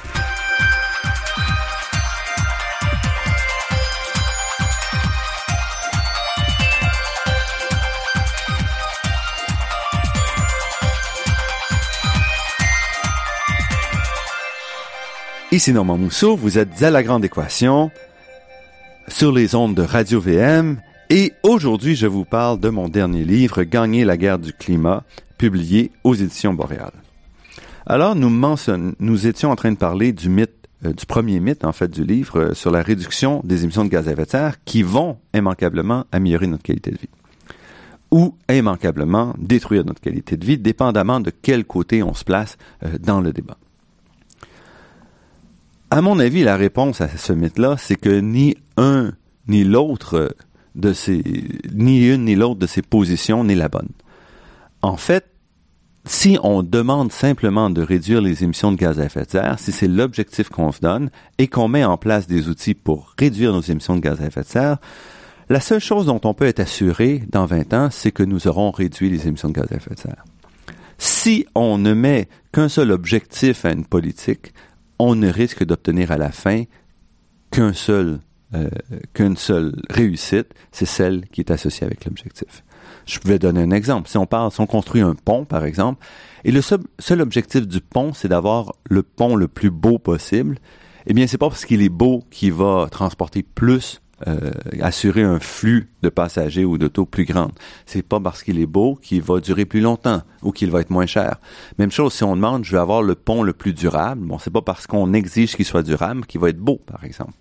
Ici 15.52 15.74
Normand 15.74 15.98
Mousseau, 15.98 16.36
vous 16.36 16.60
êtes 16.60 16.84
à 16.84 16.92
la 16.92 17.02
grande 17.02 17.26
équation 17.26 17.90
sur 19.08 19.32
les 19.32 19.56
ondes 19.56 19.74
de 19.74 19.82
Radio 19.82 20.22
VM 20.22 20.80
et 21.10 21.34
aujourd'hui 21.42 21.96
je 21.96 22.06
vous 22.06 22.24
parle 22.24 22.60
de 22.60 22.70
mon 22.70 22.88
dernier 22.88 23.24
livre 23.24 23.64
Gagner 23.64 24.06
la 24.06 24.16
guerre 24.16 24.38
du 24.38 24.54
climat, 24.54 25.04
publié 25.40 25.92
aux 26.04 26.14
éditions 26.14 26.54
Boréal. 26.54 26.92
Alors 27.88 28.14
nous 28.14 28.30
nous 29.00 29.28
étions 29.28 29.50
en 29.50 29.56
train 29.56 29.72
de 29.72 29.78
parler 29.78 30.14
du 30.14 30.30
mythe 30.30 30.52
euh, 30.86 30.94
du 30.94 31.08
premier 31.08 31.40
mythe 31.40 31.66
en 31.66 31.72
fait 31.72 31.90
du 31.90 32.04
livre 32.04 32.40
euh, 32.40 32.54
sur 32.54 32.70
la 32.70 32.84
réduction 32.84 33.42
des 33.44 33.64
émissions 33.64 33.86
de 33.86 33.90
gaz 33.90 34.08
à 34.08 34.12
effet 34.12 34.26
de 34.26 34.30
serre 34.30 34.64
qui 34.66 34.84
vont 34.84 35.18
immanquablement 35.34 36.06
améliorer 36.12 36.46
notre 36.46 36.64
qualité 36.64 36.92
de 36.92 36.98
vie 36.98 37.10
ou 38.12 38.36
immanquablement 38.52 39.34
détruire 39.40 39.84
notre 39.84 40.02
qualité 40.02 40.38
de 40.38 40.46
vie, 40.46 40.60
dépendamment 40.60 41.20
de 41.20 41.32
quel 41.32 41.66
côté 41.66 42.04
on 42.04 42.14
se 42.14 42.24
place 42.24 42.58
euh, 42.84 43.00
dans 43.00 43.20
le 43.20 43.34
débat. 43.34 43.58
À 45.92 46.02
mon 46.02 46.20
avis, 46.20 46.44
la 46.44 46.56
réponse 46.56 47.02
à 47.02 47.10
ce 47.10 47.34
mythe-là, 47.34 47.76
c'est 47.80 47.96
que 47.96 48.20
ni 48.20 48.56
un 48.78 49.14
ni 49.48 49.64
l'autre 49.64 50.36
de 50.76 50.94
ces, 50.94 51.24
ni 51.74 52.08
une 52.08 52.26
ni 52.26 52.36
l'autre 52.36 52.60
de 52.60 52.68
ces 52.68 52.84
positions 52.84 53.44
n'est 53.44 53.56
la 53.56 53.70
bonne. 53.70 53.90
En 54.84 54.98
fait, 54.98 55.26
si 56.06 56.38
on 56.44 56.62
demande 56.62 57.12
simplement 57.12 57.72
de 57.72 57.82
réduire 57.82 58.22
les 58.22 58.44
émissions 58.44 58.72
de 58.72 58.78
gaz 58.78 59.00
à 59.00 59.06
effet 59.06 59.26
de 59.26 59.32
serre, 59.32 59.58
si 59.58 59.72
c'est 59.72 59.88
l'objectif 59.88 60.50
qu'on 60.50 60.72
se 60.72 60.80
donne 60.80 61.10
et 61.40 61.48
qu'on 61.48 61.68
met 61.68 61.84
en 61.84 61.98
place 61.98 62.28
des 62.28 62.50
outils 62.50 62.76
pour 62.76 63.16
réduire 63.18 63.52
nos 63.52 63.62
émissions 63.62 63.96
de 63.96 64.02
gaz 64.02 64.22
à 64.22 64.28
effet 64.28 64.42
de 64.42 64.48
serre, 64.48 64.78
la 65.50 65.60
seule 65.60 65.82
chose 65.82 66.06
dont 66.06 66.22
on 66.24 66.36
peut 66.36 66.46
être 66.46 66.60
assuré 66.60 67.24
dans 67.30 67.48
20 67.48 67.74
ans, 67.74 67.90
c'est 67.90 68.12
que 68.12 68.22
nous 68.22 68.48
aurons 68.48 68.70
réduit 68.70 69.10
les 69.10 69.28
émissions 69.28 69.50
de 69.50 69.54
gaz 69.54 69.68
à 69.72 69.76
effet 69.78 69.96
de 69.96 70.00
serre. 70.00 70.24
Si 71.00 71.48
on 71.56 71.80
ne 71.80 71.94
met 71.94 72.30
qu'un 72.52 72.70
seul 72.70 72.92
objectif 72.92 73.66
à 73.66 73.72
une 73.72 73.86
politique, 73.86 74.54
on 75.00 75.16
ne 75.16 75.30
risque 75.30 75.64
d'obtenir 75.64 76.12
à 76.12 76.18
la 76.18 76.32
fin 76.32 76.64
qu'un 77.52 77.74
seul, 77.74 78.20
euh, 78.54 78.70
qu'une 79.14 79.38
seule 79.38 79.74
réussite, 79.90 80.54
c'est 80.72 80.86
celle 80.86 81.28
qui 81.30 81.42
est 81.42 81.52
associée 81.52 81.86
avec 81.86 82.06
l'objectif. 82.06 82.64
Je 83.06 83.20
vais 83.26 83.40
donner 83.40 83.62
un 83.62 83.72
exemple. 83.72 84.10
Si 84.10 84.18
on 84.18 84.26
parle, 84.26 84.52
si 84.52 84.62
on 84.62 84.68
construit 84.68 85.02
un 85.02 85.16
pont, 85.16 85.46
par 85.46 85.64
exemple, 85.66 86.06
et 86.44 86.52
le 86.52 86.62
seul, 86.62 86.82
seul 87.00 87.22
objectif 87.22 87.68
du 87.68 87.82
pont, 87.82 88.14
c'est 88.14 88.28
d'avoir 88.28 88.74
le 88.90 89.04
pont 89.04 89.36
le 89.36 89.48
plus 89.48 89.72
beau 89.72 89.98
possible, 89.98 90.58
eh 91.08 91.14
bien, 91.14 91.28
c'est 91.28 91.38
pas 91.38 91.50
parce 91.50 91.66
qu'il 91.66 91.82
est 91.82 91.90
beau 91.90 92.24
qu'il 92.30 92.54
va 92.54 92.88
transporter 92.92 93.42
plus 93.44 94.02
euh, 94.28 94.52
assurer 94.82 95.24
un 95.24 95.40
flux 95.40 95.90
de 96.02 96.10
passagers 96.10 96.66
ou 96.66 96.78
d'autos 96.78 97.06
plus 97.06 97.26
grand. 97.26 97.52
C'est 97.86 98.02
pas 98.02 98.20
parce 98.20 98.44
qu'il 98.44 98.60
est 98.60 98.66
beau 98.66 98.96
qu'il 99.02 99.22
va 99.22 99.40
durer 99.40 99.66
plus 99.66 99.82
longtemps 99.82 100.24
ou 100.42 100.52
qu'il 100.52 100.72
va 100.72 100.82
être 100.82 100.90
moins 100.90 101.06
cher. 101.06 101.38
Même 101.78 101.92
chose 101.92 102.14
si 102.14 102.24
on 102.24 102.36
demande, 102.36 102.66
je 102.66 102.74
veux 102.74 102.82
avoir 102.82 103.02
le 103.02 103.16
pont 103.16 103.44
le 103.44 103.54
plus 103.54 103.74
durable. 103.74 104.26
Bon, 104.26 104.38
c'est 104.38 104.52
pas 104.52 104.62
parce 104.62 104.88
qu'on 104.88 105.14
exige 105.14 105.56
qu'il 105.56 105.66
soit 105.66 105.84
durable 105.84 106.26
qu'il 106.26 106.42
va 106.42 106.50
être 106.50 106.60
beau, 106.60 106.82
par 106.86 107.04
exemple. 107.04 107.34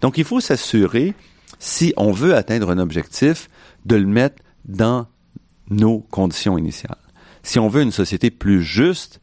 Donc, 0.00 0.18
il 0.18 0.24
faut 0.24 0.40
s'assurer, 0.40 1.14
si 1.58 1.92
on 1.96 2.12
veut 2.12 2.34
atteindre 2.34 2.70
un 2.70 2.78
objectif, 2.78 3.48
de 3.84 3.96
le 3.96 4.06
mettre 4.06 4.42
dans 4.64 5.06
nos 5.70 6.00
conditions 6.00 6.58
initiales. 6.58 6.96
Si 7.42 7.58
on 7.58 7.68
veut 7.68 7.82
une 7.82 7.92
société 7.92 8.30
plus 8.30 8.62
juste, 8.62 9.20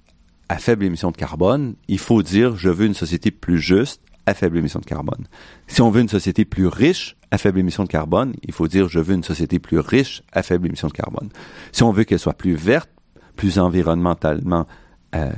à 0.47 0.57
faible 0.57 0.85
émission 0.85 1.11
de 1.11 1.17
carbone, 1.17 1.75
il 1.87 1.99
faut 1.99 2.21
dire 2.21 2.55
je 2.55 2.69
veux 2.69 2.85
une 2.85 2.93
société 2.93 3.31
plus 3.31 3.59
juste 3.59 4.01
à 4.31 4.33
faible 4.33 4.57
émission 4.57 4.79
de 4.79 4.85
carbone. 4.85 5.25
Si 5.67 5.81
on 5.81 5.91
veut 5.91 6.01
une 6.01 6.09
société 6.09 6.45
plus 6.45 6.67
riche 6.67 7.17
à 7.31 7.37
faible 7.37 7.59
émission 7.59 7.83
de 7.83 7.89
carbone, 7.89 8.33
il 8.43 8.53
faut 8.53 8.67
dire 8.67 8.87
je 8.87 8.99
veux 8.99 9.13
une 9.13 9.23
société 9.23 9.59
plus 9.59 9.79
riche 9.79 10.23
à 10.31 10.41
faible 10.41 10.67
émission 10.67 10.87
de 10.87 10.93
carbone. 10.93 11.29
Si 11.71 11.83
on 11.83 11.91
veut 11.91 12.05
qu'elle 12.05 12.19
soit 12.19 12.33
plus 12.33 12.55
verte, 12.55 12.89
plus 13.35 13.59
environnementalement 13.59 14.67
euh, 15.15 15.31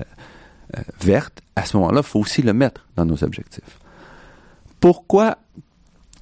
euh, 0.77 0.81
verte, 1.01 1.41
à 1.55 1.65
ce 1.65 1.75
moment-là, 1.77 2.01
il 2.01 2.07
faut 2.07 2.19
aussi 2.19 2.43
le 2.43 2.53
mettre 2.53 2.85
dans 2.95 3.05
nos 3.05 3.23
objectifs. 3.23 3.79
Pourquoi 4.79 5.37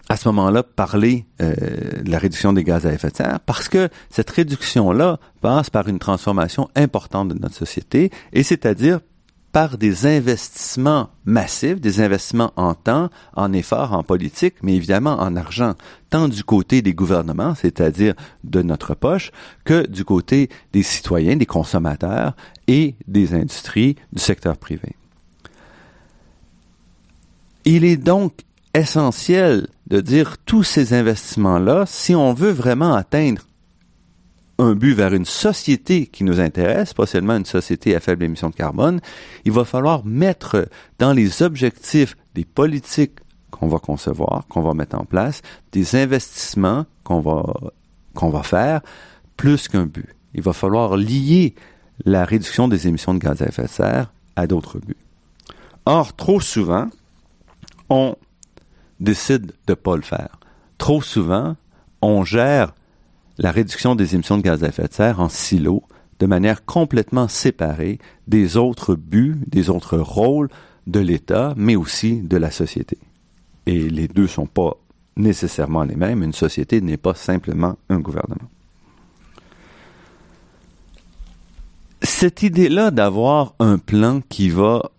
à 0.08 0.18
ce 0.18 0.28
moment-là 0.30 0.64
parler 0.64 1.26
euh, 1.42 1.54
de 2.02 2.10
la 2.10 2.20
réduction 2.20 2.54
des 2.54 2.64
gaz 2.64 2.86
à 2.86 2.94
effet 2.94 3.10
de 3.10 3.16
serre? 3.18 3.40
Parce 3.46 3.68
que 3.68 3.90
cette 4.10 4.30
réduction-là 4.30 5.20
passe 5.42 5.70
par 5.70 5.90
une 5.90 6.00
transformation 6.00 6.70
importante 6.76 7.30
de 7.30 7.40
notre 7.40 7.56
société 7.56 8.12
et 8.32 8.44
c'est-à-dire 8.44 9.02
par 9.52 9.78
des 9.78 10.06
investissements 10.06 11.10
massifs, 11.26 11.82
des 11.82 12.02
investissements 12.02 12.54
en 12.56 12.74
temps, 12.74 13.10
en 13.36 13.52
efforts, 13.54 13.94
en 13.94 14.04
politique, 14.04 14.56
mais 14.64 14.76
évidemment 14.76 15.20
en 15.20 15.36
argent, 15.36 15.76
tant 16.10 16.28
du 16.28 16.44
côté 16.44 16.82
des 16.82 16.94
gouvernements, 16.94 17.56
c'est-à-dire 17.56 18.14
de 18.44 18.62
notre 18.62 18.96
poche, 18.96 19.32
que 19.66 19.86
du 19.88 20.06
côté 20.06 20.50
des 20.74 20.84
citoyens, 20.84 21.36
des 21.36 21.46
consommateurs 21.46 22.36
et 22.68 22.96
des 23.08 23.34
industries 23.34 23.96
du 24.14 24.22
secteur 24.22 24.58
privé. 24.58 24.96
Il 27.66 27.84
est 27.84 27.98
donc 27.98 28.34
essentiel 28.74 29.68
de 29.88 30.00
dire 30.00 30.38
tous 30.46 30.64
ces 30.64 30.94
investissements-là, 30.94 31.86
si 31.86 32.16
on 32.16 32.34
veut 32.34 32.52
vraiment 32.52 32.94
atteindre 32.94 33.42
un 34.62 34.76
but 34.76 34.94
vers 34.94 35.14
une 35.14 35.26
société 35.26 36.06
qui 36.06 36.24
nous 36.24 36.40
intéresse, 36.40 36.94
pas 36.94 37.08
seulement 37.08 37.36
une 37.36 37.46
société 37.46 37.96
à 37.96 38.00
faible 38.00 38.24
émission 38.24 38.50
de 38.50 38.56
carbone, 38.56 39.02
il 39.44 39.52
va 39.52 39.66
falloir 39.66 40.06
mettre 40.06 40.70
dans 41.00 41.14
les 41.14 41.42
objectifs 41.42 42.16
des 42.36 42.46
politiques 42.46 43.20
qu'on 43.50 43.68
va 43.68 43.80
concevoir, 43.80 44.46
qu'on 44.48 44.62
va 44.62 44.76
mettre 44.76 44.98
en 44.98 45.06
place, 45.06 45.42
des 45.72 45.96
investissements 45.96 46.86
qu'on 47.04 47.22
va, 47.22 47.44
qu'on 48.14 48.30
va 48.30 48.44
faire, 48.44 48.82
plus 49.36 49.68
qu'un 49.68 49.88
but. 49.88 50.10
Il 50.36 50.44
va 50.44 50.54
falloir 50.54 50.96
lier 50.96 51.56
la 52.06 52.24
réduction 52.24 52.68
des 52.68 52.88
émissions 52.88 53.16
de 53.16 53.20
gaz 53.20 53.42
à 53.42 53.48
effet 53.48 53.64
de 53.64 53.68
serre 53.68 54.14
à 54.36 54.46
d'autres 54.46 54.80
buts. 54.80 54.96
Or, 55.86 56.16
trop 56.16 56.40
souvent, 56.40 56.88
on 57.90 58.16
décide 59.00 59.48
de 59.48 59.54
ne 59.70 59.74
pas 59.74 59.96
le 59.96 60.04
faire. 60.04 60.40
Trop 60.78 61.02
souvent, 61.02 61.56
on 62.04 62.24
gère 62.24 62.74
la 63.42 63.52
réduction 63.52 63.96
des 63.96 64.14
émissions 64.14 64.38
de 64.38 64.44
gaz 64.44 64.64
à 64.64 64.68
effet 64.68 64.88
de 64.88 64.94
serre 64.94 65.20
en 65.20 65.28
silo, 65.28 65.82
de 66.20 66.28
manière 66.28 66.64
complètement 66.64 67.28
séparée 67.28 67.98
des 68.28 68.56
autres 68.56 68.94
buts, 68.94 69.40
des 69.48 69.72
autres 69.72 69.98
rôles 69.98 70.48
de 70.86 71.00
l'État, 71.00 71.56
mais 71.58 71.76
aussi 71.76 72.22
de 72.22 72.38
la 72.38 72.52
société. 72.52 73.00
Et 73.66 73.90
les 73.90 74.08
deux 74.08 74.24
ne 74.24 74.28
sont 74.28 74.46
pas 74.46 74.78
nécessairement 75.18 75.84
les 75.84 75.96
mêmes. 75.96 76.22
Une 76.22 76.34
société 76.34 76.82
n'est 76.82 76.98
pas 76.98 77.16
simplement 77.16 77.78
un 77.90 78.00
gouvernement. 78.00 78.50
Cette 82.04 82.44
idée-là 82.44 82.92
d'avoir 82.92 83.56
un 83.60 83.80
plan 83.80 84.22
qui 84.30 84.52
va 84.52 84.92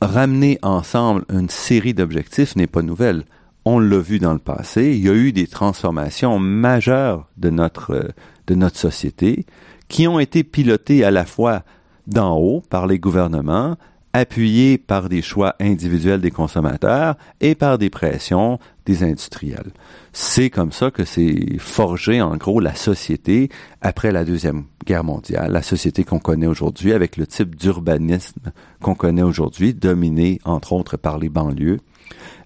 ramener 0.00 0.58
ensemble 0.62 1.26
une 1.28 1.50
série 1.50 1.92
d'objectifs 1.92 2.56
n'est 2.56 2.66
pas 2.66 2.80
nouvelle. 2.80 3.24
On 3.64 3.78
l'a 3.78 3.98
vu 3.98 4.18
dans 4.18 4.32
le 4.32 4.38
passé. 4.38 4.94
Il 4.96 5.04
y 5.04 5.08
a 5.08 5.14
eu 5.14 5.32
des 5.32 5.46
transformations 5.46 6.38
majeures 6.38 7.28
de 7.36 7.50
notre, 7.50 8.12
de 8.46 8.54
notre 8.54 8.78
société 8.78 9.44
qui 9.88 10.06
ont 10.06 10.18
été 10.18 10.44
pilotées 10.44 11.04
à 11.04 11.10
la 11.10 11.26
fois 11.26 11.62
d'en 12.06 12.38
haut 12.38 12.62
par 12.70 12.86
les 12.86 12.98
gouvernements, 12.98 13.76
appuyées 14.12 14.78
par 14.78 15.08
des 15.08 15.22
choix 15.22 15.54
individuels 15.60 16.20
des 16.20 16.30
consommateurs 16.30 17.16
et 17.40 17.54
par 17.54 17.78
des 17.78 17.90
pressions 17.90 18.58
des 18.86 19.04
industriels. 19.04 19.72
C'est 20.12 20.50
comme 20.50 20.72
ça 20.72 20.90
que 20.90 21.04
s'est 21.04 21.58
forgé 21.58 22.20
en 22.20 22.36
gros 22.36 22.58
la 22.58 22.74
société 22.74 23.50
après 23.80 24.10
la 24.10 24.24
Deuxième 24.24 24.64
Guerre 24.84 25.04
mondiale, 25.04 25.52
la 25.52 25.62
société 25.62 26.02
qu'on 26.02 26.18
connaît 26.18 26.48
aujourd'hui 26.48 26.92
avec 26.92 27.16
le 27.16 27.26
type 27.26 27.54
d'urbanisme 27.54 28.52
qu'on 28.82 28.96
connaît 28.96 29.22
aujourd'hui, 29.22 29.74
dominé 29.74 30.40
entre 30.44 30.72
autres 30.72 30.96
par 30.96 31.18
les 31.18 31.28
banlieues, 31.28 31.78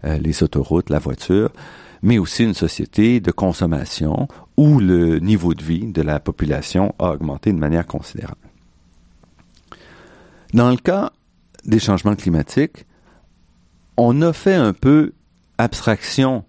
euh, 0.04 0.18
les 0.18 0.42
autoroutes, 0.42 0.90
la 0.90 0.98
voiture, 0.98 1.50
mais 2.02 2.18
aussi 2.18 2.44
une 2.44 2.54
société 2.54 3.20
de 3.20 3.30
consommation 3.30 4.28
où 4.56 4.78
le 4.78 5.18
niveau 5.18 5.54
de 5.54 5.62
vie 5.62 5.86
de 5.86 6.02
la 6.02 6.20
population 6.20 6.94
a 6.98 7.10
augmenté 7.10 7.52
de 7.52 7.58
manière 7.58 7.86
considérable. 7.86 8.36
Dans 10.52 10.70
le 10.70 10.76
cas 10.76 11.10
des 11.64 11.78
changements 11.78 12.14
climatiques, 12.14 12.86
on 13.96 14.22
a 14.22 14.32
fait 14.32 14.54
un 14.54 14.72
peu 14.72 15.12
abstraction 15.58 16.44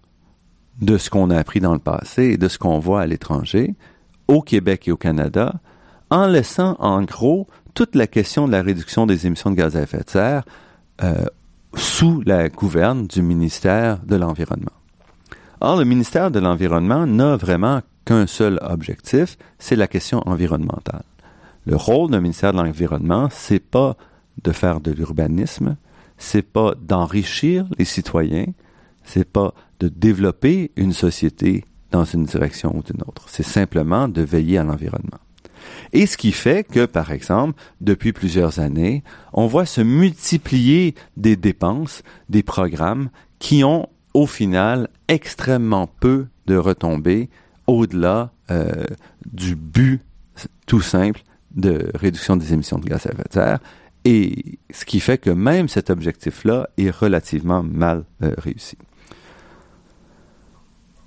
de 0.80 0.98
ce 0.98 1.10
qu'on 1.10 1.30
a 1.30 1.38
appris 1.38 1.60
dans 1.60 1.72
le 1.72 1.78
passé 1.78 2.24
et 2.24 2.36
de 2.36 2.48
ce 2.48 2.58
qu'on 2.58 2.78
voit 2.78 3.00
à 3.00 3.06
l'étranger, 3.06 3.74
au 4.28 4.42
Québec 4.42 4.88
et 4.88 4.92
au 4.92 4.96
Canada, 4.96 5.54
en 6.10 6.26
laissant 6.26 6.76
en 6.78 7.02
gros 7.02 7.46
toute 7.74 7.94
la 7.94 8.06
question 8.06 8.46
de 8.46 8.52
la 8.52 8.62
réduction 8.62 9.06
des 9.06 9.26
émissions 9.26 9.50
de 9.50 9.56
gaz 9.56 9.76
à 9.76 9.82
effet 9.82 10.02
de 10.04 10.10
serre 10.10 10.44
euh, 11.02 11.24
sous 11.76 12.22
la 12.24 12.48
gouverne 12.48 13.06
du 13.06 13.22
ministère 13.22 13.98
de 14.04 14.16
l'Environnement. 14.16 14.72
Or, 15.60 15.76
le 15.76 15.84
ministère 15.84 16.30
de 16.30 16.38
l'Environnement 16.38 17.06
n'a 17.06 17.36
vraiment 17.36 17.82
qu'un 18.04 18.26
seul 18.26 18.58
objectif, 18.62 19.36
c'est 19.58 19.76
la 19.76 19.86
question 19.86 20.22
environnementale. 20.26 21.04
Le 21.66 21.76
rôle 21.76 22.10
d'un 22.10 22.20
ministère 22.20 22.52
de 22.52 22.58
l'Environnement, 22.58 23.28
c'est 23.30 23.60
pas 23.60 23.96
de 24.42 24.52
faire 24.52 24.80
de 24.80 24.92
l'urbanisme, 24.92 25.76
c'est 26.18 26.42
pas 26.42 26.74
d'enrichir 26.80 27.66
les 27.78 27.84
citoyens, 27.84 28.46
c'est 29.04 29.28
pas 29.28 29.54
de 29.80 29.88
développer 29.88 30.72
une 30.76 30.92
société 30.92 31.64
dans 31.90 32.04
une 32.04 32.24
direction 32.24 32.76
ou 32.76 32.82
d'une 32.82 33.02
autre. 33.06 33.24
C'est 33.28 33.42
simplement 33.42 34.08
de 34.08 34.22
veiller 34.22 34.58
à 34.58 34.64
l'environnement. 34.64 35.18
Et 35.92 36.06
ce 36.06 36.16
qui 36.16 36.32
fait 36.32 36.64
que, 36.64 36.86
par 36.86 37.12
exemple, 37.12 37.54
depuis 37.80 38.12
plusieurs 38.12 38.58
années, 38.58 39.02
on 39.32 39.46
voit 39.46 39.66
se 39.66 39.80
multiplier 39.80 40.94
des 41.16 41.36
dépenses, 41.36 42.02
des 42.28 42.42
programmes 42.42 43.10
qui 43.38 43.64
ont, 43.64 43.88
au 44.14 44.26
final, 44.26 44.88
extrêmement 45.08 45.86
peu 45.86 46.26
de 46.46 46.56
retombées 46.56 47.28
au-delà 47.66 48.32
euh, 48.50 48.84
du 49.30 49.56
but 49.56 50.00
tout 50.66 50.80
simple 50.80 51.22
de 51.54 51.90
réduction 51.94 52.36
des 52.36 52.52
émissions 52.52 52.78
de 52.78 52.84
gaz 52.84 53.06
à 53.06 53.10
effet 53.10 53.24
de 53.28 53.32
serre 53.32 53.58
et 54.06 54.60
ce 54.70 54.84
qui 54.84 55.00
fait 55.00 55.18
que 55.18 55.30
même 55.30 55.68
cet 55.68 55.90
objectif-là 55.90 56.68
est 56.78 56.90
relativement 56.90 57.64
mal 57.64 58.04
euh, 58.22 58.34
réussi. 58.38 58.78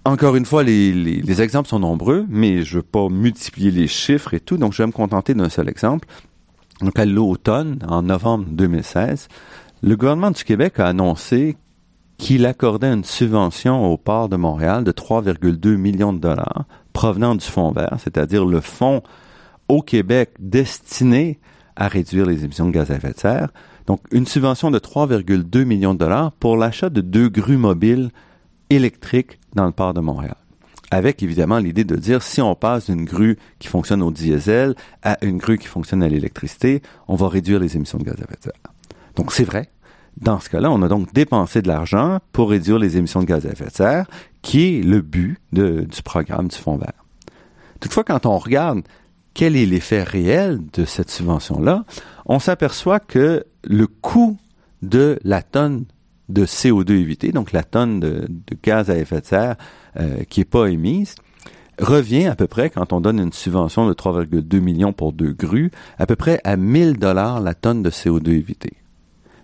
Encore 0.09 0.35
une 0.35 0.45
fois, 0.45 0.63
les, 0.63 1.39
exemples 1.39 1.69
sont 1.69 1.77
nombreux, 1.77 2.25
mais 2.29 2.63
je 2.63 2.77
ne 2.77 2.81
veux 2.81 2.87
pas 2.87 3.09
multiplier 3.09 3.69
les 3.69 3.85
chiffres 3.85 4.33
et 4.33 4.39
tout, 4.39 4.57
donc 4.57 4.73
je 4.73 4.81
vais 4.81 4.87
me 4.87 4.91
contenter 4.91 5.35
d'un 5.35 5.49
seul 5.49 5.69
exemple. 5.69 6.07
Donc 6.81 6.97
à 6.97 7.05
l'automne, 7.05 7.77
en 7.87 8.01
novembre 8.01 8.45
2016, 8.49 9.27
le 9.83 9.95
gouvernement 9.95 10.31
du 10.31 10.43
Québec 10.43 10.79
a 10.79 10.87
annoncé 10.87 11.57
qu'il 12.17 12.47
accordait 12.47 12.91
une 12.91 13.03
subvention 13.03 13.85
au 13.85 13.97
port 13.97 14.29
de 14.29 14.35
Montréal 14.35 14.83
de 14.83 14.91
3,2 14.91 15.75
millions 15.75 16.11
de 16.11 16.17
dollars 16.17 16.65
provenant 16.91 17.35
du 17.35 17.45
Fonds 17.45 17.71
vert, 17.71 17.97
c'est-à-dire 17.99 18.45
le 18.45 18.61
fonds 18.61 19.03
au 19.67 19.83
Québec 19.83 20.31
destiné 20.39 21.39
à 21.75 21.87
réduire 21.87 22.25
les 22.25 22.45
émissions 22.45 22.65
de 22.65 22.71
gaz 22.71 22.89
à 22.89 22.95
effet 22.95 23.11
de 23.11 23.19
serre. 23.19 23.49
Donc, 23.85 24.01
une 24.11 24.25
subvention 24.25 24.71
de 24.71 24.79
3,2 24.79 25.65
millions 25.65 25.93
de 25.93 25.99
dollars 25.99 26.31
pour 26.31 26.57
l'achat 26.57 26.89
de 26.89 27.01
deux 27.01 27.29
grues 27.29 27.57
mobiles 27.57 28.09
électriques 28.71 29.38
dans 29.53 29.65
le 29.65 29.71
port 29.71 29.93
de 29.93 30.01
Montréal. 30.01 30.35
Avec 30.91 31.21
évidemment 31.21 31.59
l'idée 31.59 31.83
de 31.83 31.95
dire 31.95 32.23
si 32.23 32.41
on 32.41 32.55
passe 32.55 32.89
d'une 32.89 33.05
grue 33.05 33.37
qui 33.59 33.67
fonctionne 33.67 34.01
au 34.01 34.11
diesel 34.11 34.75
à 35.03 35.23
une 35.23 35.37
grue 35.37 35.57
qui 35.57 35.67
fonctionne 35.67 36.01
à 36.01 36.07
l'électricité, 36.09 36.81
on 37.07 37.15
va 37.15 37.29
réduire 37.29 37.59
les 37.59 37.75
émissions 37.75 37.99
de 37.99 38.03
gaz 38.03 38.15
à 38.19 38.23
effet 38.23 38.37
de 38.37 38.43
serre. 38.43 38.73
Donc 39.15 39.31
c'est 39.31 39.43
vrai. 39.43 39.69
Dans 40.17 40.39
ce 40.39 40.49
cas-là, 40.49 40.71
on 40.71 40.81
a 40.81 40.87
donc 40.87 41.13
dépensé 41.13 41.61
de 41.61 41.67
l'argent 41.67 42.19
pour 42.31 42.49
réduire 42.49 42.79
les 42.79 42.97
émissions 42.97 43.21
de 43.21 43.25
gaz 43.25 43.45
à 43.45 43.51
effet 43.51 43.67
de 43.67 43.71
serre, 43.71 44.07
qui 44.41 44.79
est 44.79 44.83
le 44.83 45.01
but 45.01 45.39
du 45.51 46.01
programme 46.03 46.47
du 46.47 46.57
Fonds 46.57 46.77
vert. 46.77 47.05
Toutefois, 47.79 48.03
quand 48.03 48.25
on 48.25 48.37
regarde 48.37 48.81
quel 49.33 49.55
est 49.55 49.65
l'effet 49.65 50.03
réel 50.03 50.59
de 50.73 50.85
cette 50.85 51.09
subvention-là, 51.09 51.85
on 52.25 52.39
s'aperçoit 52.39 52.99
que 52.99 53.45
le 53.63 53.87
coût 53.87 54.37
de 54.81 55.19
la 55.23 55.41
tonne 55.41 55.85
de 56.29 56.45
CO2 56.45 56.91
évité, 56.91 57.31
donc 57.31 57.51
la 57.51 57.63
tonne 57.63 57.99
de, 57.99 58.27
gaz 58.63 58.89
à 58.89 58.97
effet 58.97 59.21
de 59.21 59.25
serre 59.25 59.55
euh, 59.99 60.23
qui 60.29 60.39
n'est 60.39 60.45
pas 60.45 60.67
émise, 60.67 61.15
revient 61.79 62.27
à 62.27 62.35
peu 62.35 62.47
près, 62.47 62.69
quand 62.69 62.93
on 62.93 63.01
donne 63.01 63.19
une 63.19 63.33
subvention 63.33 63.87
de 63.87 63.93
3,2 63.93 64.59
millions 64.59 64.93
pour 64.93 65.13
deux 65.13 65.33
grues, 65.33 65.71
à 65.97 66.05
peu 66.05 66.15
près 66.15 66.39
à 66.43 66.55
1000 66.55 66.97
dollars 66.97 67.39
la 67.39 67.53
tonne 67.55 67.81
de 67.81 67.89
CO2 67.89 68.29
évité. 68.29 68.73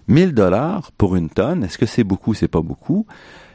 1000 0.07 0.33
dollars 0.33 0.91
pour 0.91 1.15
une 1.15 1.29
tonne, 1.29 1.63
est-ce 1.63 1.77
que 1.77 1.85
c'est 1.85 2.03
beaucoup, 2.03 2.33
c'est 2.33 2.47
pas 2.47 2.61
beaucoup? 2.61 3.07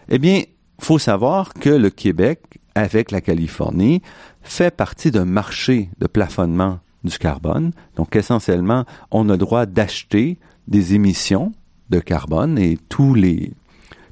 Eh 0.08 0.18
bien, 0.18 0.42
faut 0.80 0.98
savoir 0.98 1.54
que 1.54 1.70
le 1.70 1.90
Québec, 1.90 2.40
avec 2.74 3.10
la 3.10 3.20
Californie, 3.20 4.02
fait 4.42 4.74
partie 4.74 5.10
d'un 5.10 5.24
marché 5.24 5.90
de 5.98 6.06
plafonnement 6.06 6.80
du 7.04 7.16
carbone. 7.18 7.72
Donc, 7.96 8.16
essentiellement, 8.16 8.84
on 9.10 9.28
a 9.28 9.32
le 9.32 9.38
droit 9.38 9.66
d'acheter 9.66 10.38
des 10.66 10.94
émissions 10.94 11.52
de 11.90 12.00
carbone 12.00 12.58
et 12.58 12.78
tous 12.88 13.14
les, 13.14 13.52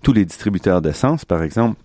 tous 0.03 0.13
les 0.13 0.25
distributeurs 0.25 0.83
d'essence, 0.83 1.25
par 1.25 1.43
exemple, 1.43 1.81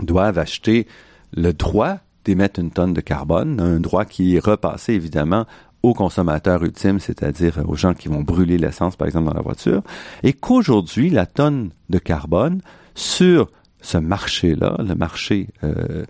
doivent 0.00 0.38
acheter 0.38 0.86
le 1.34 1.52
droit 1.52 1.98
d'émettre 2.24 2.60
une 2.60 2.70
tonne 2.70 2.92
de 2.92 3.00
carbone, 3.00 3.60
un 3.60 3.80
droit 3.80 4.04
qui 4.04 4.36
est 4.36 4.44
repassé 4.44 4.92
évidemment 4.92 5.46
aux 5.82 5.94
consommateurs 5.94 6.62
ultimes, 6.62 7.00
c'est-à-dire 7.00 7.62
aux 7.66 7.76
gens 7.76 7.94
qui 7.94 8.08
vont 8.08 8.20
brûler 8.20 8.58
l'essence, 8.58 8.96
par 8.96 9.06
exemple, 9.06 9.28
dans 9.28 9.34
la 9.34 9.40
voiture, 9.40 9.82
et 10.22 10.34
qu'aujourd'hui, 10.34 11.08
la 11.08 11.24
tonne 11.24 11.70
de 11.88 11.98
carbone 11.98 12.60
sur 12.94 13.50
ce 13.80 13.96
marché-là, 13.96 14.76
le 14.78 14.94
marché 14.94 15.48
euh, 15.64 16.04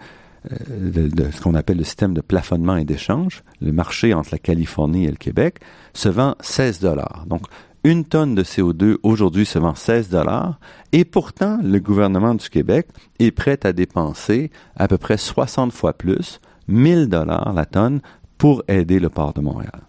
euh, 0.51 1.09
de, 1.09 1.31
ce 1.31 1.41
qu'on 1.41 1.55
appelle 1.55 1.77
le 1.77 1.85
système 1.85 2.15
de 2.15 2.21
plafonnement 2.21 2.77
et 2.77 2.85
d'échange, 2.85 3.45
le 3.61 3.73
marché 3.73 4.13
entre 4.13 4.31
la 4.33 4.39
Californie 4.39 5.05
et 5.05 5.11
le 5.11 5.17
Québec, 5.17 5.61
se 5.93 6.09
vend 6.09 6.35
16 6.41 6.81
dollars. 6.81 7.25
Donc, 7.29 7.43
une 7.85 8.05
tonne 8.05 8.35
de 8.35 8.43
CO2 8.43 8.97
aujourd'hui 9.03 9.47
se 9.47 9.59
vend 9.59 9.75
16 9.75 10.11
dollars 10.11 10.59
et 10.93 11.05
pourtant 11.05 11.59
le 11.63 11.79
gouvernement 11.79 12.35
du 12.35 12.49
Québec 12.51 12.89
est 13.19 13.31
prêt 13.31 13.59
à 13.65 13.73
dépenser 13.73 14.51
à 14.77 14.89
peu 14.89 14.99
près 14.99 15.17
60 15.17 15.73
fois 15.73 15.95
plus, 15.95 16.41
1000 16.69 17.09
dollars 17.09 17.53
la 17.55 17.67
tonne 17.67 18.01
pour 18.39 18.63
aider 18.69 19.01
le 19.01 19.09
port 19.09 19.33
de 19.33 19.41
Montréal. 19.41 19.81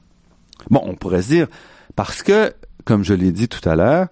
Bon, 0.69 0.81
on 0.85 0.95
pourrait 0.95 1.21
se 1.21 1.29
dire 1.29 1.47
parce 1.95 2.23
que, 2.23 2.53
comme 2.85 3.03
je 3.03 3.13
l'ai 3.13 3.31
dit 3.31 3.47
tout 3.47 3.67
à 3.67 3.75
l'heure, 3.75 4.07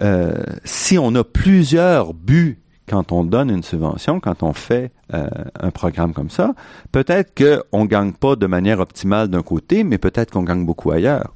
euh, 0.00 0.42
si 0.64 0.98
on 0.98 1.14
a 1.14 1.24
plusieurs 1.24 2.14
buts 2.14 2.60
quand 2.88 3.12
on 3.12 3.24
donne 3.24 3.50
une 3.50 3.62
subvention, 3.62 4.20
quand 4.20 4.42
on 4.42 4.54
fait 4.54 4.92
euh, 5.12 5.28
un 5.60 5.70
programme 5.70 6.14
comme 6.14 6.30
ça, 6.30 6.54
peut-être 6.92 7.34
qu'on 7.34 7.82
ne 7.82 7.88
gagne 7.88 8.12
pas 8.12 8.36
de 8.36 8.46
manière 8.46 8.80
optimale 8.80 9.28
d'un 9.28 9.42
côté, 9.42 9.84
mais 9.84 9.98
peut-être 9.98 10.32
qu'on 10.32 10.42
gagne 10.42 10.64
beaucoup 10.64 10.90
ailleurs. 10.90 11.34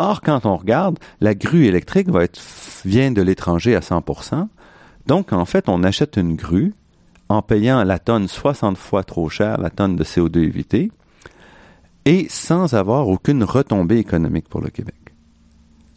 Or, 0.00 0.20
quand 0.20 0.46
on 0.46 0.56
regarde, 0.56 1.00
la 1.20 1.34
grue 1.34 1.66
électrique 1.66 2.08
va 2.08 2.22
être, 2.22 2.40
vient 2.84 3.10
de 3.10 3.20
l'étranger 3.20 3.74
à 3.74 3.80
100%. 3.80 4.46
Donc, 5.06 5.32
en 5.32 5.44
fait, 5.44 5.68
on 5.68 5.82
achète 5.82 6.16
une 6.16 6.36
grue 6.36 6.72
en 7.28 7.42
payant 7.42 7.82
la 7.82 7.98
tonne 7.98 8.28
60 8.28 8.78
fois 8.78 9.02
trop 9.02 9.28
cher, 9.28 9.58
la 9.58 9.70
tonne 9.70 9.96
de 9.96 10.04
CO2 10.04 10.38
évité, 10.38 10.92
et 12.04 12.28
sans 12.30 12.74
avoir 12.74 13.08
aucune 13.08 13.42
retombée 13.42 13.98
économique 13.98 14.48
pour 14.48 14.60
le 14.60 14.70
Québec. 14.70 14.94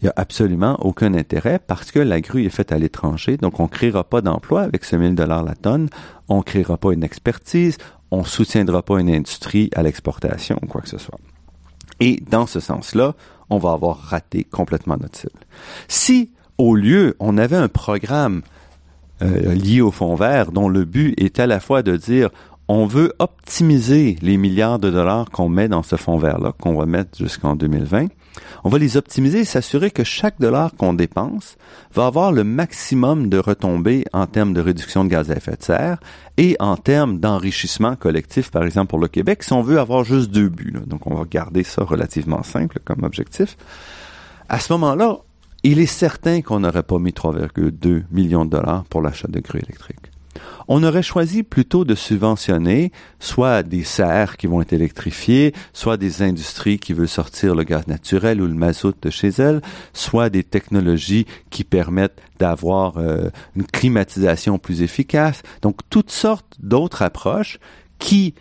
Il 0.02 0.06
n'y 0.06 0.10
a 0.10 0.14
absolument 0.16 0.78
aucun 0.80 1.14
intérêt 1.14 1.60
parce 1.60 1.92
que 1.92 2.00
la 2.00 2.22
grue 2.22 2.46
est 2.46 2.50
faite 2.50 2.72
à 2.72 2.80
l'étranger, 2.80 3.38
donc 3.38 3.60
on 3.60 3.64
ne 3.64 3.68
créera 3.68 4.04
pas 4.04 4.22
d'emploi 4.22 4.64
avec 4.64 4.84
ce 4.84 4.96
1000 4.96 5.14
dollars 5.14 5.44
la 5.44 5.54
tonne, 5.54 5.90
on 6.28 6.38
ne 6.38 6.44
créera 6.44 6.78
pas 6.78 6.92
une 6.92 7.04
expertise, 7.04 7.78
on 8.10 8.22
ne 8.22 8.26
soutiendra 8.26 8.82
pas 8.82 9.00
une 9.00 9.12
industrie 9.12 9.70
à 9.76 9.84
l'exportation 9.84 10.58
ou 10.64 10.66
quoi 10.66 10.82
que 10.82 10.90
ce 10.90 10.98
soit. 10.98 11.20
Et 12.00 12.20
dans 12.32 12.48
ce 12.48 12.60
sens-là, 12.60 13.14
on 13.52 13.58
va 13.58 13.74
avoir 13.74 13.98
raté 13.98 14.44
complètement 14.44 14.98
notre 15.00 15.20
cible. 15.20 15.40
Si, 15.88 16.32
au 16.58 16.76
lieu, 16.76 17.16
on 17.20 17.38
avait 17.38 17.58
un 17.58 17.68
programme 17.68 18.42
euh, 19.22 19.54
lié 19.54 19.82
au 19.82 19.92
fonds 19.92 20.16
vert 20.16 20.52
dont 20.52 20.70
le 20.70 20.86
but 20.86 21.14
est 21.22 21.40
à 21.40 21.46
la 21.46 21.60
fois 21.60 21.84
de 21.84 21.96
dire 21.98 22.30
on 22.68 22.86
veut 22.86 23.14
optimiser 23.20 24.18
les 24.22 24.38
milliards 24.38 24.80
de 24.80 24.90
dollars 24.90 25.30
qu'on 25.30 25.50
met 25.50 25.68
dans 25.68 25.84
ce 25.84 25.98
fonds 25.98 26.18
vert-là, 26.18 26.54
qu'on 26.60 26.76
va 26.76 26.86
mettre 26.86 27.18
jusqu'en 27.18 27.56
2020, 27.56 28.08
on 28.64 28.70
va 28.70 28.78
les 28.78 28.98
optimiser 28.98 29.40
et 29.40 29.46
s'assurer 29.46 29.92
que 29.92 30.04
chaque 30.04 30.40
dollar 30.40 30.72
qu'on 30.76 30.94
dépense 30.94 31.58
va 31.94 32.06
avoir 32.06 32.32
le 32.32 32.44
maximum 32.44 33.30
de 33.30 33.38
retombées 33.38 34.06
en 34.14 34.28
termes 34.28 34.54
de 34.54 34.62
réduction 34.62 35.04
de 35.04 35.10
gaz 35.10 35.32
à 35.32 35.36
effet 35.36 35.56
de 35.58 35.64
serre 35.64 35.98
et 36.38 36.56
en 36.60 36.78
termes 36.78 37.20
d'enrichissement 37.20 37.96
collectif, 37.96 38.52
par 38.52 38.64
exemple 38.64 38.88
pour 38.88 39.00
le 39.00 39.08
Québec, 39.08 39.44
si 39.44 39.54
on 39.54 39.62
veut 39.62 39.80
avoir 39.80 40.04
juste 40.04 40.32
deux 40.32 40.50
buts. 40.50 40.74
Donc 40.86 41.08
on 41.08 41.16
va 41.16 41.26
garder 41.30 41.64
ça 41.64 41.84
relativement 41.84 42.44
simple 42.44 42.80
comme 42.84 43.04
objectif. 43.04 43.58
À 44.50 44.60
ce 44.60 44.74
moment-là, 44.74 45.20
il 45.64 45.80
est 45.80 45.86
certain 45.86 46.42
qu'on 46.42 46.62
n'aurait 46.62 46.84
pas 46.84 47.00
mis 47.00 47.12
3,2 47.12 48.04
millions 48.12 48.46
de 48.46 48.50
dollars 48.50 48.84
pour 48.86 49.02
l'achat 49.02 49.28
de 49.28 49.40
grues 49.40 49.60
électriques 49.60 50.11
on 50.68 50.84
aurait 50.84 51.04
choisi 51.04 51.44
plutôt 51.44 51.86
de 51.86 51.96
subventionner 51.96 52.92
soit 53.20 53.64
des 53.64 53.84
serres 53.84 54.38
qui 54.38 54.48
vont 54.48 54.62
être 54.62 54.74
électrifiées, 54.74 55.54
soit 55.74 55.98
des 55.98 56.22
industries 56.22 56.80
qui 56.80 56.94
veulent 56.94 57.08
sortir 57.08 57.56
le 57.56 57.64
gaz 57.64 57.88
naturel 57.88 58.42
ou 58.42 58.48
le 58.48 58.54
mazout 58.54 58.96
de 59.02 59.10
chez 59.10 59.30
elles, 59.30 59.62
soit 59.94 60.30
des 60.30 60.44
technologies 60.44 61.26
qui 61.50 61.64
permettent 61.64 62.22
d'avoir 62.40 62.98
euh, 62.98 63.30
une 63.56 63.66
climatisation 63.66 64.58
plus 64.58 64.82
efficace. 64.82 65.42
Donc 65.62 65.80
toutes 65.90 66.12
sortes 66.12 66.56
d'autres 66.60 67.02
approches 67.02 67.60
qui, 68.00 68.34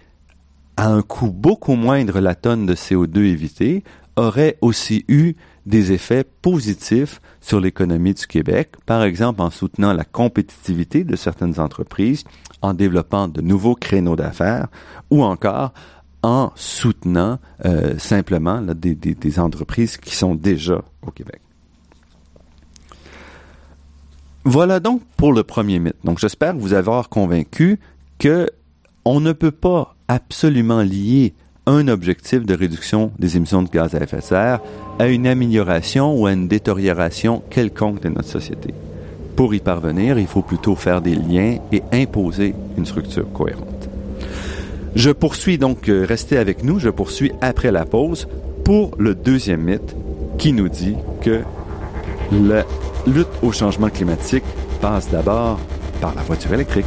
à 0.76 0.88
un 0.88 1.02
coût 1.02 1.30
beaucoup 1.30 1.74
moindre 1.74 2.20
la 2.20 2.34
tonne 2.34 2.66
de 2.66 2.74
CO2 2.74 3.18
évité, 3.18 3.84
auraient 4.16 4.56
aussi 4.60 5.04
eu 5.08 5.34
des 5.66 5.92
effets 5.92 6.24
positifs 6.24 7.20
sur 7.40 7.60
l'économie 7.60 8.14
du 8.14 8.26
Québec, 8.26 8.72
par 8.86 9.02
exemple 9.02 9.42
en 9.42 9.50
soutenant 9.50 9.92
la 9.92 10.04
compétitivité 10.04 11.04
de 11.04 11.16
certaines 11.16 11.60
entreprises, 11.60 12.24
en 12.62 12.74
développant 12.74 13.28
de 13.28 13.40
nouveaux 13.40 13.74
créneaux 13.74 14.16
d'affaires, 14.16 14.68
ou 15.10 15.22
encore 15.22 15.72
en 16.22 16.52
soutenant 16.54 17.38
euh, 17.64 17.98
simplement 17.98 18.60
des, 18.60 19.38
entreprises 19.38 19.96
qui 19.96 20.14
sont 20.14 20.34
déjà 20.34 20.82
au 21.06 21.10
Québec. 21.10 21.40
Voilà 24.44 24.80
donc 24.80 25.02
pour 25.16 25.32
le 25.32 25.42
premier 25.42 25.78
mythe. 25.78 25.96
Donc 26.04 26.18
j'espère 26.18 26.56
vous 26.56 26.72
avoir 26.72 27.08
convaincu 27.08 27.78
que 28.18 28.48
on 29.04 29.20
ne 29.20 29.32
peut 29.32 29.50
pas 29.50 29.94
absolument 30.08 30.82
lier 30.82 31.34
un 31.70 31.86
objectif 31.86 32.44
de 32.44 32.54
réduction 32.54 33.12
des 33.18 33.36
émissions 33.36 33.62
de 33.62 33.68
gaz 33.68 33.94
à 33.94 34.02
effet 34.02 34.16
de 34.16 34.22
serre 34.22 34.60
à 34.98 35.06
une 35.06 35.26
amélioration 35.26 36.14
ou 36.18 36.26
à 36.26 36.32
une 36.32 36.48
détérioration 36.48 37.42
quelconque 37.48 38.02
de 38.02 38.08
notre 38.08 38.28
société. 38.28 38.74
Pour 39.36 39.54
y 39.54 39.60
parvenir, 39.60 40.18
il 40.18 40.26
faut 40.26 40.42
plutôt 40.42 40.74
faire 40.74 41.00
des 41.00 41.14
liens 41.14 41.58
et 41.70 41.82
imposer 41.92 42.54
une 42.76 42.86
structure 42.86 43.32
cohérente. 43.32 43.88
Je 44.96 45.10
poursuis 45.10 45.58
donc, 45.58 45.88
euh, 45.88 46.04
restez 46.06 46.36
avec 46.36 46.64
nous, 46.64 46.80
je 46.80 46.88
poursuis 46.88 47.30
après 47.40 47.70
la 47.70 47.84
pause 47.86 48.26
pour 48.64 48.90
le 48.98 49.14
deuxième 49.14 49.62
mythe 49.62 49.94
qui 50.38 50.52
nous 50.52 50.68
dit 50.68 50.96
que 51.22 51.42
la 52.32 52.64
lutte 53.06 53.28
au 53.42 53.52
changement 53.52 53.88
climatique 53.88 54.44
passe 54.80 55.08
d'abord 55.10 55.60
par 56.00 56.14
la 56.16 56.22
voiture 56.22 56.52
électrique. 56.52 56.86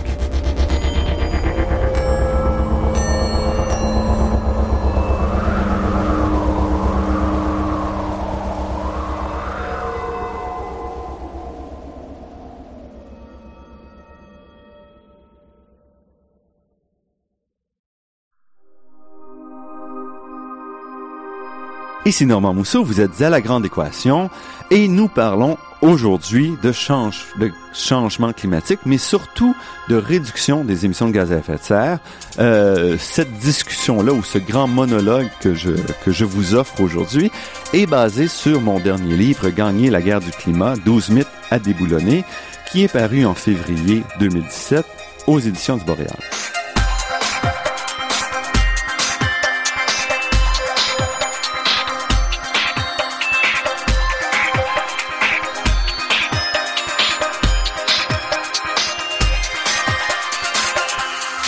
Ici 22.06 22.26
Normand 22.26 22.54
Mousseau, 22.54 22.84
vous 22.84 23.00
êtes 23.00 23.22
à 23.22 23.30
la 23.30 23.40
Grande 23.40 23.66
Équation 23.66 24.30
et 24.72 24.90
nous 24.90 25.08
parlons 25.08 25.58
aujourd'hui 25.80 26.58
de, 26.62 26.74
change, 26.74 27.28
de 27.40 27.50
changement 27.74 28.34
climatique, 28.34 28.82
mais 28.86 28.98
surtout 28.98 29.56
de 29.88 29.96
réduction 29.96 30.66
des 30.66 30.84
émissions 30.84 31.08
de 31.08 31.14
gaz 31.14 31.32
à 31.32 31.38
effet 31.38 31.56
de 31.56 31.62
serre. 31.62 32.00
Euh, 32.40 32.98
cette 33.00 33.32
discussion-là 33.32 34.12
ou 34.12 34.22
ce 34.22 34.38
grand 34.38 34.68
monologue 34.68 35.30
que 35.40 35.54
je, 35.54 35.72
que 36.04 36.12
je 36.12 36.26
vous 36.26 36.56
offre 36.56 36.82
aujourd'hui 36.82 37.32
est 37.72 37.86
basé 37.86 38.28
sur 38.28 38.60
mon 38.60 38.80
dernier 38.80 39.16
livre, 39.16 39.50
Gagner 39.50 39.90
la 39.90 40.02
guerre 40.02 40.20
du 40.20 40.32
climat, 40.32 40.74
12 40.84 41.10
mythes 41.10 41.28
à 41.52 41.60
déboulonner, 41.60 42.26
qui 42.70 42.84
est 42.84 42.92
paru 42.92 43.26
en 43.26 43.34
février 43.34 44.04
2017 44.20 44.86
aux 45.28 45.40
éditions 45.40 45.78
du 45.78 45.86
Boréal. 45.86 46.18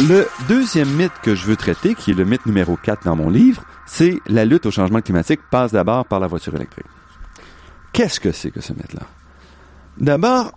Le 0.08 0.28
deuxième 0.48 0.90
mythe 0.90 1.14
que 1.24 1.34
je 1.34 1.46
veux 1.46 1.56
traiter, 1.56 1.96
qui 1.96 2.12
est 2.12 2.14
le 2.14 2.26
mythe 2.26 2.46
numéro 2.46 2.76
4 2.76 3.06
dans 3.06 3.16
mon 3.16 3.30
livre, 3.30 3.64
c'est 3.88 4.20
la 4.28 4.46
lutte 4.46 4.68
au 4.68 4.72
changement 4.72 5.02
climatique 5.02 5.40
passe 5.50 5.72
d'abord 5.72 6.06
par 6.06 6.20
la 6.20 6.28
voiture 6.28 6.54
électrique. 6.56 6.86
Qu'est-ce 7.92 8.20
que 8.20 8.32
c'est 8.32 8.52
que 8.52 8.62
ce 8.62 8.74
mythe-là? 8.74 9.02
D'abord, 9.98 10.52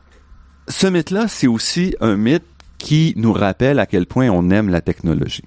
ce 0.66 0.86
mythe-là, 0.86 1.28
c'est 1.28 1.46
aussi 1.46 1.94
un 2.00 2.16
mythe 2.16 2.44
qui 2.76 3.14
nous 3.16 3.32
rappelle 3.32 3.78
à 3.78 3.86
quel 3.86 4.04
point 4.04 4.28
on 4.28 4.50
aime 4.50 4.68
la 4.68 4.82
technologie. 4.82 5.44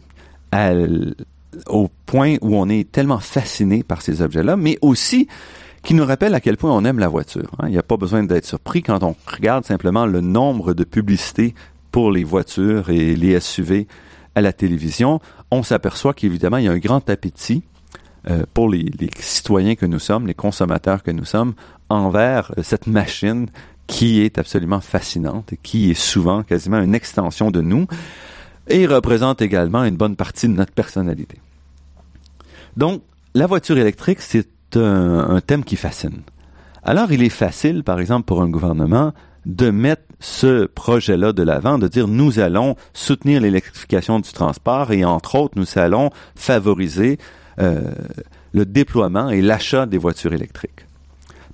au 1.68 1.90
point 2.08 2.38
où 2.42 2.56
on 2.56 2.70
est 2.70 2.92
tellement 2.92 3.20
fasciné 3.20 3.84
par 3.84 4.02
ces 4.02 4.24
objets-là, 4.24 4.56
mais 4.56 4.80
aussi 4.82 5.28
qui 5.84 5.94
nous 5.94 6.06
rappelle 6.06 6.34
à 6.34 6.40
quel 6.40 6.58
point 6.58 6.72
on 6.72 6.86
aime 6.86 7.00
la 7.00 7.08
voiture. 7.08 7.52
Hein. 7.60 7.68
Il 7.68 7.72
n'y 7.72 7.78
a 7.78 7.84
pas 7.84 7.98
besoin 7.98 8.24
d'être 8.24 8.46
surpris 8.46 8.82
quand 8.84 9.04
on 9.04 9.16
regarde 9.26 9.66
simplement 9.66 10.06
le 10.06 10.22
nombre 10.22 10.74
de 10.74 10.84
publicités 10.84 11.56
pour 11.92 12.12
les 12.12 12.24
voitures 12.24 12.90
et 12.90 13.16
les 13.16 13.40
SUV 13.40 13.88
à 14.36 14.42
la 14.42 14.54
télévision, 14.54 15.20
on 15.52 15.64
s'aperçoit 15.64 16.14
qu'évidemment, 16.14 16.58
il 16.58 16.66
y 16.66 16.68
a 16.68 16.72
un 16.72 16.78
grand 16.78 17.10
appétit 17.10 17.64
euh, 18.30 18.44
pour 18.54 18.70
les, 18.70 18.92
citoyens 19.20 19.76
que 19.76 19.86
nous 19.86 20.00
sommes, 20.00 20.28
les 20.28 20.34
consommateurs 20.34 21.04
que 21.04 21.12
nous 21.12 21.26
sommes, 21.26 21.54
envers 21.90 22.54
euh, 22.58 22.64
cette 22.64 22.88
machine 22.88 23.48
qui 23.88 24.22
est 24.22 24.38
absolument 24.38 24.80
fascinante 24.80 25.52
et 25.54 25.58
qui 25.62 25.92
est 25.92 26.00
souvent 26.00 26.44
quasiment 26.44 26.80
une 26.82 26.96
extension 26.96 27.52
de 27.52 27.62
nous 27.62 27.88
et 28.68 28.86
représente 28.86 29.42
également 29.42 29.84
une 29.84 29.98
bonne 29.98 30.16
partie 30.16 30.48
de 30.48 30.54
notre 30.54 30.72
personnalité. 30.72 31.40
Donc, 32.78 33.02
la 33.34 33.48
voiture 33.48 33.78
électrique, 33.78 34.22
c'est 34.22 34.48
un 34.76 35.42
thème 35.42 35.66
qui 35.66 35.76
fascine. 35.76 36.22
Alors, 36.84 37.12
il 37.12 37.22
est 37.24 37.30
facile, 37.30 37.84
par 37.84 38.00
exemple, 38.00 38.26
pour 38.26 38.42
un 38.42 38.50
gouvernement 38.50 39.14
de 39.46 39.70
mettre 39.70 40.04
ce 40.20 40.66
projet-là 40.66 41.34
de 41.34 41.44
l'avant, 41.44 41.78
de 41.78 41.88
dire 41.88 42.08
nous 42.08 42.40
allons 42.40 42.76
soutenir 42.94 43.42
l'électrification 43.42 44.20
du 44.20 44.32
transport 44.32 44.92
et 44.92 45.04
entre 45.04 45.36
autres 45.36 45.58
nous 45.58 45.68
allons 45.76 46.12
favoriser 46.36 47.18
euh, 47.60 47.92
le 48.54 48.66
déploiement 48.66 49.30
et 49.30 49.42
l'achat 49.42 49.86
des 49.86 49.98
voitures 49.98 50.34
électriques. 50.34 50.86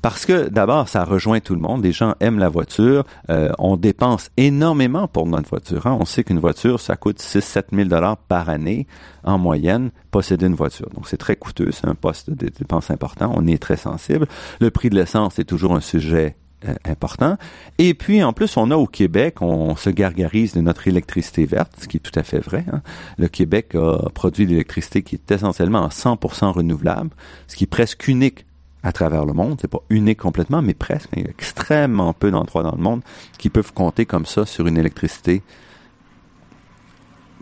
Parce 0.01 0.25
que 0.25 0.47
d'abord, 0.49 0.87
ça 0.87 1.03
rejoint 1.03 1.39
tout 1.39 1.55
le 1.55 1.59
monde. 1.59 1.83
Les 1.83 1.91
gens 1.91 2.13
aiment 2.19 2.39
la 2.39 2.49
voiture. 2.49 3.03
Euh, 3.29 3.49
on 3.57 3.77
dépense 3.77 4.29
énormément 4.37 5.07
pour 5.07 5.27
notre 5.27 5.49
voiture. 5.49 5.87
Hein. 5.87 5.97
On 5.99 6.05
sait 6.05 6.23
qu'une 6.23 6.39
voiture, 6.39 6.79
ça 6.79 6.95
coûte 6.95 7.19
6-7 7.19 7.63
000 7.73 7.89
dollars 7.89 8.17
par 8.17 8.49
année 8.49 8.87
en 9.23 9.37
moyenne 9.37 9.91
posséder 10.11 10.45
une 10.45 10.55
voiture. 10.55 10.89
Donc 10.91 11.07
c'est 11.07 11.17
très 11.17 11.35
coûteux. 11.35 11.71
C'est 11.71 11.87
un 11.87 11.95
poste 11.95 12.29
de 12.29 12.47
dépense 12.47 12.91
important. 12.91 13.33
On 13.35 13.47
est 13.47 13.61
très 13.61 13.77
sensible. 13.77 14.27
Le 14.59 14.71
prix 14.71 14.89
de 14.89 14.95
l'essence 14.95 15.39
est 15.39 15.45
toujours 15.45 15.75
un 15.75 15.81
sujet 15.81 16.37
euh, 16.65 16.73
important. 16.85 17.37
Et 17.77 17.93
puis, 17.93 18.23
en 18.23 18.33
plus, 18.33 18.57
on 18.57 18.71
a 18.71 18.75
au 18.75 18.87
Québec, 18.87 19.41
on, 19.41 19.75
se 19.75 19.89
gargarise 19.89 20.53
de 20.53 20.61
notre 20.61 20.87
électricité 20.87 21.45
verte, 21.45 21.73
ce 21.79 21.87
qui 21.87 21.97
est 21.97 21.99
tout 21.99 22.17
à 22.17 22.23
fait 22.23 22.39
vrai. 22.39 22.65
Hein. 22.71 22.81
Le 23.17 23.27
Québec 23.27 23.75
a 23.75 24.09
produit 24.09 24.45
de 24.45 24.51
l'électricité 24.51 25.03
qui 25.03 25.15
est 25.15 25.31
essentiellement 25.31 25.85
à 25.85 25.89
100% 25.89 26.51
renouvelable, 26.51 27.11
ce 27.47 27.55
qui 27.55 27.65
est 27.65 27.67
presque 27.67 28.07
unique 28.07 28.45
à 28.83 28.91
travers 28.91 29.25
le 29.25 29.33
monde. 29.33 29.57
C'est 29.61 29.69
pas 29.69 29.83
unique 29.89 30.19
complètement, 30.19 30.61
mais 30.61 30.73
presque. 30.73 31.09
Il 31.15 31.23
y 31.23 31.27
a 31.27 31.29
extrêmement 31.29 32.13
peu 32.13 32.31
d'endroits 32.31 32.63
dans 32.63 32.75
le 32.75 32.81
monde 32.81 33.01
qui 33.37 33.49
peuvent 33.49 33.73
compter 33.73 34.05
comme 34.05 34.25
ça 34.25 34.45
sur 34.45 34.65
une 34.67 34.77
électricité 34.77 35.43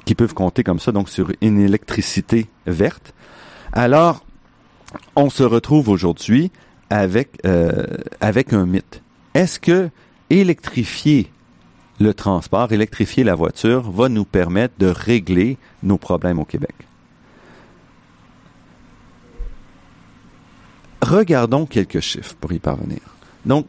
qui 0.06 0.16
peuvent 0.16 0.34
compter 0.34 0.64
comme 0.64 0.80
ça 0.80 0.92
donc 0.92 1.10
sur 1.10 1.32
une 1.42 1.60
électricité 1.60 2.48
verte. 2.68 3.14
Alors, 3.74 4.24
on 5.16 5.30
se 5.30 5.44
retrouve 5.44 5.90
aujourd'hui 5.90 6.52
avec 6.90 7.40
euh, 7.46 7.86
avec 8.22 8.54
un 8.54 8.66
mythe. 8.66 9.02
Est-ce 9.36 9.60
que 9.60 9.90
électrifier 10.30 11.30
le 12.00 12.14
transport, 12.14 12.72
électrifier 12.72 13.24
la 13.24 13.36
voiture 13.36 13.92
va 13.92 14.10
nous 14.10 14.26
permettre 14.26 14.74
de 14.80 14.88
régler 14.88 15.58
nos 15.84 15.98
problèmes 15.98 16.40
au 16.40 16.46
Québec? 16.46 16.74
Regardons 21.04 21.68
quelques 21.68 22.00
chiffres 22.00 22.34
pour 22.40 22.52
y 22.54 22.60
parvenir. 22.60 23.02
Donc, 23.46 23.68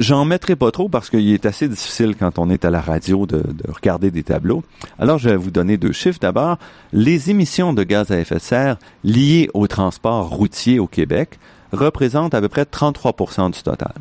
J'en 0.00 0.24
mettrai 0.24 0.56
pas 0.56 0.72
trop 0.72 0.88
parce 0.88 1.10
qu'il 1.10 1.32
est 1.32 1.46
assez 1.46 1.68
difficile 1.68 2.16
quand 2.18 2.40
on 2.40 2.50
est 2.50 2.64
à 2.64 2.70
la 2.70 2.80
radio 2.80 3.24
de, 3.24 3.44
regarder 3.68 4.10
des 4.10 4.24
tableaux. 4.24 4.64
Alors, 4.98 5.18
je 5.18 5.28
vais 5.28 5.36
vous 5.36 5.52
donner 5.52 5.76
deux 5.76 5.92
chiffres. 5.92 6.18
D'abord, 6.20 6.58
les 6.92 7.30
émissions 7.30 7.72
de 7.72 7.84
gaz 7.84 8.10
à 8.10 8.18
effet 8.18 8.36
de 8.36 8.40
serre 8.40 8.78
liées 9.04 9.48
au 9.54 9.68
transport 9.68 10.28
routier 10.28 10.80
au 10.80 10.88
Québec 10.88 11.38
représentent 11.72 12.34
à 12.34 12.40
peu 12.40 12.48
près 12.48 12.64
33% 12.64 13.52
du 13.52 13.62
total. 13.62 13.92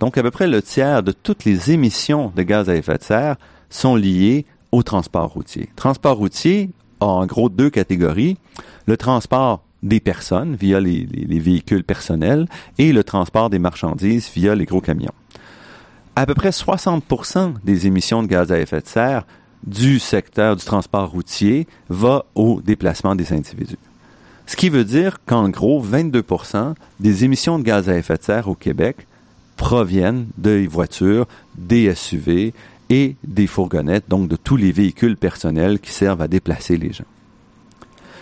Donc, 0.00 0.18
à 0.18 0.22
peu 0.22 0.30
près 0.30 0.46
le 0.46 0.62
tiers 0.62 1.02
de 1.02 1.12
toutes 1.12 1.44
les 1.44 1.70
émissions 1.70 2.32
de 2.36 2.42
gaz 2.42 2.68
à 2.68 2.76
effet 2.76 2.98
de 2.98 3.02
serre 3.02 3.36
sont 3.70 3.96
liées 3.96 4.44
au 4.72 4.82
transport 4.82 5.32
routier. 5.32 5.68
Transport 5.76 6.16
routier 6.16 6.70
a 7.00 7.06
en 7.06 7.26
gros 7.26 7.48
deux 7.48 7.70
catégories. 7.70 8.36
Le 8.86 8.96
transport 8.96 9.62
des 9.82 10.00
personnes 10.00 10.56
via 10.56 10.80
les, 10.80 11.06
véhicules 11.38 11.84
personnels 11.84 12.46
et 12.78 12.92
le 12.92 13.04
transport 13.04 13.50
des 13.50 13.58
marchandises 13.58 14.30
via 14.34 14.54
les 14.54 14.64
gros 14.64 14.80
camions. 14.80 15.12
À 16.14 16.26
peu 16.26 16.34
près 16.34 16.50
60% 16.50 17.54
des 17.64 17.86
émissions 17.86 18.22
de 18.22 18.28
gaz 18.28 18.50
à 18.50 18.58
effet 18.58 18.80
de 18.80 18.86
serre 18.86 19.26
du 19.66 19.98
secteur 19.98 20.56
du 20.56 20.64
transport 20.64 21.10
routier 21.10 21.66
va 21.88 22.24
au 22.34 22.60
déplacement 22.60 23.14
des 23.14 23.32
individus. 23.32 23.78
Ce 24.46 24.56
qui 24.56 24.68
veut 24.68 24.84
dire 24.84 25.18
qu'en 25.26 25.48
gros, 25.48 25.84
22% 25.84 26.74
des 27.00 27.24
émissions 27.24 27.58
de 27.58 27.64
gaz 27.64 27.88
à 27.88 27.96
effet 27.96 28.16
de 28.16 28.22
serre 28.22 28.48
au 28.48 28.54
Québec 28.54 29.06
proviennent 29.56 30.26
des 30.36 30.66
voitures, 30.66 31.26
des 31.56 31.94
SUV 31.94 32.52
et 32.90 33.16
des 33.24 33.46
fourgonnettes, 33.46 34.08
donc 34.08 34.28
de 34.28 34.36
tous 34.36 34.56
les 34.56 34.72
véhicules 34.72 35.16
personnels 35.16 35.80
qui 35.80 35.92
servent 35.92 36.22
à 36.22 36.28
déplacer 36.28 36.76
les 36.76 36.92
gens. 36.92 37.04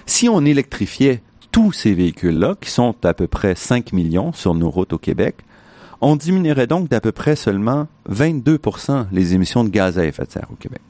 Si 0.06 0.28
on 0.28 0.44
électrifiait 0.44 1.22
tous 1.50 1.72
ces 1.72 1.94
véhicules-là, 1.94 2.56
qui 2.60 2.70
sont 2.70 2.94
à 3.04 3.14
peu 3.14 3.26
près 3.26 3.54
5 3.54 3.92
millions 3.92 4.32
sur 4.32 4.54
nos 4.54 4.70
routes 4.70 4.92
au 4.92 4.98
Québec, 4.98 5.36
on 6.00 6.16
diminuerait 6.16 6.66
donc 6.66 6.88
d'à 6.88 7.00
peu 7.00 7.12
près 7.12 7.36
seulement 7.36 7.86
22% 8.10 9.06
les 9.12 9.34
émissions 9.34 9.64
de 9.64 9.70
gaz 9.70 9.98
à 9.98 10.04
effet 10.04 10.24
de 10.24 10.30
serre 10.30 10.48
au 10.52 10.56
Québec. 10.56 10.80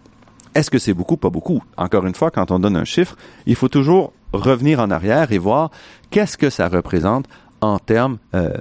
Est-ce 0.55 0.71
que 0.71 0.79
c'est 0.79 0.95
beaucoup? 0.95 1.17
Pas 1.17 1.31
beaucoup. 1.31 1.63
Encore 1.77 2.07
une 2.07 2.15
fois, 2.15 2.31
quand 2.31 2.51
on 2.51 2.59
donne 2.59 2.77
un 2.77 2.85
chiffre, 2.85 3.17
il 3.47 3.57
faut 3.57 3.69
toujours 3.69 4.13
revenir 4.33 4.81
en 4.81 4.91
arrière 4.91 5.33
et 5.33 5.39
voir 5.39 5.71
qu'est-ce 6.11 6.37
que 6.37 6.51
ça 6.51 6.69
représente 6.69 7.27
en 7.61 7.79
termes 7.79 8.19
euh, 8.35 8.53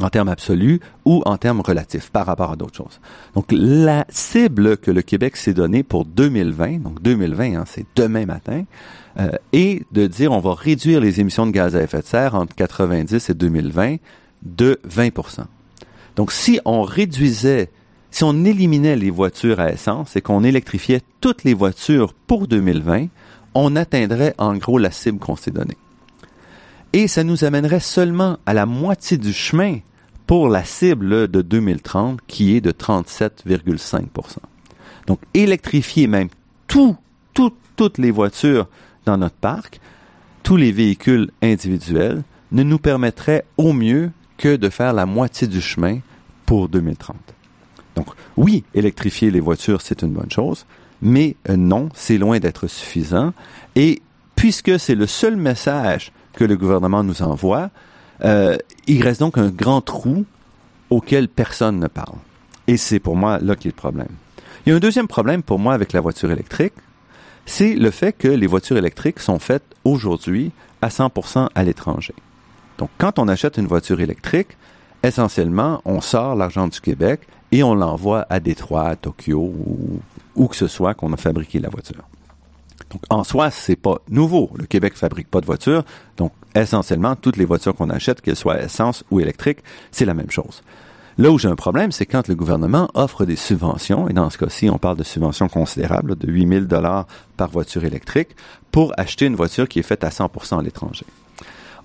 en 0.00 0.08
termes 0.08 0.28
absolus 0.28 0.80
ou 1.04 1.22
en 1.26 1.36
termes 1.36 1.60
relatifs 1.60 2.10
par 2.10 2.26
rapport 2.26 2.52
à 2.52 2.56
d'autres 2.56 2.76
choses. 2.76 3.00
Donc 3.34 3.46
la 3.50 4.06
cible 4.08 4.76
que 4.76 4.90
le 4.90 5.02
Québec 5.02 5.36
s'est 5.36 5.54
donnée 5.54 5.82
pour 5.82 6.04
2020, 6.04 6.82
donc 6.82 7.02
2020, 7.02 7.54
hein, 7.54 7.64
c'est 7.66 7.86
demain 7.96 8.26
matin, 8.26 8.64
euh, 9.18 9.30
et 9.52 9.82
de 9.90 10.06
dire 10.06 10.32
on 10.32 10.38
va 10.38 10.54
réduire 10.54 11.00
les 11.00 11.20
émissions 11.20 11.46
de 11.46 11.50
gaz 11.50 11.74
à 11.74 11.82
effet 11.82 12.00
de 12.00 12.06
serre 12.06 12.34
entre 12.34 12.54
90 12.54 13.30
et 13.30 13.34
2020 13.34 13.96
de 14.42 14.80
20% 14.88 15.40
Donc 16.16 16.32
si 16.32 16.60
on 16.64 16.82
réduisait, 16.82 17.70
si 18.10 18.22
on 18.22 18.44
éliminait 18.44 18.96
les 18.96 19.10
voitures 19.10 19.58
à 19.58 19.72
essence 19.72 20.14
et 20.14 20.20
qu'on 20.20 20.44
électrifiait 20.44 21.02
toutes 21.20 21.44
les 21.44 21.54
voitures 21.54 22.14
pour 22.14 22.46
2020, 22.46 23.06
on 23.54 23.74
atteindrait 23.74 24.34
en 24.38 24.56
gros 24.56 24.78
la 24.78 24.92
cible 24.92 25.18
qu'on 25.18 25.36
s'est 25.36 25.50
donnée. 25.50 25.76
Et 26.92 27.06
ça 27.06 27.22
nous 27.22 27.44
amènerait 27.44 27.80
seulement 27.80 28.38
à 28.46 28.54
la 28.54 28.66
moitié 28.66 29.16
du 29.16 29.32
chemin 29.32 29.78
pour 30.26 30.48
la 30.48 30.64
cible 30.64 31.28
de 31.28 31.42
2030 31.42 32.20
qui 32.26 32.56
est 32.56 32.60
de 32.60 32.72
37,5% 32.72 34.08
Donc 35.06 35.20
électrifier 35.34 36.06
même 36.06 36.28
tout, 36.66 36.96
toutes 37.76 37.98
les 37.98 38.10
voitures 38.10 38.68
dans 39.06 39.16
notre 39.16 39.36
parc, 39.36 39.80
tous 40.42 40.56
les 40.56 40.72
véhicules 40.72 41.30
individuels, 41.42 42.22
ne 42.52 42.62
nous 42.62 42.78
permettrait 42.78 43.44
au 43.56 43.72
mieux 43.72 44.10
que 44.36 44.56
de 44.56 44.68
faire 44.68 44.92
la 44.92 45.06
moitié 45.06 45.46
du 45.46 45.60
chemin 45.60 46.00
pour 46.44 46.68
2030. 46.68 47.16
Donc 47.96 48.08
oui, 48.36 48.64
électrifier 48.74 49.30
les 49.30 49.40
voitures, 49.40 49.80
c'est 49.80 50.02
une 50.02 50.12
bonne 50.12 50.30
chose, 50.30 50.66
mais 51.02 51.36
euh, 51.48 51.56
non, 51.56 51.88
c'est 51.94 52.18
loin 52.18 52.38
d'être 52.38 52.66
suffisant. 52.66 53.32
Et 53.76 54.02
puisque 54.34 54.78
c'est 54.78 54.94
le 54.94 55.06
seul 55.06 55.36
message 55.36 56.12
que 56.32 56.44
le 56.44 56.56
gouvernement 56.56 57.02
nous 57.02 57.22
envoie, 57.22 57.70
euh, 58.24 58.56
il 58.86 59.02
reste 59.02 59.20
donc 59.20 59.38
un 59.38 59.48
grand 59.48 59.80
trou 59.80 60.24
auquel 60.90 61.28
personne 61.28 61.78
ne 61.78 61.86
parle. 61.86 62.16
Et 62.66 62.76
c'est 62.76 62.98
pour 62.98 63.16
moi 63.16 63.38
là 63.38 63.56
qui 63.56 63.68
est 63.68 63.70
le 63.70 63.76
problème. 63.76 64.08
Il 64.64 64.70
y 64.70 64.72
a 64.72 64.76
un 64.76 64.80
deuxième 64.80 65.08
problème 65.08 65.42
pour 65.42 65.58
moi 65.58 65.74
avec 65.74 65.92
la 65.92 66.00
voiture 66.00 66.30
électrique, 66.30 66.74
c'est 67.46 67.74
le 67.74 67.90
fait 67.90 68.12
que 68.12 68.28
les 68.28 68.46
voitures 68.46 68.76
électriques 68.76 69.20
sont 69.20 69.38
faites 69.38 69.64
aujourd'hui 69.84 70.52
à 70.82 70.88
100% 70.88 71.48
à 71.54 71.64
l'étranger. 71.64 72.14
Donc, 72.78 72.90
quand 72.98 73.18
on 73.18 73.28
achète 73.28 73.56
une 73.56 73.66
voiture 73.66 74.00
électrique, 74.00 74.56
essentiellement, 75.02 75.80
on 75.84 76.00
sort 76.00 76.34
l'argent 76.36 76.68
du 76.68 76.80
Québec 76.80 77.20
et 77.52 77.62
on 77.62 77.74
l'envoie 77.74 78.26
à 78.30 78.40
Détroit, 78.40 78.84
à 78.84 78.96
Tokyo 78.96 79.38
ou 79.38 80.00
où 80.36 80.46
que 80.46 80.56
ce 80.56 80.68
soit 80.68 80.94
qu'on 80.94 81.12
a 81.12 81.16
fabriqué 81.16 81.58
la 81.58 81.68
voiture. 81.68 82.04
Donc, 82.90 83.02
en 83.10 83.24
soi, 83.24 83.50
c'est 83.50 83.76
pas 83.76 83.98
nouveau. 84.08 84.50
Le 84.56 84.66
Québec 84.66 84.94
fabrique 84.94 85.28
pas 85.28 85.40
de 85.40 85.46
voitures. 85.46 85.84
Donc, 86.16 86.32
essentiellement, 86.54 87.16
toutes 87.16 87.36
les 87.36 87.44
voitures 87.44 87.74
qu'on 87.74 87.90
achète, 87.90 88.20
qu'elles 88.20 88.36
soient 88.36 88.60
essence 88.60 89.04
ou 89.10 89.20
électriques, 89.20 89.60
c'est 89.90 90.04
la 90.04 90.14
même 90.14 90.30
chose. 90.30 90.62
Là 91.18 91.30
où 91.30 91.38
j'ai 91.38 91.48
un 91.48 91.56
problème, 91.56 91.92
c'est 91.92 92.06
quand 92.06 92.28
le 92.28 92.34
gouvernement 92.34 92.88
offre 92.94 93.26
des 93.26 93.36
subventions, 93.36 94.08
et 94.08 94.12
dans 94.12 94.30
ce 94.30 94.38
cas-ci, 94.38 94.70
on 94.70 94.78
parle 94.78 94.96
de 94.96 95.02
subventions 95.02 95.48
considérables, 95.48 96.16
de 96.16 96.32
8000 96.32 96.66
dollars 96.66 97.06
par 97.36 97.50
voiture 97.50 97.84
électrique, 97.84 98.30
pour 98.70 98.92
acheter 98.96 99.26
une 99.26 99.36
voiture 99.36 99.68
qui 99.68 99.80
est 99.80 99.82
faite 99.82 100.02
à 100.02 100.08
100% 100.08 100.60
à 100.60 100.62
l'étranger. 100.62 101.04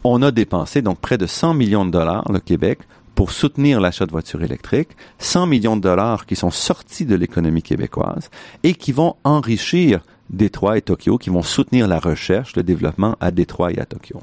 On 0.04 0.22
a 0.22 0.32
dépensé 0.32 0.82
donc 0.82 1.00
près 1.00 1.18
de 1.18 1.26
100 1.26 1.54
millions 1.54 1.86
de 1.86 1.92
dollars, 1.92 2.32
le 2.32 2.40
Québec, 2.40 2.80
pour 3.16 3.32
soutenir 3.32 3.82
l'achat 3.82 4.06
de 4.06 4.12
voitures 4.12 4.44
électriques, 4.44 4.96
100 5.20 5.48
millions 5.48 5.78
de 5.78 5.82
dollars 5.82 6.26
qui 6.26 6.36
sont 6.36 6.52
sortis 6.52 7.06
de 7.06 7.16
l'économie 7.16 7.64
québécoise 7.64 8.30
et 8.64 8.74
qui 8.74 8.92
vont 8.92 9.16
enrichir 9.24 10.02
Détroit 10.30 10.78
et 10.78 10.82
Tokyo, 10.82 11.18
qui 11.18 11.30
vont 11.30 11.42
soutenir 11.42 11.88
la 11.88 12.00
recherche, 12.00 12.56
le 12.56 12.64
développement 12.64 13.16
à 13.20 13.32
Détroit 13.32 13.72
et 13.72 13.80
à 13.80 13.86
Tokyo. 13.86 14.22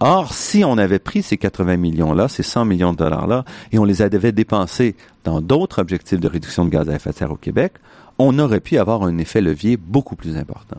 Or, 0.00 0.34
si 0.34 0.64
on 0.64 0.78
avait 0.78 0.98
pris 0.98 1.22
ces 1.22 1.36
80 1.36 1.76
millions-là, 1.76 2.26
ces 2.26 2.42
100 2.42 2.64
millions 2.64 2.92
de 2.92 2.98
dollars-là, 2.98 3.44
et 3.70 3.78
on 3.78 3.84
les 3.84 4.02
avait 4.02 4.32
dépensés 4.32 4.96
dans 5.22 5.40
d'autres 5.40 5.80
objectifs 5.80 6.18
de 6.18 6.26
réduction 6.26 6.64
de 6.64 6.70
gaz 6.70 6.90
à 6.90 6.94
effet 6.94 7.10
de 7.10 7.14
serre 7.14 7.30
au 7.30 7.36
Québec, 7.36 7.74
on 8.18 8.38
aurait 8.38 8.60
pu 8.60 8.78
avoir 8.78 9.04
un 9.04 9.16
effet 9.18 9.40
levier 9.40 9.76
beaucoup 9.76 10.16
plus 10.16 10.36
important. 10.36 10.78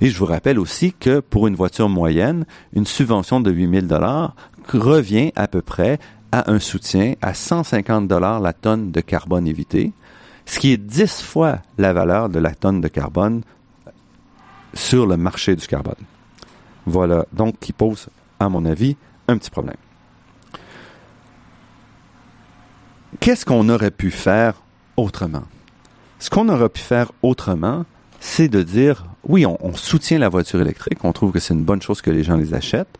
Et 0.00 0.08
je 0.08 0.16
vous 0.16 0.26
rappelle 0.26 0.58
aussi 0.58 0.92
que 0.92 1.20
pour 1.20 1.46
une 1.46 1.56
voiture 1.56 1.88
moyenne, 1.88 2.44
une 2.72 2.86
subvention 2.86 3.40
de 3.40 3.50
8000 3.50 3.86
dollars 3.86 4.34
revient 4.72 5.32
à 5.36 5.48
peu 5.48 5.62
près 5.62 5.98
à 6.32 6.50
un 6.50 6.60
soutien 6.60 7.14
à 7.22 7.34
150 7.34 8.06
dollars 8.06 8.40
la 8.40 8.52
tonne 8.52 8.92
de 8.92 9.00
carbone 9.00 9.48
évité, 9.48 9.92
ce 10.46 10.58
qui 10.58 10.72
est 10.72 10.76
10 10.76 11.22
fois 11.22 11.58
la 11.78 11.92
valeur 11.92 12.28
de 12.28 12.38
la 12.38 12.54
tonne 12.54 12.80
de 12.80 12.88
carbone 12.88 13.42
sur 14.74 15.06
le 15.06 15.16
marché 15.16 15.56
du 15.56 15.66
carbone. 15.66 15.94
Voilà, 16.86 17.26
donc 17.32 17.58
qui 17.60 17.72
pose 17.72 18.08
à 18.40 18.48
mon 18.48 18.64
avis, 18.64 18.96
un 19.28 19.36
petit 19.36 19.50
problème. 19.50 19.76
Qu'est-ce 23.20 23.44
qu'on 23.44 23.68
aurait 23.68 23.90
pu 23.90 24.10
faire 24.10 24.54
autrement? 24.96 25.44
Ce 26.18 26.30
qu'on 26.30 26.48
aurait 26.48 26.68
pu 26.68 26.80
faire 26.80 27.12
autrement, 27.22 27.84
c'est 28.18 28.48
de 28.48 28.62
dire, 28.62 29.04
oui, 29.28 29.44
on, 29.46 29.74
soutient 29.74 30.18
la 30.18 30.28
voiture 30.28 30.60
électrique, 30.60 31.04
on 31.04 31.12
trouve 31.12 31.32
que 31.32 31.38
c'est 31.38 31.54
une 31.54 31.64
bonne 31.64 31.82
chose 31.82 32.00
que 32.00 32.10
les 32.10 32.22
gens 32.22 32.36
les 32.36 32.54
achètent. 32.54 32.98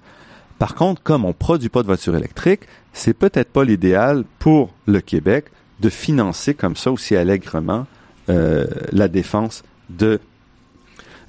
Par 0.58 0.74
contre, 0.74 1.02
comme 1.02 1.24
on 1.24 1.28
ne 1.28 1.32
produit 1.32 1.70
pas 1.70 1.80
de 1.80 1.86
voiture 1.86 2.14
électrique, 2.16 2.62
c'est 2.92 3.14
peut-être 3.14 3.50
pas 3.50 3.64
l'idéal 3.64 4.24
pour 4.38 4.74
le 4.86 5.00
Québec 5.00 5.46
de 5.80 5.88
financer 5.88 6.52
comme 6.52 6.76
ça 6.76 6.92
aussi 6.92 7.16
allègrement 7.16 7.86
euh, 8.28 8.66
la 8.92 9.08
défense 9.08 9.62
de 9.88 10.20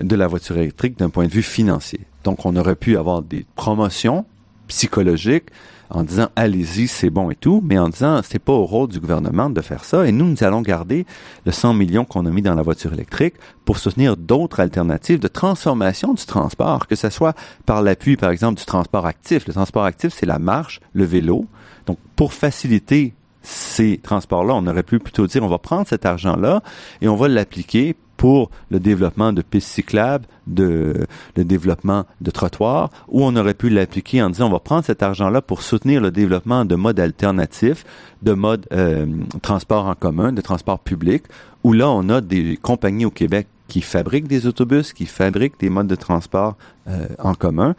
de 0.04 0.16
la 0.16 0.28
voiture 0.28 0.58
électrique 0.58 0.97
d'un 0.97 1.10
point 1.10 1.28
de 1.28 1.32
vue 1.32 1.43
financier. 1.43 2.02
Donc, 2.24 2.45
on 2.45 2.56
aurait 2.56 2.76
pu 2.76 2.97
avoir 2.97 3.22
des 3.22 3.45
promotions, 3.56 4.26
psychologique 4.68 5.45
en 5.91 6.04
disant 6.04 6.30
allez-y, 6.36 6.88
c'est 6.88 7.10
bon 7.10 7.30
et 7.30 7.36
tout, 7.36 7.62
mais 7.64 7.78
en 7.78 7.89
disant 7.89 8.22
c'est 8.24 8.39
pas 8.39 8.54
au 8.54 8.66
rôle 8.66 8.88
du 8.88 8.99
gouvernement 8.99 9.49
de 9.49 9.62
faire 9.62 9.84
ça 9.84 10.08
et 10.08 10.12
nous 10.12 10.26
nous 10.26 10.43
allons 10.43 10.62
garder 10.62 11.06
le 11.45 11.52
100 11.52 11.74
millions 11.74 12.06
qu'on 12.06 12.26
a 12.26 12.30
mis 12.30 12.41
dans 12.41 12.56
la 12.56 12.62
voiture 12.62 12.93
électrique 12.93 13.36
pour 13.66 13.78
soutenir 13.78 14.16
d'autres 14.16 14.62
alternatives 14.62 15.20
de 15.20 15.28
transformation 15.28 16.14
du 16.14 16.26
transport, 16.26 16.88
que 16.88 16.95
ce 16.95 17.10
soit 17.10 17.36
par 17.66 17.82
l'appui 17.82 18.16
par 18.16 18.32
exemple 18.32 18.58
du 18.58 18.66
transport 18.66 19.06
actif. 19.06 19.45
Le 19.47 19.54
transport 19.54 19.84
actif 19.84 20.14
c'est 20.16 20.26
la 20.26 20.39
marche, 20.39 20.80
le 20.93 21.04
vélo. 21.04 21.45
Donc 21.86 21.97
pour 22.16 22.34
faciliter 22.34 23.14
ces 23.43 23.97
transports-là, 23.97 24.54
on 24.54 24.68
aurait 24.68 24.84
pu 24.84 24.99
plutôt 24.99 25.28
dire 25.28 25.43
on 25.43 25.49
va 25.49 25.58
prendre 25.58 25.88
cet 25.88 26.06
argent-là 26.06 26.64
et 27.02 27.10
on 27.10 27.16
va 27.16 27.28
l'appliquer 27.28 27.95
pour 28.22 28.51
le 28.69 28.80
développement 28.80 29.34
de 29.34 29.41
pistes 29.41 29.69
cyclables, 29.69 30.28
de 30.45 31.07
le 31.36 31.43
développement 31.43 32.05
de 32.22 32.30
trottoirs, 32.30 32.91
ou 33.07 33.24
on 33.24 33.36
aurait 33.36 33.55
pu 33.55 33.67
l'appliquer 33.67 34.22
en 34.22 34.30
disant 34.30 34.45
on 34.45 34.51
va 34.51 34.59
prendre 34.59 34.86
cet 34.86 35.01
argent-là 35.01 35.41
pour 35.41 35.63
soutenir 35.63 36.01
le 36.01 36.11
développement 36.11 36.63
de 36.63 36.76
modes 36.76 36.99
alternatifs, 36.99 37.84
de 38.22 38.34
modes 38.34 38.67
euh, 38.74 39.07
transport 39.41 39.88
en 39.88 39.95
commun, 39.95 40.34
de 40.34 40.41
transport 40.41 40.78
public, 40.78 41.24
où 41.63 41.74
là 41.74 41.89
on 41.89 42.09
a 42.09 42.22
des 42.22 42.57
compagnies 42.61 43.05
au 43.05 43.09
Québec 43.09 43.47
qui 43.67 43.82
fabriquent 43.82 44.28
des 44.28 44.45
autobus, 44.45 44.93
qui 44.93 45.07
fabriquent 45.07 45.59
des 45.59 45.72
modes 45.72 45.88
de 45.88 45.95
transport 45.95 46.57
euh, 46.88 47.07
en 47.17 47.34
commun. 47.34 47.74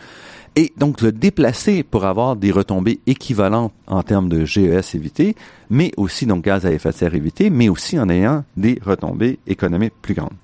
Et 0.54 0.72
donc 0.76 1.00
le 1.00 1.12
déplacer 1.12 1.82
pour 1.82 2.04
avoir 2.04 2.36
des 2.36 2.50
retombées 2.50 3.00
équivalentes 3.06 3.72
en 3.86 4.02
termes 4.02 4.28
de 4.28 4.44
GES 4.44 4.94
évité, 4.94 5.34
mais 5.70 5.92
aussi 5.96 6.26
donc 6.26 6.44
gaz 6.44 6.66
à 6.66 6.72
effet 6.72 6.90
de 6.90 6.94
serre 6.94 7.14
évité, 7.14 7.48
mais 7.48 7.70
aussi 7.70 7.98
en 7.98 8.08
ayant 8.10 8.44
des 8.56 8.78
retombées 8.84 9.38
économiques 9.46 9.94
plus 10.02 10.14
grandes. 10.14 10.34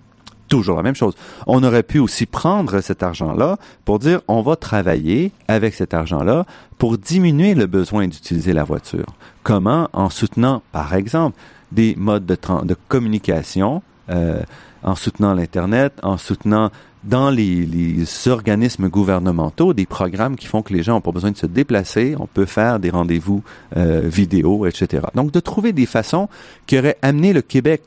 Toujours 0.49 0.79
la 0.79 0.83
même 0.83 0.95
chose. 0.95 1.15
On 1.47 1.63
aurait 1.63 1.83
pu 1.83 1.99
aussi 1.99 2.25
prendre 2.25 2.81
cet 2.81 3.03
argent-là 3.03 3.59
pour 3.85 3.99
dire 3.99 4.23
on 4.29 4.41
va 4.41 4.57
travailler 4.57 5.31
avec 5.47 5.75
cet 5.75 5.93
argent-là 5.93 6.47
pour 6.79 6.97
diminuer 6.97 7.55
le 7.55 7.67
besoin 7.67 8.09
d'utiliser 8.09 8.55
la 8.55 8.65
voiture. 8.65 9.05
Comment? 9.43 9.91
En 9.93 10.09
soutenant, 10.09 10.63
par 10.73 10.95
exemple, 10.95 11.39
des 11.71 11.95
modes 11.99 12.25
de, 12.25 12.77
communication, 12.89 13.83
euh, 14.09 14.41
en 14.83 14.95
soutenant 14.95 15.35
l'Internet, 15.35 15.93
en 16.03 16.17
soutenant 16.17 16.71
dans 17.05 17.31
les, 17.31 17.65
les, 17.65 18.29
organismes 18.29 18.89
gouvernementaux 18.89 19.73
des 19.73 19.87
programmes 19.87 20.37
qui 20.37 20.47
font 20.47 20.63
que 20.63 20.73
les 20.73 20.83
gens 20.83 20.95
n'ont 20.95 21.01
pas 21.01 21.13
besoin 21.13 21.31
de 21.31 21.37
se 21.37 21.47
déplacer, 21.47 22.15
on 22.19 22.27
peut 22.27 22.47
faire 22.47 22.81
des 22.81 22.91
rendez-vous 22.91 23.43
euh, 23.77 24.03
vidéo, 24.05 24.67
etc. 24.67 25.07
Donc 25.15 25.31
de 25.31 25.41
trouver 25.41 25.73
des 25.73 25.87
façons 25.87 26.29
qui 26.67 26.79
auraient 26.79 26.99
amené 27.03 27.33
le 27.33 27.43
Québec 27.43 27.83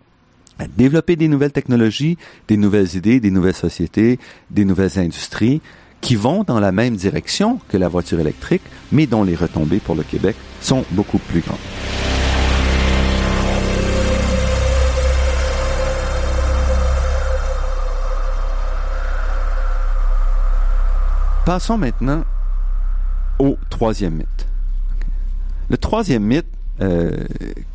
à 0.60 0.68
développer 0.68 1.16
des 1.16 1.28
nouvelles 1.28 1.52
technologies, 1.52 2.18
des 2.48 2.58
nouvelles 2.58 2.96
idées, 2.96 3.20
des 3.20 3.32
nouvelles 3.32 3.56
sociétés, 3.56 4.20
des 4.50 4.66
nouvelles 4.66 5.00
industries 5.00 5.62
qui 6.02 6.16
vont 6.16 6.44
dans 6.44 6.60
la 6.60 6.72
même 6.72 6.96
direction 6.96 7.60
que 7.70 7.78
la 7.78 7.88
voiture 7.88 8.20
électrique, 8.20 8.64
mais 8.92 9.06
dont 9.06 9.24
les 9.24 9.36
retombées 9.36 9.80
pour 9.80 9.96
le 9.96 10.04
Québec 10.04 10.36
sont 10.60 10.84
beaucoup 10.92 11.20
plus 11.20 11.42
grandes. 11.42 11.58
Passons 21.46 21.78
maintenant 21.78 22.24
au 23.40 23.58
troisième 23.72 24.14
mythe. 24.14 24.48
Le 25.70 25.78
troisième 25.78 26.24
mythe, 26.24 26.46
euh, 26.82 27.26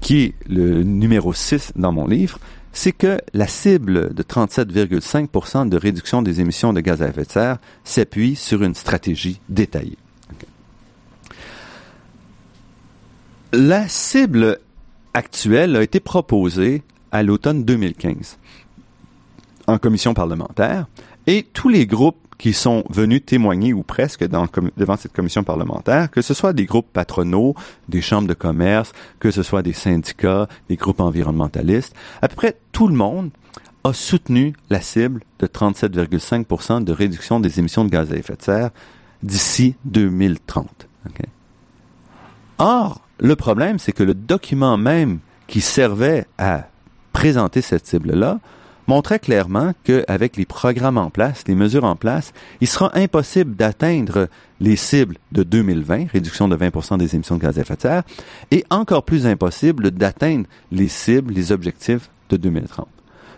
qui 0.01 0.23
est 0.23 0.35
le 0.49 0.85
numéro 0.85 1.33
6 1.33 1.73
dans 1.75 1.91
mon 1.91 2.07
livre, 2.07 2.39
c'est 2.73 2.93
que 2.93 3.19
la 3.35 3.49
cible 3.49 4.14
de 4.14 4.23
37,5% 4.23 5.69
de 5.69 5.77
réduction 5.77 6.23
des 6.23 6.41
émissions 6.41 6.73
de 6.73 6.81
gaz 6.81 7.03
à 7.03 7.09
effet 7.09 7.25
de 7.25 7.31
serre 7.31 7.59
s'appuie 7.83 8.37
sur 8.37 8.62
une 8.62 8.75
stratégie 8.75 9.41
détaillée. 9.49 9.99
La 13.53 13.89
cible 13.89 14.61
actuelle 15.12 15.75
a 15.75 15.83
été 15.83 15.99
proposée 15.99 16.83
à 17.11 17.25
l'automne 17.25 17.64
2015 17.64 18.39
en 19.67 19.79
commission 19.79 20.14
parlementaire 20.14 20.87
et 21.27 21.43
tous 21.53 21.69
les 21.69 21.87
groupes 21.87 22.26
qui 22.39 22.53
sont 22.53 22.84
venus 22.91 23.24
témoigner 23.24 23.72
ou 23.72 23.82
presque 23.82 24.24
devant 24.24 24.97
cette 24.97 25.12
commission 25.12 25.43
parlementaire, 25.43 26.11
que 26.11 26.22
ce 26.22 26.34
soit 26.34 26.53
des 26.53 26.66
groupes 26.66 26.93
patronaux, 26.93 27.55
des 27.89 28.01
chambres 28.01 28.28
de 28.28 28.34
commerce, 28.34 28.93
que 29.20 29.30
ce 29.30 29.43
soit 29.43 29.62
des 29.62 29.72
syndicats, 29.72 30.49
des 30.68 30.76
groupes 30.76 31.01
environnementalistes, 31.01 31.95
à 32.20 32.28
peu 32.28 32.37
près 32.37 32.57
tout 32.72 32.89
le 32.89 32.95
monde 32.95 33.30
a 33.84 33.93
soutenu 33.93 34.53
la 34.68 34.80
cible 34.80 35.22
de 35.39 35.47
37,5 35.47 36.84
de 36.84 36.93
réduction 36.93 37.41
des 37.41 37.59
émissions 37.59 37.84
de 37.84 37.91
gaz 37.91 38.12
à 38.12 38.16
effet 38.16 38.37
de 38.37 38.43
serre 38.43 38.70
d'ici 39.22 39.76
2030. 39.84 40.89
Or, 42.59 43.03
le 43.18 43.37
problème, 43.37 43.78
c'est 43.78 43.93
que 43.93 44.03
le 44.03 44.14
document 44.14 44.76
même 44.76 45.18
qui 45.47 45.61
servait 45.61 46.26
à 46.39 46.64
présenter 47.12 47.62
cette 47.62 47.87
cible-là 47.87 48.41
montrait 48.87 49.18
clairement 49.18 49.72
qu'avec 49.84 50.37
les 50.37 50.47
programmes 50.47 50.99
en 50.99 51.11
place, 51.11 51.45
les 51.47 51.55
mesures 51.55 51.84
en 51.84 51.97
place, 51.97 52.32
il 52.61 52.68
sera 52.68 52.97
impossible 52.97 53.57
d'atteindre 53.57 54.28
les 54.61 54.76
cibles 54.76 55.16
de 55.32 55.43
2020, 55.43 56.11
réduction 56.12 56.49
de 56.49 56.57
20 56.57 56.97
des 56.99 57.14
émissions 57.14 57.37
de 57.37 57.43
gaz 57.43 57.59
à 57.59 57.62
effet 57.62 57.76
de 57.76 57.80
serre, 57.80 58.03
et 58.51 58.64
encore 58.70 59.05
plus 59.05 59.26
impossible 59.26 59.91
d'atteindre 59.91 60.47
les 60.72 60.89
cibles, 60.89 61.34
les 61.34 61.53
objectifs 61.53 62.11
de 62.30 62.37
2030. 62.37 62.89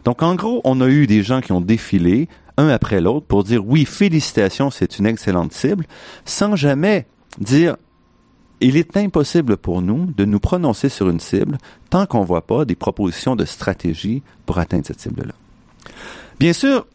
Donc, 0.04 0.22
en 0.22 0.34
gros, 0.34 0.60
on 0.64 0.80
a 0.80 0.88
eu 0.88 1.06
des 1.06 1.22
gens 1.22 1.40
qui 1.40 1.52
ont 1.52 1.60
défilé 1.60 2.28
un 2.56 2.68
après 2.68 3.00
l'autre 3.00 3.26
pour 3.26 3.44
dire 3.44 3.66
oui, 3.66 3.84
félicitations, 3.84 4.70
c'est 4.70 4.98
une 4.98 5.06
excellente 5.06 5.52
cible, 5.52 5.86
sans 6.24 6.56
jamais 6.56 7.06
dire 7.38 7.76
il 8.60 8.76
est 8.76 8.96
impossible 8.96 9.56
pour 9.56 9.82
nous 9.82 10.06
de 10.16 10.24
nous 10.24 10.40
prononcer 10.40 10.88
sur 10.88 11.08
une 11.08 11.20
cible 11.20 11.58
tant 11.90 12.06
qu'on 12.06 12.22
ne 12.22 12.26
voit 12.26 12.46
pas 12.46 12.64
des 12.64 12.74
propositions 12.74 13.36
de 13.36 13.44
stratégie 13.44 14.22
pour 14.46 14.58
atteindre 14.58 14.86
cette 14.86 15.00
cible-là. 15.00 15.34
Bien 16.38 16.52
sûr, 16.52 16.86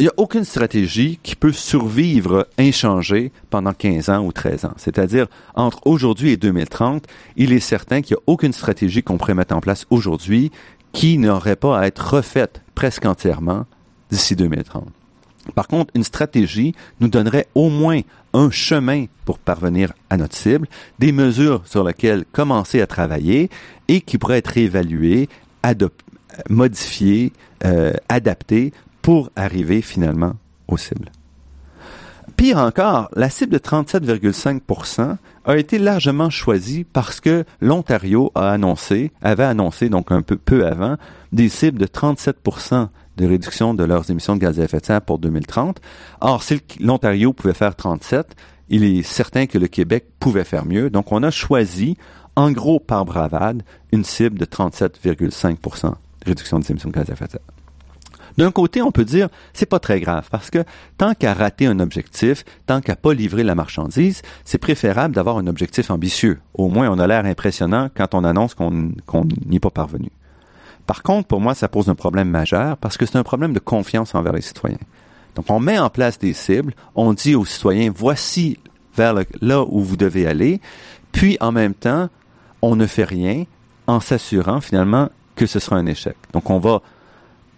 il 0.00 0.04
n'y 0.04 0.08
a 0.08 0.14
aucune 0.16 0.44
stratégie 0.44 1.20
qui 1.22 1.36
peut 1.36 1.52
survivre 1.52 2.48
inchangée 2.58 3.30
pendant 3.50 3.72
15 3.72 4.10
ans 4.10 4.24
ou 4.24 4.32
13 4.32 4.64
ans. 4.64 4.74
C'est-à-dire, 4.76 5.26
entre 5.54 5.80
aujourd'hui 5.84 6.30
et 6.30 6.36
2030, 6.36 7.06
il 7.36 7.52
est 7.52 7.60
certain 7.60 8.02
qu'il 8.02 8.16
n'y 8.16 8.20
a 8.20 8.24
aucune 8.26 8.52
stratégie 8.52 9.02
qu'on 9.02 9.18
pourrait 9.18 9.34
mettre 9.34 9.54
en 9.54 9.60
place 9.60 9.86
aujourd'hui 9.90 10.50
qui 10.92 11.18
n'aurait 11.18 11.56
pas 11.56 11.78
à 11.78 11.86
être 11.86 12.14
refaite 12.14 12.62
presque 12.74 13.06
entièrement 13.06 13.66
d'ici 14.10 14.34
2030. 14.36 14.84
Par 15.54 15.68
contre, 15.68 15.92
une 15.94 16.04
stratégie 16.04 16.74
nous 17.00 17.08
donnerait 17.08 17.46
au 17.54 17.68
moins 17.68 18.00
un 18.32 18.50
chemin 18.50 19.06
pour 19.24 19.38
parvenir 19.38 19.92
à 20.10 20.16
notre 20.16 20.36
cible, 20.36 20.68
des 20.98 21.12
mesures 21.12 21.62
sur 21.64 21.84
lesquelles 21.84 22.24
commencer 22.32 22.80
à 22.80 22.86
travailler 22.86 23.50
et 23.88 24.00
qui 24.00 24.18
pourraient 24.18 24.38
être 24.38 24.56
évaluées, 24.56 25.28
modifiées, 26.48 27.32
euh, 27.64 27.92
adaptées 28.08 28.72
pour 29.02 29.30
arriver 29.36 29.82
finalement 29.82 30.34
aux 30.68 30.76
cibles. 30.76 31.10
Pire 32.36 32.58
encore, 32.58 33.10
la 33.14 33.30
cible 33.30 33.52
de 33.52 33.58
37,5% 33.58 35.16
a 35.44 35.56
été 35.56 35.78
largement 35.78 36.30
choisie 36.30 36.84
parce 36.84 37.20
que 37.20 37.44
l'Ontario 37.60 38.32
avait 38.34 39.44
annoncé 39.44 39.88
donc 39.88 40.10
un 40.10 40.22
peu, 40.22 40.36
peu 40.36 40.66
avant, 40.66 40.96
des 41.32 41.48
cibles 41.48 41.78
de 41.78 41.86
37 41.86 42.38
de 43.16 43.26
réduction 43.26 43.74
de 43.74 43.84
leurs 43.84 44.10
émissions 44.10 44.36
de 44.36 44.40
gaz 44.40 44.58
à 44.60 44.64
effet 44.64 44.80
de 44.80 44.86
serre 44.86 45.02
pour 45.02 45.18
2030. 45.18 45.80
Or, 46.20 46.42
si 46.42 46.60
l'Ontario 46.80 47.32
pouvait 47.32 47.54
faire 47.54 47.76
37, 47.76 48.34
il 48.68 48.84
est 48.84 49.02
certain 49.02 49.46
que 49.46 49.58
le 49.58 49.68
Québec 49.68 50.06
pouvait 50.18 50.44
faire 50.44 50.64
mieux. 50.64 50.90
Donc, 50.90 51.12
on 51.12 51.22
a 51.22 51.30
choisi, 51.30 51.96
en 52.36 52.50
gros 52.50 52.80
par 52.80 53.04
bravade, 53.04 53.62
une 53.92 54.04
cible 54.04 54.38
de 54.38 54.44
37,5% 54.44 55.90
de 55.90 55.94
réduction 56.26 56.58
des 56.58 56.70
émissions 56.70 56.88
de 56.90 56.94
gaz 56.94 57.08
à 57.10 57.12
effet 57.12 57.26
de 57.26 57.30
serre. 57.32 57.40
D'un 58.36 58.50
côté, 58.50 58.82
on 58.82 58.90
peut 58.90 59.04
dire 59.04 59.28
c'est 59.52 59.66
pas 59.66 59.78
très 59.78 60.00
grave 60.00 60.28
parce 60.30 60.50
que 60.50 60.64
tant 60.98 61.14
qu'à 61.14 61.34
rater 61.34 61.66
un 61.66 61.78
objectif, 61.78 62.44
tant 62.66 62.80
qu'à 62.80 62.96
pas 62.96 63.14
livrer 63.14 63.44
la 63.44 63.54
marchandise, 63.54 64.22
c'est 64.44 64.58
préférable 64.58 65.14
d'avoir 65.14 65.38
un 65.38 65.46
objectif 65.46 65.90
ambitieux. 65.90 66.40
Au 66.54 66.68
moins, 66.68 66.90
on 66.90 66.98
a 66.98 67.06
l'air 67.06 67.26
impressionnant 67.26 67.90
quand 67.94 68.14
on 68.14 68.24
annonce 68.24 68.54
qu'on 68.54 68.72
n'y 68.72 69.56
est 69.56 69.60
pas 69.60 69.70
parvenu. 69.70 70.10
Par 70.86 71.02
contre, 71.02 71.28
pour 71.28 71.40
moi, 71.40 71.54
ça 71.54 71.68
pose 71.68 71.88
un 71.88 71.94
problème 71.94 72.28
majeur 72.28 72.76
parce 72.76 72.96
que 72.96 73.06
c'est 73.06 73.16
un 73.16 73.22
problème 73.22 73.52
de 73.52 73.58
confiance 73.58 74.14
envers 74.14 74.32
les 74.32 74.42
citoyens. 74.42 74.78
Donc, 75.34 75.46
on 75.50 75.58
met 75.58 75.78
en 75.78 75.90
place 75.90 76.18
des 76.18 76.32
cibles, 76.32 76.74
on 76.94 77.12
dit 77.12 77.34
aux 77.34 77.44
citoyens, 77.44 77.92
voici 77.94 78.58
vers 78.96 79.14
là 79.40 79.64
où 79.68 79.80
vous 79.80 79.96
devez 79.96 80.26
aller, 80.26 80.60
puis 81.12 81.36
en 81.40 81.52
même 81.52 81.74
temps, 81.74 82.08
on 82.62 82.76
ne 82.76 82.86
fait 82.86 83.04
rien 83.04 83.44
en 83.86 84.00
s'assurant 84.00 84.60
finalement 84.60 85.08
que 85.34 85.46
ce 85.46 85.58
sera 85.58 85.76
un 85.76 85.86
échec. 85.86 86.16
Donc, 86.32 86.50
on 86.50 86.58
va 86.58 86.80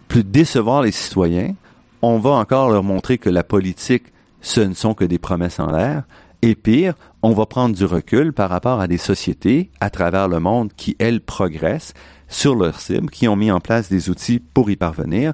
plus 0.09 0.25
décevoir 0.25 0.83
les 0.83 0.93
citoyens, 0.93 1.55
on 2.01 2.19
va 2.19 2.31
encore 2.31 2.71
leur 2.71 2.83
montrer 2.83 3.19
que 3.19 3.29
la 3.29 3.45
politique, 3.45 4.05
ce 4.41 4.61
ne 4.61 4.75
sont 4.75 4.95
que 4.95 5.05
des 5.05 5.19
promesses 5.19 5.61
en 5.61 5.71
l'air, 5.71 6.05
et 6.43 6.55
pire, 6.55 6.95
on 7.23 7.33
va 7.33 7.47
prendre 7.47 7.75
du 7.75 7.85
recul 7.85 8.33
par 8.33 8.51
rapport 8.51 8.81
à 8.81 8.87
des 8.87 8.99
sociétés 8.99 9.71
à 9.81 9.91
travers 9.91 10.29
le 10.29 10.39
monde 10.39 10.73
qui, 10.77 10.97
elles, 10.99 11.21
progressent, 11.21 11.95
sur 12.29 12.55
leur 12.55 12.81
cible, 12.81 13.11
qui 13.11 13.29
ont 13.29 13.37
mis 13.37 13.51
en 13.51 13.61
place 13.61 13.89
des 13.89 14.11
outils 14.11 14.41
pour 14.41 14.71
y 14.71 14.77
parvenir 14.77 15.33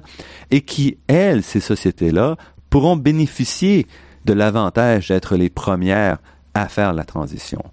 et 0.51 0.61
qui, 0.61 0.97
elles, 1.07 1.43
ces 1.43 1.59
sociétés-là, 1.59 2.37
pourront 2.69 2.95
bénéficier 2.95 3.87
de 4.25 4.33
l'avantage 4.33 5.09
d'être 5.09 5.35
les 5.35 5.49
premières 5.49 6.17
à 6.53 6.67
faire 6.67 6.93
la 6.93 7.03
transition, 7.03 7.63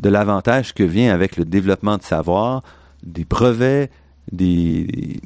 de 0.00 0.08
l'avantage 0.08 0.74
que 0.74 0.82
vient 0.82 1.12
avec 1.12 1.36
le 1.36 1.44
développement 1.44 1.98
de 1.98 2.02
savoir, 2.02 2.62
des 3.02 3.24
brevets, 3.24 3.90
des, 4.32 5.20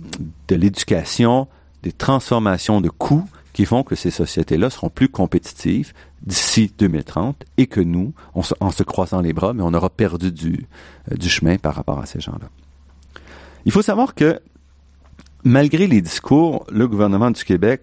de 0.48 0.54
l'éducation, 0.56 1.48
des 1.82 1.92
transformations 1.92 2.80
de 2.80 2.88
coûts 2.88 3.28
qui 3.52 3.66
font 3.66 3.84
que 3.84 3.94
ces 3.94 4.10
sociétés-là 4.10 4.68
seront 4.68 4.90
plus 4.90 5.08
compétitives 5.08 5.92
d'ici 6.22 6.72
2030 6.76 7.44
et 7.56 7.66
que 7.66 7.80
nous, 7.80 8.12
en 8.34 8.70
se 8.70 8.82
croisant 8.82 9.20
les 9.20 9.32
bras, 9.32 9.52
mais 9.52 9.62
on 9.62 9.74
aura 9.74 9.90
perdu 9.90 10.32
du, 10.32 10.66
euh, 11.12 11.16
du 11.16 11.28
chemin 11.28 11.56
par 11.56 11.74
rapport 11.74 12.00
à 12.00 12.06
ces 12.06 12.20
gens-là. 12.20 12.48
Il 13.66 13.72
faut 13.72 13.82
savoir 13.82 14.14
que 14.14 14.40
malgré 15.44 15.86
les 15.86 16.00
discours, 16.00 16.66
le 16.70 16.88
gouvernement 16.88 17.30
du 17.30 17.44
Québec 17.44 17.82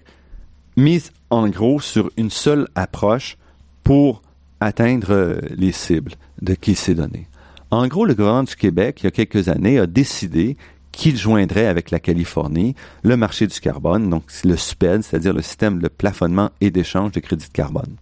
mise 0.77 1.11
en 1.29 1.47
gros 1.49 1.79
sur 1.79 2.11
une 2.17 2.29
seule 2.29 2.67
approche 2.75 3.37
pour 3.83 4.21
atteindre 4.59 5.11
euh, 5.11 5.39
les 5.55 5.71
cibles 5.71 6.13
de 6.41 6.53
qui 6.53 6.75
s'est 6.75 6.93
donné. 6.93 7.27
En 7.71 7.87
gros, 7.87 8.05
le 8.05 8.13
gouvernement 8.13 8.43
du 8.43 8.55
Québec, 8.55 8.99
il 9.01 9.05
y 9.05 9.07
a 9.07 9.11
quelques 9.11 9.47
années, 9.47 9.79
a 9.79 9.87
décidé 9.87 10.57
qu'il 10.91 11.17
joindrait 11.17 11.67
avec 11.67 11.89
la 11.89 11.99
Californie 11.99 12.75
le 13.03 13.15
marché 13.15 13.47
du 13.47 13.59
carbone, 13.59 14.09
donc 14.09 14.25
le 14.43 14.57
SPED, 14.57 15.03
c'est-à-dire 15.03 15.33
le 15.33 15.41
système 15.41 15.79
de 15.79 15.87
plafonnement 15.87 16.51
et 16.59 16.69
d'échange 16.69 17.11
de 17.13 17.21
crédits 17.21 17.47
de 17.47 17.53
carbone. 17.53 17.95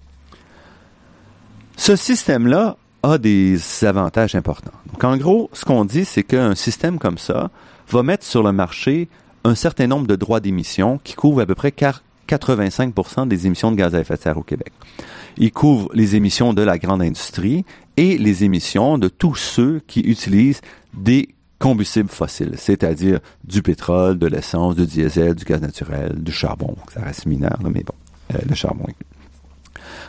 Ce 1.78 1.96
système-là 1.96 2.78
a 3.04 3.18
des 3.18 3.60
avantages 3.84 4.36
importants. 4.36 4.72
Donc, 4.92 5.04
en 5.04 5.18
gros, 5.18 5.50
ce 5.54 5.66
qu'on 5.66 5.86
dit, 5.86 6.06
c'est 6.06 6.24
qu'un 6.24 6.56
système 6.56 7.00
comme 7.00 7.18
ça 7.18 7.50
va 7.90 8.04
mettre 8.04 8.26
sur 8.26 8.44
le 8.44 8.52
marché 8.52 9.08
un 9.44 9.56
certain 9.56 9.88
nombre 9.88 10.08
de 10.08 10.16
droits 10.16 10.40
d'émission 10.40 11.00
qui 11.04 11.14
couvrent 11.14 11.42
à 11.42 11.46
peu 11.46 11.56
près 11.56 11.74
85% 12.28 13.28
des 13.28 13.48
émissions 13.48 13.72
de 13.72 13.78
gaz 13.78 13.96
à 13.96 14.00
effet 14.00 14.16
de 14.16 14.22
serre 14.22 14.38
au 14.38 14.44
Québec. 14.44 14.72
Il 15.38 15.52
couvre 15.52 15.90
les 15.94 16.16
émissions 16.16 16.54
de 16.54 16.62
la 16.62 16.78
grande 16.78 17.02
industrie 17.02 17.66
et 17.98 18.18
les 18.18 18.44
émissions 18.44 18.98
de 18.98 19.08
tous 19.08 19.36
ceux 19.36 19.82
qui 19.88 20.02
utilisent 20.02 20.62
des 20.94 21.30
combustibles 21.60 22.10
fossiles, 22.10 22.56
c'est-à-dire 22.58 23.20
du 23.44 23.62
pétrole, 23.62 24.18
de 24.18 24.28
l'essence, 24.28 24.76
du 24.76 24.86
diesel, 24.86 25.36
du 25.36 25.44
gaz 25.44 25.62
naturel, 25.62 26.16
du 26.16 26.32
charbon. 26.32 26.76
Ça 26.94 27.02
reste 27.02 27.26
mineur, 27.26 27.58
mais 27.64 27.84
bon, 27.84 27.94
euh, 28.34 28.40
le 28.48 28.56
charbon. 28.56 28.86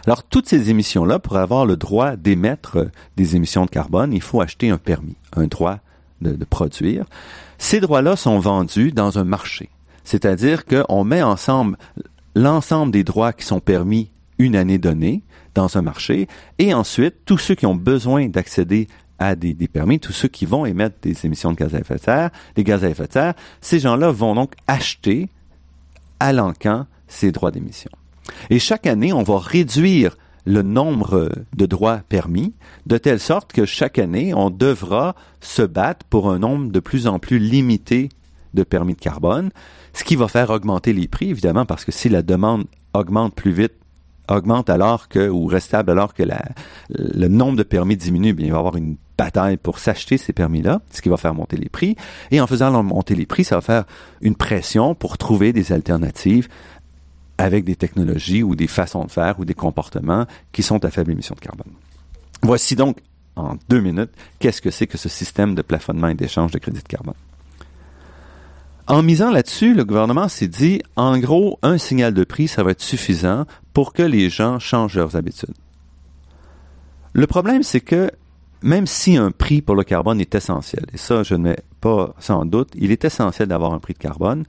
Alors, 0.07 0.23
toutes 0.25 0.49
ces 0.49 0.71
émissions-là, 0.71 1.19
pour 1.19 1.37
avoir 1.37 1.67
le 1.67 1.77
droit 1.77 2.17
d'émettre 2.17 2.91
des 3.17 3.37
émissions 3.37 3.65
de 3.65 3.71
carbone, 3.71 4.13
il 4.13 4.23
faut 4.23 4.41
acheter 4.41 4.71
un 4.71 4.79
permis, 4.79 5.17
un 5.35 5.47
droit 5.47 5.79
de, 6.21 6.33
de 6.33 6.45
produire. 6.45 7.05
Ces 7.59 7.81
droits-là 7.81 8.17
sont 8.17 8.39
vendus 8.39 8.93
dans 8.93 9.19
un 9.19 9.25
marché. 9.25 9.69
C'est-à-dire 10.05 10.65
qu'on 10.65 11.05
met 11.05 11.23
ensemble 11.23 11.77
l'ensemble 12.35 12.93
des 12.93 13.05
droits 13.05 13.33
qui 13.33 13.45
sont 13.45 13.61
permis 13.61 14.11
une 14.39 14.57
année 14.57 14.79
donnée 14.79 15.23
dans 15.55 15.77
un 15.77 15.83
marché, 15.83 16.29
et 16.59 16.73
ensuite, 16.73 17.17
tous 17.25 17.39
ceux 17.39 17.55
qui 17.55 17.67
ont 17.67 17.75
besoin 17.75 18.29
d'accéder 18.29 18.89
à 19.19 19.37
des, 19.37 19.55
permis, 19.69 20.01
tous 20.01 20.13
ceux 20.13 20.29
qui 20.29 20.47
vont 20.47 20.65
émettre 20.65 20.97
des 21.03 21.27
émissions 21.27 21.53
de 21.53 21.57
gaz 21.57 21.75
à 21.75 21.81
effet 21.81 21.97
de 21.97 22.01
serre, 22.01 22.31
des 22.55 22.65
gaz 22.65 22.85
à 22.85 22.89
effet 22.89 23.07
de 23.07 23.13
serre, 23.13 23.35
ces 23.61 23.79
gens-là 23.79 24.11
vont 24.11 24.35
donc 24.35 24.55
acheter 24.67 25.29
à 26.19 26.33
l'encan 26.33 26.87
ces 27.07 27.31
droits 27.31 27.51
d'émission. 27.51 27.91
Et 28.51 28.59
chaque 28.59 28.87
année, 28.87 29.13
on 29.13 29.23
va 29.23 29.39
réduire 29.39 30.17
le 30.47 30.63
nombre 30.63 31.31
de 31.57 31.67
droits 31.67 32.01
permis, 32.09 32.55
de 32.87 32.99
telle 32.99 33.21
sorte 33.21 33.53
que 33.53 33.65
chaque 33.65 33.99
année, 33.99 34.35
on 34.35 34.51
devra 34.51 35.15
se 35.41 35.63
battre 35.63 36.07
pour 36.07 36.31
un 36.31 36.39
nombre 36.39 36.73
de 36.73 36.81
plus 36.81 37.07
en 37.07 37.19
plus 37.19 37.39
limité 37.39 38.09
de 38.55 38.63
permis 38.63 38.95
de 38.95 39.01
carbone, 39.01 39.51
ce 39.93 40.05
qui 40.05 40.17
va 40.17 40.29
faire 40.29 40.51
augmenter 40.51 40.93
les 40.93 41.09
prix, 41.09 41.31
évidemment, 41.31 41.67
parce 41.67 41.85
que 41.85 41.93
si 41.93 42.09
la 42.09 42.23
demande 42.23 42.65
augmente 42.95 43.35
plus 43.35 43.53
vite, 43.53 43.75
augmente 44.29 44.71
alors 44.71 45.09
que, 45.09 45.29
ou 45.29 45.47
reste 45.47 45.69
stable 45.69 45.91
alors 45.91 46.15
que 46.15 46.23
le 46.89 47.29
nombre 47.29 47.57
de 47.57 47.63
permis 47.63 47.97
diminue, 47.97 48.33
bien, 48.33 48.47
il 48.47 48.53
va 48.53 48.59
y 48.59 48.61
avoir 48.61 48.77
une 48.77 48.97
bataille 49.19 49.57
pour 49.57 49.79
s'acheter 49.79 50.17
ces 50.17 50.33
permis-là, 50.33 50.81
ce 50.91 51.03
qui 51.03 51.09
va 51.09 51.17
faire 51.17 51.35
monter 51.35 51.57
les 51.57 51.69
prix. 51.69 51.97
Et 52.31 52.41
en 52.41 52.47
faisant 52.47 52.83
monter 52.83 53.15
les 53.15 53.27
prix, 53.27 53.45
ça 53.45 53.57
va 53.57 53.61
faire 53.61 53.85
une 54.21 54.37
pression 54.37 54.95
pour 54.95 55.19
trouver 55.19 55.53
des 55.53 55.73
alternatives 55.73 56.49
avec 57.41 57.65
des 57.65 57.77
technologies 57.77 58.43
ou 58.43 58.55
des 58.55 58.67
façons 58.67 59.05
de 59.05 59.11
faire 59.11 59.41
ou 59.41 59.45
des 59.45 59.55
comportements 59.55 60.27
qui 60.53 60.63
sont 60.63 60.85
à 60.85 60.91
faible 60.91 61.13
émission 61.13 61.35
de 61.35 61.41
carbone. 61.41 61.73
Voici 62.43 62.77
donc, 62.77 62.99
en 63.37 63.57
deux 63.69 63.81
minutes, 63.81 64.11
qu'est-ce 64.39 64.61
que 64.61 64.71
c'est 64.71 64.87
que 64.87 64.99
ce 64.99 65.09
système 65.09 65.55
de 65.55 65.63
plafonnement 65.63 66.09
et 66.09 66.15
d'échange 66.15 66.51
de 66.53 66.59
crédits 66.59 66.83
de 66.83 66.89
carbone. 66.89 67.15
En 68.87 69.03
misant 69.03 69.31
là-dessus, 69.31 69.73
le 69.73 69.85
gouvernement 69.85 70.29
s'est 70.29 70.49
dit, 70.49 70.83
en 70.97 71.17
gros, 71.19 71.59
un 71.63 71.79
signal 71.79 72.13
de 72.13 72.25
prix, 72.25 72.49
ça 72.49 72.63
va 72.63 72.73
être 72.73 72.83
suffisant 72.83 73.47
pour 73.73 73.93
que 73.93 74.03
les 74.03 74.29
gens 74.29 74.59
changent 74.59 74.97
leurs 74.97 75.17
habitudes. 75.17 75.55
Le 77.13 77.27
problème, 77.27 77.63
c'est 77.63 77.81
que 77.81 78.11
même 78.63 78.87
si 78.87 79.17
un 79.17 79.31
prix 79.31 79.63
pour 79.63 79.77
le 79.77 79.85
carbone 79.85 80.21
est 80.21 80.35
essentiel, 80.35 80.85
et 80.93 80.99
ça, 80.99 81.23
je 81.23 81.35
ne 81.35 81.45
mets 81.45 81.61
pas 81.81 82.15
sans 82.19 82.45
doute, 82.45 82.71
il 82.75 82.91
est 82.91 83.05
essentiel 83.05 83.49
d'avoir 83.49 83.73
un 83.73 83.79
prix 83.79 83.95
de 83.95 83.99
carbone, 83.99 84.45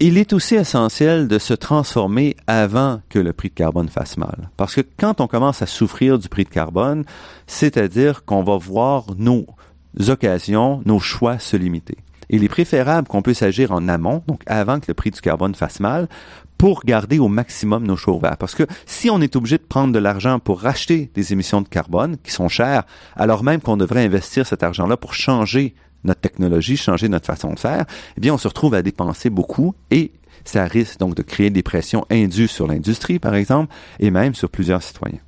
il 0.00 0.16
est 0.16 0.32
aussi 0.32 0.54
essentiel 0.54 1.28
de 1.28 1.38
se 1.38 1.52
transformer 1.52 2.34
avant 2.46 3.02
que 3.10 3.18
le 3.18 3.34
prix 3.34 3.50
de 3.50 3.54
carbone 3.54 3.90
fasse 3.90 4.16
mal. 4.16 4.50
Parce 4.56 4.74
que 4.74 4.80
quand 4.98 5.20
on 5.20 5.26
commence 5.26 5.60
à 5.60 5.66
souffrir 5.66 6.18
du 6.18 6.30
prix 6.30 6.44
de 6.44 6.48
carbone, 6.48 7.04
c'est-à-dire 7.46 8.24
qu'on 8.24 8.42
va 8.42 8.56
voir 8.56 9.04
nos 9.18 9.46
occasions, 10.08 10.80
nos 10.86 11.00
choix 11.00 11.38
se 11.38 11.58
limiter. 11.58 11.98
Il 12.30 12.44
est 12.44 12.48
préférable 12.48 13.08
qu'on 13.08 13.20
puisse 13.20 13.42
agir 13.42 13.72
en 13.72 13.88
amont, 13.88 14.22
donc 14.26 14.42
avant 14.46 14.80
que 14.80 14.86
le 14.88 14.94
prix 14.94 15.10
du 15.10 15.20
carbone 15.20 15.54
fasse 15.54 15.80
mal, 15.80 16.08
pour 16.56 16.84
garder 16.84 17.18
au 17.18 17.28
maximum 17.28 17.86
nos 17.86 17.96
choix 17.96 18.14
ouverts. 18.14 18.36
Parce 18.38 18.54
que 18.54 18.66
si 18.86 19.10
on 19.10 19.20
est 19.20 19.36
obligé 19.36 19.58
de 19.58 19.62
prendre 19.62 19.92
de 19.92 19.98
l'argent 19.98 20.38
pour 20.38 20.60
racheter 20.60 21.10
des 21.14 21.32
émissions 21.34 21.60
de 21.60 21.68
carbone 21.68 22.16
qui 22.22 22.30
sont 22.30 22.48
chères, 22.48 22.84
alors 23.16 23.42
même 23.44 23.60
qu'on 23.60 23.76
devrait 23.76 24.04
investir 24.04 24.46
cet 24.46 24.62
argent-là 24.62 24.96
pour 24.96 25.12
changer 25.12 25.74
notre 26.04 26.20
technologie, 26.20 26.76
changer 26.76 27.08
notre 27.08 27.26
façon 27.26 27.52
de 27.52 27.58
faire, 27.58 27.84
eh 28.16 28.20
bien, 28.20 28.34
on 28.34 28.38
se 28.38 28.48
retrouve 28.48 28.74
à 28.74 28.82
dépenser 28.82 29.30
beaucoup 29.30 29.74
et 29.90 30.12
ça 30.44 30.64
risque 30.64 30.98
donc 30.98 31.14
de 31.14 31.22
créer 31.22 31.50
des 31.50 31.62
pressions 31.62 32.06
indues 32.10 32.48
sur 32.48 32.66
l'industrie, 32.66 33.18
par 33.18 33.34
exemple, 33.34 33.74
et 33.98 34.10
même 34.10 34.34
sur 34.34 34.48
plusieurs 34.48 34.82
citoyens. 34.82 35.20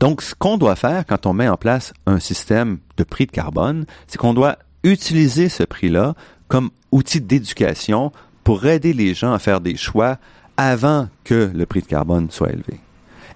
Donc, 0.00 0.22
ce 0.22 0.34
qu'on 0.34 0.58
doit 0.58 0.76
faire 0.76 1.06
quand 1.06 1.26
on 1.26 1.32
met 1.32 1.48
en 1.48 1.56
place 1.56 1.92
un 2.06 2.18
système 2.18 2.78
de 2.96 3.04
prix 3.04 3.26
de 3.26 3.30
carbone, 3.30 3.86
c'est 4.08 4.18
qu'on 4.18 4.34
doit 4.34 4.58
utiliser 4.82 5.48
ce 5.48 5.62
prix-là 5.62 6.14
comme 6.48 6.70
outil 6.90 7.20
d'éducation 7.20 8.12
pour 8.44 8.66
aider 8.66 8.92
les 8.92 9.14
gens 9.14 9.32
à 9.32 9.38
faire 9.38 9.60
des 9.60 9.76
choix 9.76 10.18
avant 10.56 11.08
que 11.24 11.50
le 11.54 11.66
prix 11.66 11.82
de 11.82 11.86
carbone 11.86 12.30
soit 12.30 12.50
élevé. 12.50 12.80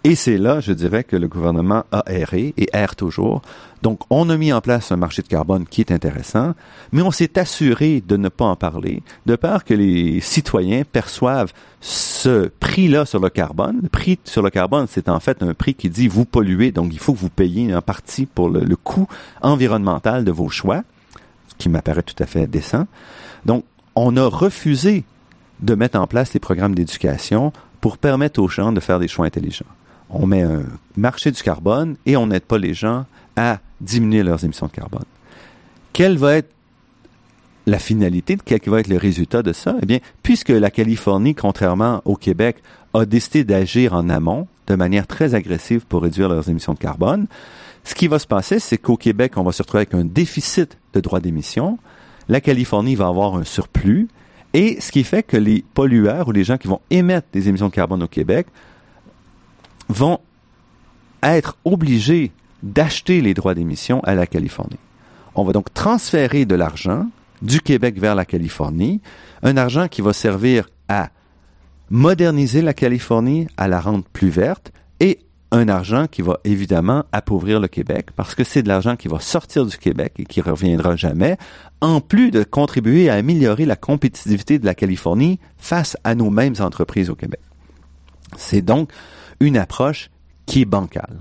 Et 0.09 0.15
c'est 0.15 0.39
là, 0.39 0.61
je 0.61 0.71
dirais, 0.71 1.03
que 1.03 1.17
le 1.17 1.27
gouvernement 1.27 1.83
a 1.91 2.05
erré 2.07 2.55
et 2.57 2.69
erre 2.73 2.95
toujours. 2.95 3.43
Donc, 3.83 3.99
on 4.09 4.31
a 4.31 4.37
mis 4.37 4.53
en 4.53 4.61
place 4.61 4.93
un 4.93 4.97
marché 4.97 5.21
de 5.21 5.27
carbone 5.27 5.67
qui 5.67 5.81
est 5.81 5.91
intéressant, 5.91 6.55
mais 6.93 7.03
on 7.03 7.11
s'est 7.11 7.37
assuré 7.41 8.05
de 8.07 8.17
ne 8.17 8.29
pas 8.29 8.45
en 8.45 8.55
parler, 8.55 9.03
de 9.27 9.35
peur 9.35 9.65
que 9.65 9.75
les 9.75 10.21
citoyens 10.21 10.85
perçoivent 10.85 11.53
ce 11.81 12.47
prix-là 12.61 13.05
sur 13.05 13.19
le 13.19 13.31
carbone. 13.31 13.81
Le 13.83 13.89
prix 13.89 14.21
sur 14.23 14.43
le 14.43 14.51
carbone, 14.51 14.87
c'est 14.89 15.09
en 15.09 15.19
fait 15.19 15.43
un 15.43 15.55
prix 15.55 15.75
qui 15.75 15.91
dit 15.91 16.07
vous 16.07 16.25
polluez, 16.25 16.71
donc 16.71 16.93
il 16.93 17.01
faut 17.01 17.13
que 17.13 17.19
vous 17.19 17.29
payiez 17.29 17.75
en 17.75 17.83
partie 17.83 18.27
pour 18.27 18.49
le, 18.49 18.61
le 18.61 18.77
coût 18.77 19.09
environnemental 19.43 20.25
de 20.25 20.31
vos 20.31 20.49
choix, 20.49 20.85
ce 21.49 21.57
qui 21.59 21.69
m'apparaît 21.69 22.05
tout 22.05 22.23
à 22.23 22.27
fait 22.27 22.47
décent. 22.47 22.87
Donc, 23.45 23.65
on 23.97 24.17
a 24.17 24.27
refusé 24.29 25.03
de 25.59 25.75
mettre 25.75 25.99
en 25.99 26.07
place 26.07 26.31
des 26.31 26.39
programmes 26.39 26.77
d'éducation 26.77 27.53
pour 27.81 27.99
permettre 27.99 28.41
aux 28.41 28.47
gens 28.47 28.71
de 28.71 28.79
faire 28.79 29.01
des 29.01 29.09
choix 29.09 29.27
intelligents 29.27 29.67
on 30.11 30.27
met 30.27 30.43
un 30.43 30.65
marché 30.97 31.31
du 31.31 31.43
carbone 31.43 31.97
et 32.07 32.17
on 32.17 32.29
n'aide 32.29 32.45
pas 32.45 32.59
les 32.59 32.75
gens 32.75 33.07
à 33.37 33.59
diminuer 33.81 34.23
leurs 34.23 34.45
émissions 34.45 34.67
de 34.67 34.73
carbone. 34.73 35.05
Quelle 35.93 36.19
va 36.19 36.37
être 36.37 36.51
la 37.67 37.79
finalité, 37.79 38.37
quel 38.45 38.61
va 38.67 38.81
être 38.81 38.89
le 38.89 38.97
résultat 38.97 39.43
de 39.43 39.53
ça? 39.53 39.77
Eh 39.83 39.87
bien, 39.87 39.99
puisque 40.23 40.51
la 40.51 40.71
Californie, 40.71 41.35
contrairement 41.35 42.01
au 42.05 42.15
Québec, 42.17 42.63
a 42.95 43.05
décidé 43.05 43.45
d'agir 43.45 43.93
en 43.93 44.09
amont 44.09 44.47
de 44.67 44.75
manière 44.75 45.07
très 45.07 45.35
agressive 45.35 45.85
pour 45.87 46.03
réduire 46.03 46.29
leurs 46.29 46.49
émissions 46.49 46.75
de 46.75 46.79
carbone, 46.79 47.27
ce 47.85 47.95
qui 47.95 48.09
va 48.09 48.19
se 48.19 48.27
passer, 48.27 48.59
c'est 48.59 48.79
qu'au 48.79 48.97
Québec, 48.97 49.35
on 49.37 49.45
va 49.45 49.53
se 49.53 49.63
retrouver 49.63 49.83
avec 49.83 49.95
un 49.95 50.05
déficit 50.05 50.77
de 50.93 51.01
droits 51.01 51.21
d'émission. 51.21 51.79
La 52.29 52.41
Californie 52.41 52.97
va 52.97 53.07
avoir 53.07 53.37
un 53.37 53.45
surplus. 53.45 54.09
Et 54.55 54.81
ce 54.81 54.91
qui 54.91 55.05
fait 55.05 55.23
que 55.23 55.37
les 55.37 55.65
pollueurs 55.75 56.29
ou 56.29 56.33
les 56.33 56.43
gens 56.43 56.57
qui 56.57 56.67
vont 56.67 56.81
émettre 56.91 57.29
des 57.33 57.49
émissions 57.49 57.69
de 57.69 57.75
carbone 57.75 58.03
au 58.03 58.09
Québec 58.09 58.49
vont 59.89 60.21
être 61.23 61.57
obligés 61.65 62.33
d'acheter 62.63 63.21
les 63.21 63.35
droits 63.35 63.55
d'émission 63.55 64.01
à 64.05 64.15
la 64.15 64.27
Californie. 64.27 64.79
On 65.35 65.45
va 65.45 65.53
donc 65.53 65.73
transférer 65.75 66.45
de 66.45 66.55
l'argent 66.55 67.07
du 67.43 67.61
Québec 67.61 67.99
vers 67.99 68.15
la 68.15 68.25
Californie, 68.25 69.01
un 69.43 69.57
argent 69.57 69.89
qui 69.89 70.01
va 70.01 70.13
servir 70.13 70.69
à 70.89 71.11
moderniser 71.91 72.63
la 72.63 72.75
Californie, 72.75 73.47
à 73.57 73.69
la 73.69 73.81
rendre 73.81 74.05
plus 74.13 74.31
verte, 74.31 74.73
et 75.01 75.21
un 75.53 75.69
argent 75.69 76.07
qui 76.07 76.23
va 76.23 76.41
évidemment 76.45 77.05
appauvrir 77.13 77.61
le 77.61 77.69
Québec, 77.69 78.09
parce 78.17 78.35
que 78.35 78.43
c'est 78.43 78.63
de 78.63 78.69
l'argent 78.69 78.97
qui 78.97 79.09
va 79.09 79.21
sortir 79.21 79.65
du 79.65 79.77
Québec 79.77 80.15
et 80.19 80.25
qui 80.25 80.41
reviendra 80.41 80.97
jamais, 80.97 81.37
en 81.81 82.01
plus 82.01 82.31
de 82.31 82.43
contribuer 82.43 83.09
à 83.11 83.15
améliorer 83.15 83.65
la 83.67 83.77
compétitivité 83.77 84.59
de 84.59 84.67
la 84.67 84.75
Californie 84.75 85.39
face 85.59 85.97
à 86.03 86.15
nos 86.15 86.31
mêmes 86.31 86.57
entreprises 86.61 87.11
au 87.11 87.15
Québec. 87.15 87.41
C'est 88.37 88.63
donc 88.63 88.91
une 89.41 89.57
approche 89.57 90.11
qui 90.47 90.63
est 90.63 90.67
bancal. 90.67 91.21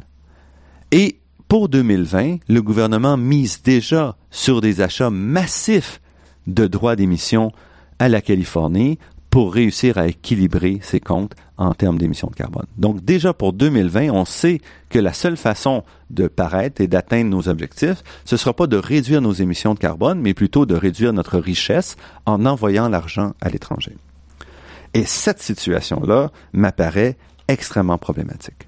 Et 0.92 1.20
pour 1.48 1.70
2020, 1.70 2.38
le 2.48 2.62
gouvernement 2.62 3.18
mise 3.18 3.62
déjà 3.62 4.16
sur 4.32 4.62
des 4.62 4.82
achats 4.82 5.10
massifs 5.10 6.02
de 6.48 6.68
droits 6.68 6.96
d'émission 6.96 7.52
à 8.00 8.10
la 8.10 8.22
Californie 8.22 9.00
pour 9.30 9.54
réussir 9.54 9.98
à 9.98 10.08
équilibrer 10.08 10.80
ses 10.82 11.02
comptes 11.02 11.36
en 11.58 11.74
termes 11.74 11.98
d'émissions 11.98 12.30
de 12.30 12.36
carbone. 12.36 12.68
Donc 12.78 13.04
déjà 13.04 13.34
pour 13.34 13.52
2020, 13.52 14.10
on 14.10 14.24
sait 14.24 14.62
que 14.90 14.98
la 14.98 15.12
seule 15.12 15.36
façon 15.36 15.84
de 16.10 16.28
paraître 16.28 16.82
et 16.82 16.88
d'atteindre 16.88 17.30
nos 17.30 17.50
objectifs, 17.50 18.02
ce 18.24 18.36
ne 18.36 18.38
sera 18.38 18.54
pas 18.54 18.68
de 18.68 18.78
réduire 18.78 19.22
nos 19.22 19.34
émissions 19.34 19.74
de 19.74 19.80
carbone, 19.80 20.22
mais 20.22 20.34
plutôt 20.34 20.66
de 20.66 20.76
réduire 20.76 21.12
notre 21.12 21.38
richesse 21.38 21.98
en 22.26 22.46
envoyant 22.46 22.88
l'argent 22.88 23.34
à 23.42 23.50
l'étranger. 23.50 23.98
Et 24.94 25.04
cette 25.04 25.42
situation-là 25.42 26.32
m'apparaît 26.54 27.18
extrêmement 27.48 27.98
problématique. 27.98 28.68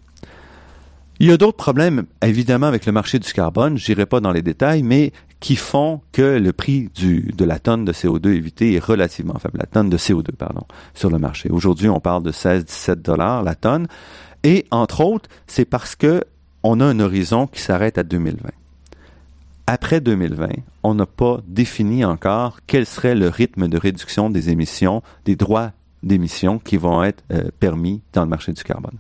Il 1.20 1.28
y 1.28 1.32
a 1.32 1.38
d'autres 1.38 1.58
problèmes, 1.58 2.06
évidemment, 2.22 2.68
avec 2.68 2.86
le 2.86 2.92
marché 2.92 3.18
du 3.18 3.34
carbone. 3.34 3.78
J'irai 3.78 4.06
pas 4.06 4.20
dans 4.20 4.32
les 4.32 4.44
détails, 4.44 4.84
mais 4.84 5.12
qui 5.40 5.56
font 5.56 6.02
que 6.12 6.38
le 6.38 6.54
prix 6.54 6.90
du, 6.94 7.32
de 7.36 7.46
la 7.46 7.60
tonne 7.60 7.86
de 7.86 7.92
CO2 7.92 8.30
évité 8.30 8.74
est 8.74 8.84
relativement 8.84 9.38
faible. 9.40 9.58
La 9.58 9.66
tonne 9.66 9.90
de 9.90 9.98
CO2, 9.98 10.32
pardon, 10.32 10.64
sur 10.94 11.10
le 11.10 11.18
marché. 11.18 11.50
Aujourd'hui, 11.50 11.90
on 11.90 12.00
parle 12.00 12.24
de 12.24 12.32
16-17 12.32 12.96
dollars 13.02 13.44
la 13.44 13.56
tonne. 13.56 13.88
Et, 14.44 14.66
entre 14.70 15.02
autres, 15.02 15.30
c'est 15.48 15.66
parce 15.66 15.96
que 15.96 16.24
on 16.64 16.80
a 16.80 16.86
un 16.86 17.00
horizon 17.00 17.48
qui 17.48 17.62
s'arrête 17.62 17.98
à 17.98 18.04
2020. 18.04 18.50
Après 19.68 20.02
2020, 20.02 20.50
on 20.84 20.96
n'a 20.96 21.06
pas 21.06 21.42
défini 21.48 22.06
encore 22.06 22.60
quel 22.68 22.86
serait 22.86 23.16
le 23.16 23.28
rythme 23.28 23.68
de 23.68 23.78
réduction 23.78 24.30
des 24.30 24.50
émissions, 24.50 25.02
des 25.26 25.36
droits 25.36 25.72
d'émissions 26.04 26.60
qui 26.60 26.78
vont 26.78 27.04
être 27.04 27.24
euh, 27.32 27.50
permis 27.60 28.02
dans 28.14 28.24
le 28.24 28.30
marché 28.30 28.54
du 28.54 28.64
carbone 28.64 28.98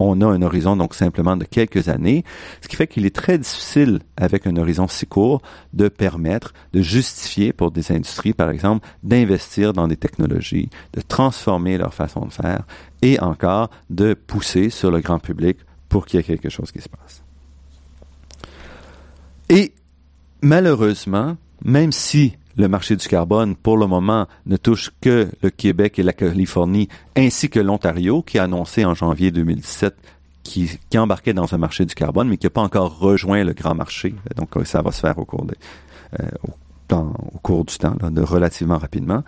on 0.00 0.20
a 0.22 0.26
un 0.26 0.42
horizon 0.42 0.76
donc 0.76 0.94
simplement 0.94 1.36
de 1.36 1.44
quelques 1.44 1.88
années, 1.88 2.24
ce 2.62 2.68
qui 2.68 2.76
fait 2.76 2.86
qu'il 2.86 3.06
est 3.06 3.14
très 3.14 3.38
difficile 3.38 4.00
avec 4.16 4.46
un 4.46 4.56
horizon 4.56 4.88
si 4.88 5.06
court 5.06 5.42
de 5.74 5.88
permettre, 5.88 6.54
de 6.72 6.80
justifier 6.80 7.52
pour 7.52 7.70
des 7.70 7.92
industries, 7.92 8.32
par 8.32 8.50
exemple, 8.50 8.88
d'investir 9.02 9.72
dans 9.72 9.86
des 9.86 9.96
technologies, 9.96 10.70
de 10.94 11.02
transformer 11.02 11.76
leur 11.76 11.92
façon 11.92 12.24
de 12.24 12.32
faire 12.32 12.64
et 13.02 13.20
encore 13.20 13.70
de 13.90 14.14
pousser 14.14 14.70
sur 14.70 14.90
le 14.90 15.00
grand 15.00 15.18
public 15.18 15.58
pour 15.88 16.06
qu'il 16.06 16.18
y 16.18 16.20
ait 16.20 16.24
quelque 16.24 16.48
chose 16.48 16.72
qui 16.72 16.80
se 16.80 16.88
passe. 16.88 17.22
Et 19.50 19.74
malheureusement, 20.40 21.36
même 21.62 21.92
si 21.92 22.36
le 22.60 22.68
marché 22.68 22.94
du 22.94 23.08
carbone, 23.08 23.56
pour 23.56 23.76
le 23.76 23.86
moment, 23.86 24.26
ne 24.46 24.56
touche 24.56 24.92
que 25.00 25.28
le 25.42 25.50
Québec 25.50 25.98
et 25.98 26.02
la 26.02 26.12
Californie, 26.12 26.88
ainsi 27.16 27.48
que 27.48 27.58
l'Ontario, 27.58 28.22
qui 28.22 28.38
a 28.38 28.44
annoncé 28.44 28.84
en 28.84 28.94
janvier 28.94 29.30
2017 29.30 29.96
qui, 30.42 30.78
qui 30.88 30.98
embarquait 30.98 31.32
dans 31.32 31.52
un 31.54 31.58
marché 31.58 31.84
du 31.84 31.94
carbone, 31.94 32.28
mais 32.28 32.36
qui 32.36 32.46
n'a 32.46 32.50
pas 32.50 32.60
encore 32.60 32.98
rejoint 32.98 33.44
le 33.44 33.52
grand 33.52 33.74
marché. 33.74 34.14
Donc, 34.36 34.50
ça 34.64 34.82
va 34.82 34.92
se 34.92 35.00
faire 35.00 35.18
au 35.18 35.24
cours, 35.24 35.46
euh, 36.20 36.24
du 37.64 37.78
temps, 37.78 37.96
relativement 38.24 38.78
rapidement. 38.78 39.22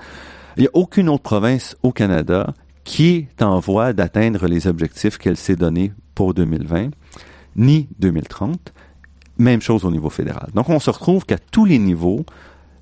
Il 0.57 0.63
n'y 0.63 0.67
a 0.67 0.71
aucune 0.75 1.09
autre 1.09 1.23
province 1.23 1.77
au 1.83 1.93
Canada 1.93 2.53
qui 2.85 3.29
est 3.31 3.43
en 3.43 3.61
voie 3.61 3.93
d'atteindre 3.93 4.47
les 4.47 4.67
objectifs 4.67 5.17
qu'elle 5.17 5.37
s'est 5.37 5.57
donnés 5.57 5.93
pour 6.15 6.35
2020, 6.35 6.91
ni 7.57 7.89
2030. 8.01 8.73
Même 9.39 9.63
chose 9.63 9.85
au 9.85 9.91
niveau 9.91 10.11
fédéral. 10.11 10.51
Donc, 10.55 10.69
on 10.69 10.81
se 10.81 10.91
retrouve 10.91 11.25
qu'à 11.25 11.39
tous 11.39 11.65
les 11.65 11.79
niveaux, 11.79 12.27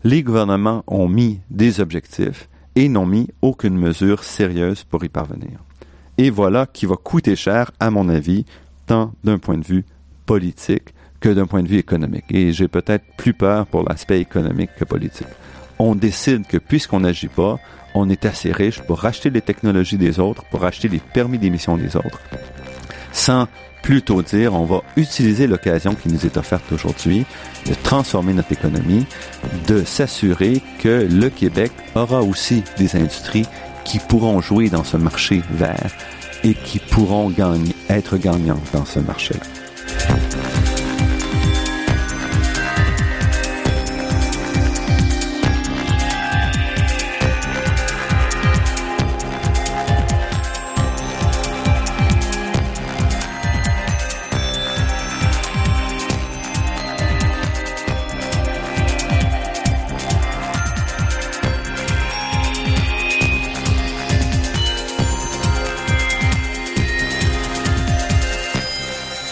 les 0.05 0.23
gouvernements 0.23 0.83
ont 0.87 1.09
mis 1.09 1.41
des 1.51 1.81
objectifs 1.81 2.49
et 2.75 2.89
n'ont 2.89 3.07
mis 3.07 3.29
aucune 3.43 3.77
mesure 3.77 4.25
sérieuse 4.25 4.85
pour 4.85 5.05
y 5.05 5.09
parvenir. 5.09 5.59
Et 6.19 6.31
voilà 6.31 6.67
qui 6.67 6.87
va 6.87 6.97
coûter 6.97 7.37
cher, 7.37 7.71
à 7.81 7.91
mon 7.91 8.09
avis, 8.09 8.45
tant 8.87 9.13
d'un 9.25 9.39
point 9.39 9.59
de 9.59 9.65
vue 9.65 9.85
politique 10.27 10.95
que 11.21 11.29
d'un 11.29 11.47
point 11.47 11.63
de 11.63 11.69
vue 11.69 11.79
économique. 11.79 12.25
Et 12.31 12.53
j'ai 12.53 12.69
peut-être 12.69 13.05
plus 13.17 13.35
peur 13.35 13.67
pour 13.67 13.83
l'aspect 13.89 14.21
économique 14.21 14.71
que 14.79 14.85
politique. 14.85 15.27
On 15.79 15.95
décide 15.95 16.47
que 16.47 16.57
puisqu'on 16.57 17.01
n'agit 17.01 17.29
pas, 17.29 17.59
on 17.95 18.09
est 18.09 18.25
assez 18.25 18.53
riche 18.53 18.81
pour 18.83 19.01
racheter 19.01 19.31
les 19.31 19.41
technologies 19.41 19.99
des 19.99 20.21
autres, 20.21 20.45
pour 20.51 20.65
acheter 20.65 20.89
les 20.89 20.99
permis 20.99 21.39
d'émission 21.39 21.77
des 21.77 21.97
autres, 21.97 22.21
sans 23.13 23.49
plutôt 23.83 24.23
dire 24.23 24.55
on 24.55 24.65
va 24.65 24.83
utiliser 24.97 25.47
l'occasion 25.47 25.95
qui 25.95 26.09
nous 26.09 26.27
est 26.27 26.37
offerte 26.37 26.71
aujourd'hui 26.73 27.25
de 27.67 27.75
transformer 27.83 28.33
notre 28.33 28.53
économie, 28.53 29.07
de 29.67 29.85
s'assurer 29.85 30.63
que 30.79 31.09
le 31.11 31.31
Québec 31.31 31.73
aura 31.95 32.23
aussi 32.23 32.63
des 32.79 32.97
industries 32.97 33.47
qui 33.85 33.99
pourront 33.99 34.41
jouer 34.41 34.69
dans 34.69 34.85
ce 34.85 34.97
marché 34.97 35.43
vert 35.51 35.91
et 36.45 36.55
qui 36.55 36.79
pourront 36.79 37.33
être 37.89 38.17
gagnantes 38.17 38.61
dans 38.73 38.85
ce 38.85 39.01
marché-là. 39.01 40.50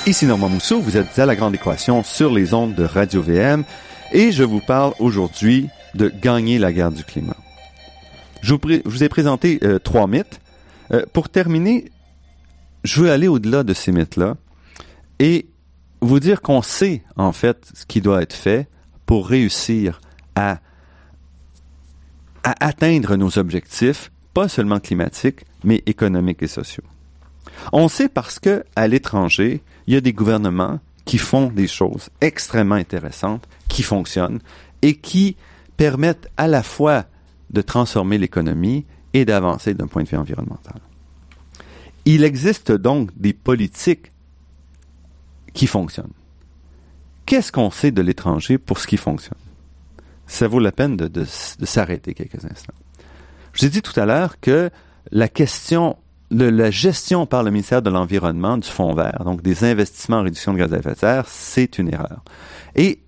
Ici 0.09 0.25
Normand 0.25 0.49
Mousseau, 0.49 0.81
vous 0.81 0.97
êtes 0.97 1.19
à 1.19 1.27
la 1.27 1.37
grande 1.37 1.55
équation 1.55 2.03
sur 2.03 2.33
les 2.33 2.55
ondes 2.55 2.75
de 2.75 2.83
Radio 2.83 3.21
VM 3.21 3.63
et 4.11 4.33
je 4.33 4.43
vous 4.43 4.61
parle 4.61 4.95
aujourd'hui 5.01 5.69
de 5.95 6.09
gagner 6.09 6.59
la 6.59 6.73
guerre 6.73 6.91
du 6.91 7.05
climat. 7.05 7.37
Je 8.41 8.55
vous, 8.87 9.05
ai 9.05 9.11
présenté 9.11 9.59
euh, 9.63 9.79
trois 9.79 10.07
mythes. 10.07 10.41
Euh, 10.93 11.05
pour 11.13 11.29
terminer, 11.29 11.93
je 12.85 13.03
veux 13.03 13.11
aller 13.11 13.29
au-delà 13.29 13.65
de 13.65 13.75
ces 13.75 13.93
mythes-là 13.93 14.39
et 15.19 15.45
vous 16.01 16.21
dire 16.21 16.41
qu'on 16.41 16.63
sait 16.63 17.03
en 17.17 17.33
fait 17.33 17.71
ce 17.75 17.85
qui 17.85 18.01
doit 18.01 18.23
être 18.23 18.33
fait 18.33 18.67
pour 19.05 19.29
réussir 19.29 20.01
à 20.35 20.61
atteindre 22.43 23.17
nos 23.17 23.39
objectifs, 23.39 24.11
pas 24.33 24.49
seulement 24.49 24.81
climatiques, 24.81 25.45
mais 25.65 25.83
économiques 25.85 26.43
et 26.43 26.49
sociaux. 26.49 26.85
On 27.73 27.89
sait 27.89 28.09
parce 28.09 28.39
que 28.39 28.65
à 28.77 28.89
l'étranger, 28.89 29.63
il 29.87 29.95
y 29.95 29.97
a 29.97 30.01
des 30.01 30.13
gouvernements 30.13 30.81
qui 31.05 31.19
font 31.19 31.47
des 31.47 31.67
choses 31.69 32.11
extrêmement 32.21 32.75
intéressantes, 32.75 33.49
qui 33.69 33.83
fonctionnent 33.83 34.41
et 34.83 34.95
qui 34.97 35.37
permettent 35.77 36.29
à 36.37 36.47
la 36.47 36.63
fois 36.63 37.07
de 37.51 37.63
transformer 37.63 38.19
l'économie 38.19 38.85
et 39.15 39.25
d'avancer 39.25 39.75
d'un 39.75 39.87
point 39.87 40.03
de 40.03 40.09
vue 40.09 40.19
environnemental. 40.19 40.81
Il 42.05 42.25
existe 42.25 42.73
donc 42.73 43.11
des 43.17 43.33
politiques 43.33 44.13
qui 45.55 45.67
fonctionnent. 45.67 46.13
Qu'est-ce 47.27 47.53
qu'on 47.53 47.71
sait 47.71 47.91
de 47.91 48.03
l'étranger 48.03 48.59
pour 48.59 48.79
ce 48.79 48.87
qui 48.87 48.97
fonctionne? 48.97 49.39
Ça 50.27 50.47
vaut 50.47 50.61
la 50.61 50.73
peine 50.73 50.97
de, 50.97 51.09
de 51.09 51.25
s'arrêter 51.67 52.15
quelques 52.15 52.45
instants. 52.45 52.75
Je 53.53 53.61
vous 53.61 53.67
ai 53.67 53.71
dit 53.71 53.83
tout 53.83 53.99
à 53.99 54.07
l'heure 54.07 54.41
que 54.41 54.71
la 55.11 55.29
question 55.29 55.97
la 56.31 56.71
gestion 56.71 57.27
par 57.27 57.43
le 57.43 57.51
ministère 57.51 57.83
de 57.83 57.91
l'Environnement 57.91 58.59
du 58.59 58.69
Fonds 58.69 58.95
vert, 58.95 59.23
donc 59.25 59.43
des 59.43 59.65
investissements 59.65 60.19
en 60.19 60.23
réduction 60.23 60.53
de 60.53 60.59
gaz 60.59 60.75
à 60.75 60.79
effet 60.79 60.93
de 60.93 60.99
serre, 60.99 61.25
c'est 61.29 61.79
une 61.79 61.93
erreur. 61.93 62.23
Et 62.77 63.01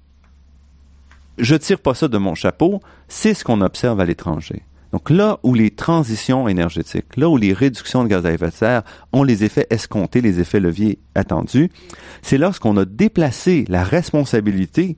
je 1.38 1.54
tire 1.54 1.80
pas 1.80 1.94
ça 1.94 2.08
de 2.08 2.18
mon 2.18 2.34
chapeau, 2.34 2.80
c'est 3.08 3.34
ce 3.34 3.44
qu'on 3.44 3.60
observe 3.60 4.00
à 4.00 4.04
l'étranger. 4.04 4.62
Donc 4.92 5.08
là 5.10 5.38
où 5.42 5.54
les 5.54 5.70
transitions 5.70 6.48
énergétiques, 6.48 7.16
là 7.16 7.28
où 7.28 7.36
les 7.36 7.52
réductions 7.52 8.02
de 8.02 8.08
gaz 8.08 8.26
à 8.26 8.32
effet 8.32 8.48
de 8.48 8.54
serre 8.54 8.82
ont 9.12 9.22
les 9.22 9.44
effets 9.44 9.66
escomptés, 9.70 10.20
les 10.20 10.40
effets 10.40 10.58
leviers 10.58 10.98
attendus, 11.14 11.70
c'est 12.22 12.38
lorsqu'on 12.38 12.76
a 12.76 12.84
déplacé 12.84 13.64
la 13.68 13.84
responsabilité 13.84 14.96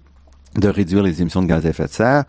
de 0.57 0.69
réduire 0.69 1.03
les 1.03 1.21
émissions 1.21 1.43
de 1.43 1.47
gaz 1.47 1.67
à 1.67 1.71
effet 1.71 1.87
de 1.87 1.91
serre 1.91 2.25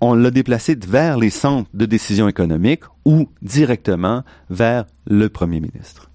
on 0.00 0.14
l'a 0.14 0.30
déplacé 0.30 0.76
vers 0.86 1.16
les 1.16 1.30
centres 1.30 1.70
de 1.74 1.86
décision 1.86 2.28
économique 2.28 2.82
ou 3.04 3.28
directement 3.42 4.22
vers 4.50 4.84
le 5.06 5.28
premier 5.28 5.60
ministre. 5.60 6.10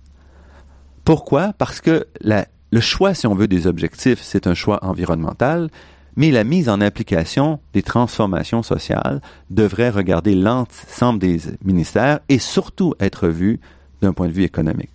Pourquoi? 1.06 1.54
Parce 1.54 1.82
que 1.82 2.06
le 2.24 2.80
choix, 2.80 3.14
si 3.14 3.28
on 3.28 3.36
veut, 3.36 3.48
des 3.48 3.68
objectifs, 3.68 4.22
c'est 4.22 4.48
un 4.48 4.54
choix 4.54 4.80
environnemental, 4.84 5.70
mais 6.16 6.32
la 6.32 6.44
mise 6.44 6.70
en 6.70 6.82
application 6.82 7.60
des 7.74 7.82
transformations 7.82 8.64
sociales 8.64 9.22
devrait 9.50 9.90
regarder 9.90 10.36
l'ensemble 10.36 11.20
des 11.20 11.40
ministères 11.64 12.20
et 12.30 12.40
surtout 12.40 12.94
être 13.00 13.28
vue 13.28 13.60
d'un 14.02 14.14
point 14.14 14.28
de 14.28 14.34
vue 14.34 14.44
économique, 14.44 14.92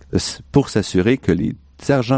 pour 0.51 0.69
s'assurer 0.69 1.17
que 1.17 1.31
les 1.31 1.55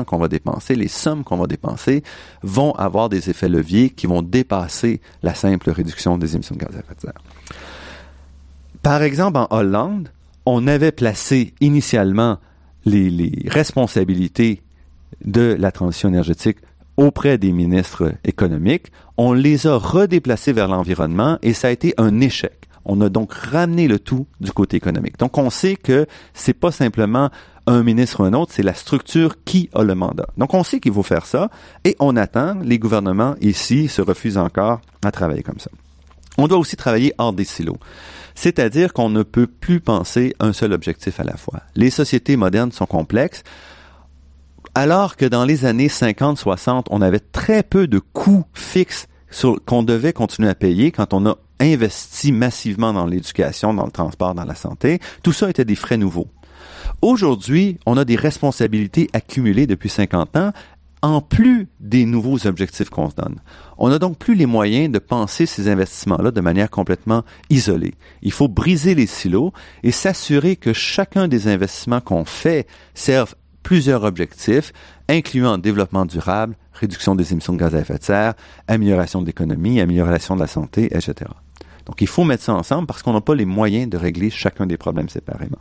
qu'on 0.06 0.18
va 0.18 0.28
dépenser, 0.28 0.76
les 0.76 0.88
sommes 0.88 1.24
qu'on 1.24 1.38
va 1.38 1.48
dépenser, 1.48 2.04
vont 2.44 2.74
avoir 2.74 3.10
des 3.10 3.30
effets 3.30 3.50
leviers 3.50 3.90
qui 3.90 4.08
vont 4.08 4.22
dépasser 4.22 5.02
la 5.24 5.34
simple 5.34 5.70
réduction 5.72 6.18
des 6.18 6.36
émissions 6.36 6.56
de 6.56 6.62
gaz 6.62 6.76
à 6.76 6.80
effet 6.80 6.96
de 6.96 7.02
serre. 7.02 7.14
Par 8.82 9.02
exemple, 9.04 9.38
en 9.38 9.48
Hollande, 9.50 10.10
on 10.46 10.68
avait 10.68 10.92
placé 10.92 11.54
initialement 11.60 12.38
les, 12.86 13.34
responsabilités 13.48 14.62
de 15.24 15.56
la 15.60 15.72
transition 15.72 16.10
énergétique 16.10 16.58
auprès 16.98 17.38
des 17.38 17.52
ministres 17.52 18.14
économiques. 18.24 18.92
On 19.18 19.34
les 19.34 19.68
a 19.68 19.76
redéplacés 19.76 20.54
vers 20.54 20.68
l'environnement 20.68 21.38
et 21.42 21.54
ça 21.54 21.68
a 21.68 21.72
été 21.72 21.94
un 21.98 22.20
échec. 22.22 22.68
On 22.86 23.02
a 23.02 23.10
donc 23.10 23.34
ramené 23.34 23.88
le 23.88 24.00
tout 24.00 24.26
du 24.40 24.52
côté 24.52 24.78
économique. 24.78 25.20
Donc 25.20 25.38
on 25.38 25.50
sait 25.50 25.76
que 25.76 26.08
c'est 26.34 26.54
pas 26.54 26.72
simplement 26.72 27.30
un 27.70 27.84
ministre 27.84 28.22
ou 28.22 28.24
un 28.24 28.34
autre, 28.34 28.52
c'est 28.54 28.64
la 28.64 28.74
structure 28.74 29.44
qui 29.44 29.70
a 29.74 29.84
le 29.84 29.96
mandat. 29.96 30.28
Donc 30.38 30.54
on 30.54 30.64
sait 30.64 30.80
qu'il 30.80 30.92
faut 30.92 31.04
faire 31.04 31.26
ça 31.26 31.50
et 31.86 31.96
on 32.00 32.18
attend, 32.18 32.56
les 32.64 32.80
gouvernements 32.80 33.36
ici 33.42 33.88
se 33.88 34.02
refusent 34.02 34.38
encore 34.38 34.82
à 35.04 35.12
travailler 35.12 35.44
comme 35.44 35.60
ça. 35.60 35.70
On 36.38 36.48
doit 36.48 36.58
aussi 36.58 36.76
travailler 36.76 37.14
hors 37.18 37.34
des 37.34 37.44
silos. 37.44 37.78
C'est-à-dire 38.34 38.94
qu'on 38.94 39.10
ne 39.10 39.24
peut 39.24 39.48
plus 39.48 39.82
penser 39.82 40.36
un 40.40 40.54
seul 40.54 40.74
objectif 40.74 41.20
à 41.20 41.24
la 41.24 41.38
fois. 41.38 41.62
Les 41.76 41.90
sociétés 41.90 42.38
modernes 42.38 42.72
sont 42.72 42.86
complexes, 42.86 43.44
alors 44.74 45.16
que 45.16 45.26
dans 45.26 45.46
les 45.46 45.66
années 45.66 45.88
50-60, 45.88 46.86
on 46.90 47.02
avait 47.02 47.20
très 47.20 47.64
peu 47.64 47.88
de 47.88 48.00
coûts 48.00 48.46
fixes 48.54 49.08
qu'on 49.66 49.84
devait 49.84 50.14
continuer 50.14 50.50
à 50.50 50.56
payer 50.56 50.92
quand 50.92 51.14
on 51.14 51.28
a 51.28 51.38
investi 51.60 52.32
massivement 52.32 52.94
dans 52.94 53.06
l'éducation, 53.06 53.74
dans 53.74 53.86
le 53.86 53.92
transport, 53.92 54.34
dans 54.34 54.46
la 54.46 54.56
santé. 54.56 55.00
Tout 55.22 55.34
ça 55.34 55.50
était 55.50 55.66
des 55.66 55.76
frais 55.76 55.98
nouveaux. 55.98 56.28
Aujourd'hui, 57.02 57.78
on 57.86 57.96
a 57.98 58.04
des 58.04 58.18
responsabilités 58.18 59.10
accumulées 59.14 59.68
depuis 59.68 59.90
50 59.90 60.36
ans 60.36 60.52
en 61.02 61.22
plus 61.22 61.68
des 61.80 62.06
nouveaux 62.06 62.46
objectifs 62.46 62.90
qu'on 62.90 63.10
se 63.10 63.16
donne. 63.16 63.38
On 63.78 63.88
n'a 63.88 64.00
donc 64.00 64.18
plus 64.18 64.36
les 64.36 64.46
moyens 64.46 64.92
de 64.92 65.00
penser 65.00 65.46
ces 65.46 65.70
investissements-là 65.70 66.32
de 66.32 66.42
manière 66.42 66.70
complètement 66.70 67.24
isolée. 67.50 67.94
Il 68.22 68.34
faut 68.34 68.50
briser 68.50 68.96
les 68.96 69.06
silos 69.06 69.54
et 69.84 69.92
s'assurer 69.92 70.58
que 70.58 70.74
chacun 70.74 71.30
des 71.30 71.48
investissements 71.48 72.02
qu'on 72.02 72.26
fait 72.26 72.68
serve 72.96 73.36
plusieurs 73.64 74.04
objectifs, 74.04 74.74
incluant 75.08 75.58
développement 75.58 76.06
durable, 76.06 76.56
réduction 76.74 77.16
des 77.16 77.32
émissions 77.32 77.54
de 77.54 77.60
gaz 77.60 77.76
à 77.76 77.80
effet 77.80 77.98
de 77.98 78.04
serre, 78.04 78.34
amélioration 78.68 79.22
de 79.22 79.28
l'économie, 79.28 79.80
amélioration 79.80 80.36
de 80.36 80.42
la 80.42 80.48
santé, 80.48 80.86
etc. 80.86 81.32
Donc, 81.90 82.02
il 82.02 82.08
faut 82.08 82.24
mettre 82.24 82.44
ça 82.44 82.54
ensemble 82.54 82.86
parce 82.86 83.02
qu'on 83.02 83.14
n'a 83.14 83.22
pas 83.22 83.34
les 83.34 83.46
moyens 83.46 83.90
de 83.90 83.98
régler 83.98 84.30
chacun 84.30 84.68
des 84.68 84.78
problèmes 84.78 85.10
séparément. 85.10 85.58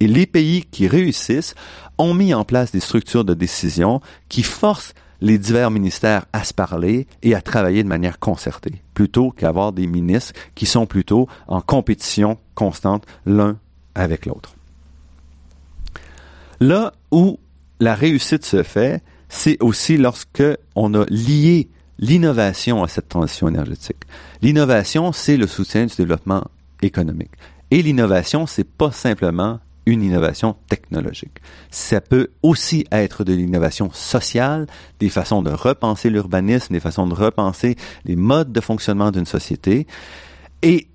Et 0.00 0.08
les 0.08 0.26
pays 0.26 0.64
qui 0.64 0.88
réussissent 0.88 1.54
ont 1.98 2.14
mis 2.14 2.34
en 2.34 2.44
place 2.44 2.72
des 2.72 2.80
structures 2.80 3.24
de 3.24 3.32
décision 3.32 4.00
qui 4.28 4.42
forcent 4.42 4.92
les 5.20 5.38
divers 5.38 5.70
ministères 5.70 6.26
à 6.32 6.42
se 6.42 6.52
parler 6.52 7.06
et 7.22 7.36
à 7.36 7.40
travailler 7.40 7.84
de 7.84 7.88
manière 7.88 8.18
concertée, 8.18 8.82
plutôt 8.92 9.30
qu'avoir 9.30 9.72
des 9.72 9.86
ministres 9.86 10.32
qui 10.56 10.66
sont 10.66 10.84
plutôt 10.84 11.28
en 11.46 11.60
compétition 11.60 12.38
constante 12.56 13.04
l'un 13.24 13.56
avec 13.94 14.26
l'autre. 14.26 14.56
Là 16.58 16.92
où 17.12 17.38
la 17.78 17.94
réussite 17.94 18.44
se 18.44 18.64
fait, 18.64 19.00
c'est 19.28 19.62
aussi 19.62 19.96
lorsque 19.96 20.42
on 20.74 20.92
a 20.94 21.04
lié 21.08 21.68
l'innovation 22.00 22.82
à 22.82 22.88
cette 22.88 23.08
transition 23.08 23.46
énergétique. 23.46 24.02
L'innovation, 24.42 25.12
c'est 25.12 25.36
le 25.36 25.46
soutien 25.46 25.86
du 25.86 25.94
développement 25.96 26.44
économique. 26.82 27.32
Et 27.70 27.82
l'innovation, 27.82 28.46
c'est 28.46 28.64
pas 28.64 28.92
simplement 28.92 29.60
une 29.84 30.02
innovation 30.02 30.54
technologique. 30.68 31.40
Ça 31.70 32.00
peut 32.00 32.28
aussi 32.42 32.86
être 32.92 33.24
de 33.24 33.32
l'innovation 33.32 33.90
sociale, 33.92 34.66
des 35.00 35.08
façons 35.08 35.42
de 35.42 35.50
repenser 35.50 36.10
l'urbanisme, 36.10 36.74
des 36.74 36.80
façons 36.80 37.06
de 37.06 37.14
repenser 37.14 37.76
les 38.04 38.16
modes 38.16 38.52
de 38.52 38.60
fonctionnement 38.60 39.10
d'une 39.10 39.26
société. 39.26 39.86
Et 40.62 40.88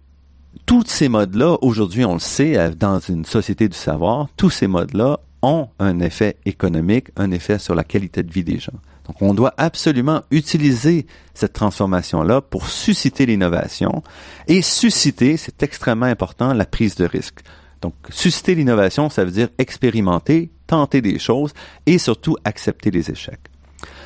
tous 0.66 0.86
ces 0.86 1.10
modes-là, 1.10 1.58
aujourd'hui, 1.62 2.06
on 2.06 2.14
le 2.14 2.20
sait, 2.20 2.72
dans 2.76 3.00
une 3.00 3.26
société 3.26 3.68
du 3.68 3.78
savoir, 3.78 4.28
tous 4.38 4.52
ces 4.52 4.68
modes-là 4.68 5.20
ont 5.42 5.68
un 5.80 6.00
effet 6.00 6.38
économique, 6.46 7.08
un 7.18 7.32
effet 7.32 7.60
sur 7.60 7.76
la 7.76 7.84
qualité 7.84 8.24
de 8.24 8.32
vie 8.32 8.44
des 8.44 8.60
gens. 8.60 8.80
Donc, 9.06 9.22
on 9.22 9.34
doit 9.34 9.54
absolument 9.58 10.22
utiliser 10.32 11.06
cette 11.34 11.54
transformation-là 11.54 12.42
pour 12.42 12.68
susciter 12.68 13.26
l'innovation 13.26 14.02
et 14.48 14.62
susciter, 14.62 15.36
c'est 15.38 15.62
extrêmement 15.62 16.06
important, 16.06 16.54
la 16.54 16.66
prise 16.66 16.96
de 16.96 17.06
risque. 17.06 17.42
Donc, 17.82 17.96
susciter 18.10 18.56
l'innovation, 18.56 19.10
ça 19.10 19.26
veut 19.26 19.32
dire 19.32 19.50
expérimenter, 19.58 20.52
tenter 20.68 21.02
des 21.02 21.20
choses 21.20 21.54
et 21.86 21.98
surtout 21.98 22.38
accepter 22.46 22.92
les 22.92 23.12
échecs. 23.12 23.50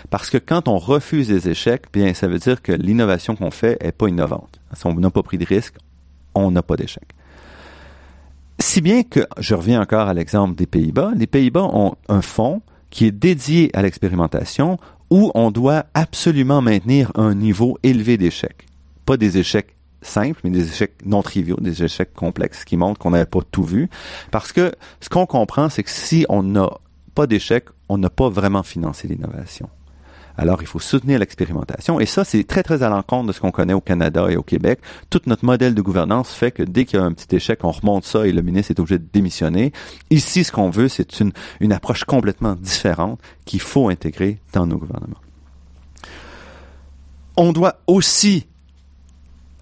Parce 0.09 0.29
que 0.31 0.37
quand 0.39 0.67
on 0.67 0.77
refuse 0.77 1.29
les 1.29 1.47
échecs, 1.47 1.85
bien, 1.93 2.13
ça 2.13 2.27
veut 2.27 2.39
dire 2.39 2.61
que 2.61 2.71
l'innovation 2.71 3.35
qu'on 3.35 3.51
fait 3.51 3.77
est 3.81 3.91
pas 3.91 4.07
innovante. 4.07 4.59
Si 4.73 4.85
on 4.87 4.95
n'a 4.95 5.11
pas 5.11 5.21
pris 5.21 5.37
de 5.37 5.45
risque, 5.45 5.75
on 6.33 6.49
n'a 6.49 6.63
pas 6.63 6.75
d'échec. 6.75 7.03
Si 8.59 8.81
bien 8.81 9.03
que, 9.03 9.27
je 9.37 9.53
reviens 9.53 9.81
encore 9.81 10.07
à 10.07 10.13
l'exemple 10.13 10.55
des 10.55 10.65
Pays-Bas, 10.65 11.11
les 11.15 11.27
Pays-Bas 11.27 11.69
ont 11.71 11.95
un 12.09 12.21
fonds 12.21 12.61
qui 12.89 13.05
est 13.05 13.11
dédié 13.11 13.69
à 13.73 13.81
l'expérimentation 13.81 14.77
où 15.09 15.31
on 15.35 15.51
doit 15.51 15.85
absolument 15.93 16.61
maintenir 16.61 17.11
un 17.15 17.33
niveau 17.33 17.77
élevé 17.83 18.17
d'échecs. 18.17 18.65
Pas 19.05 19.17
des 19.17 19.37
échecs 19.37 19.75
simples, 20.01 20.39
mais 20.43 20.49
des 20.49 20.67
échecs 20.67 20.93
non 21.05 21.21
triviaux, 21.21 21.57
des 21.59 21.83
échecs 21.83 22.13
complexes 22.13 22.65
qui 22.65 22.77
montrent 22.77 22.99
qu'on 22.99 23.11
n'avait 23.11 23.25
pas 23.25 23.39
tout 23.51 23.63
vu. 23.63 23.89
Parce 24.31 24.51
que 24.51 24.71
ce 25.01 25.09
qu'on 25.09 25.25
comprend, 25.25 25.69
c'est 25.69 25.83
que 25.83 25.89
si 25.89 26.25
on 26.29 26.43
n'a 26.43 26.69
pas 27.15 27.27
d'échecs, 27.27 27.65
on 27.89 27.97
n'a 27.97 28.09
pas 28.09 28.29
vraiment 28.29 28.63
financé 28.63 29.07
l'innovation. 29.07 29.69
Alors, 30.37 30.61
il 30.61 30.67
faut 30.67 30.79
soutenir 30.79 31.17
l'expérimentation. 31.19 31.99
Et 31.99 32.05
ça, 32.05 32.23
c'est 32.23 32.43
très, 32.43 32.61
très 32.61 32.83
à 32.83 32.89
l'encontre 32.89 33.27
de 33.27 33.33
ce 33.33 33.39
qu'on 33.39 33.51
connaît 33.51 33.73
au 33.73 33.81
Canada 33.81 34.27
et 34.29 34.37
au 34.37 34.43
Québec. 34.43 34.79
Tout 35.09 35.21
notre 35.25 35.45
modèle 35.45 35.73
de 35.73 35.81
gouvernance 35.81 36.31
fait 36.31 36.51
que 36.51 36.61
dès 36.61 36.85
qu'il 36.85 36.99
y 36.99 37.01
a 37.01 37.05
un 37.05 37.13
petit 37.13 37.35
échec, 37.35 37.63
on 37.63 37.71
remonte 37.71 38.05
ça 38.05 38.27
et 38.27 38.31
le 38.31 38.43
ministre 38.43 38.71
est 38.71 38.79
obligé 38.79 38.99
de 38.99 39.07
démissionner. 39.11 39.73
Ici, 40.11 40.43
ce 40.43 40.51
qu'on 40.51 40.69
veut, 40.69 40.89
c'est 40.89 41.19
une, 41.19 41.31
une 41.59 41.73
approche 41.73 42.03
complètement 42.03 42.53
différente 42.53 43.19
qu'il 43.45 43.61
faut 43.61 43.89
intégrer 43.89 44.39
dans 44.53 44.67
nos 44.67 44.77
gouvernements. 44.77 45.17
On 47.35 47.51
doit 47.51 47.79
aussi 47.87 48.47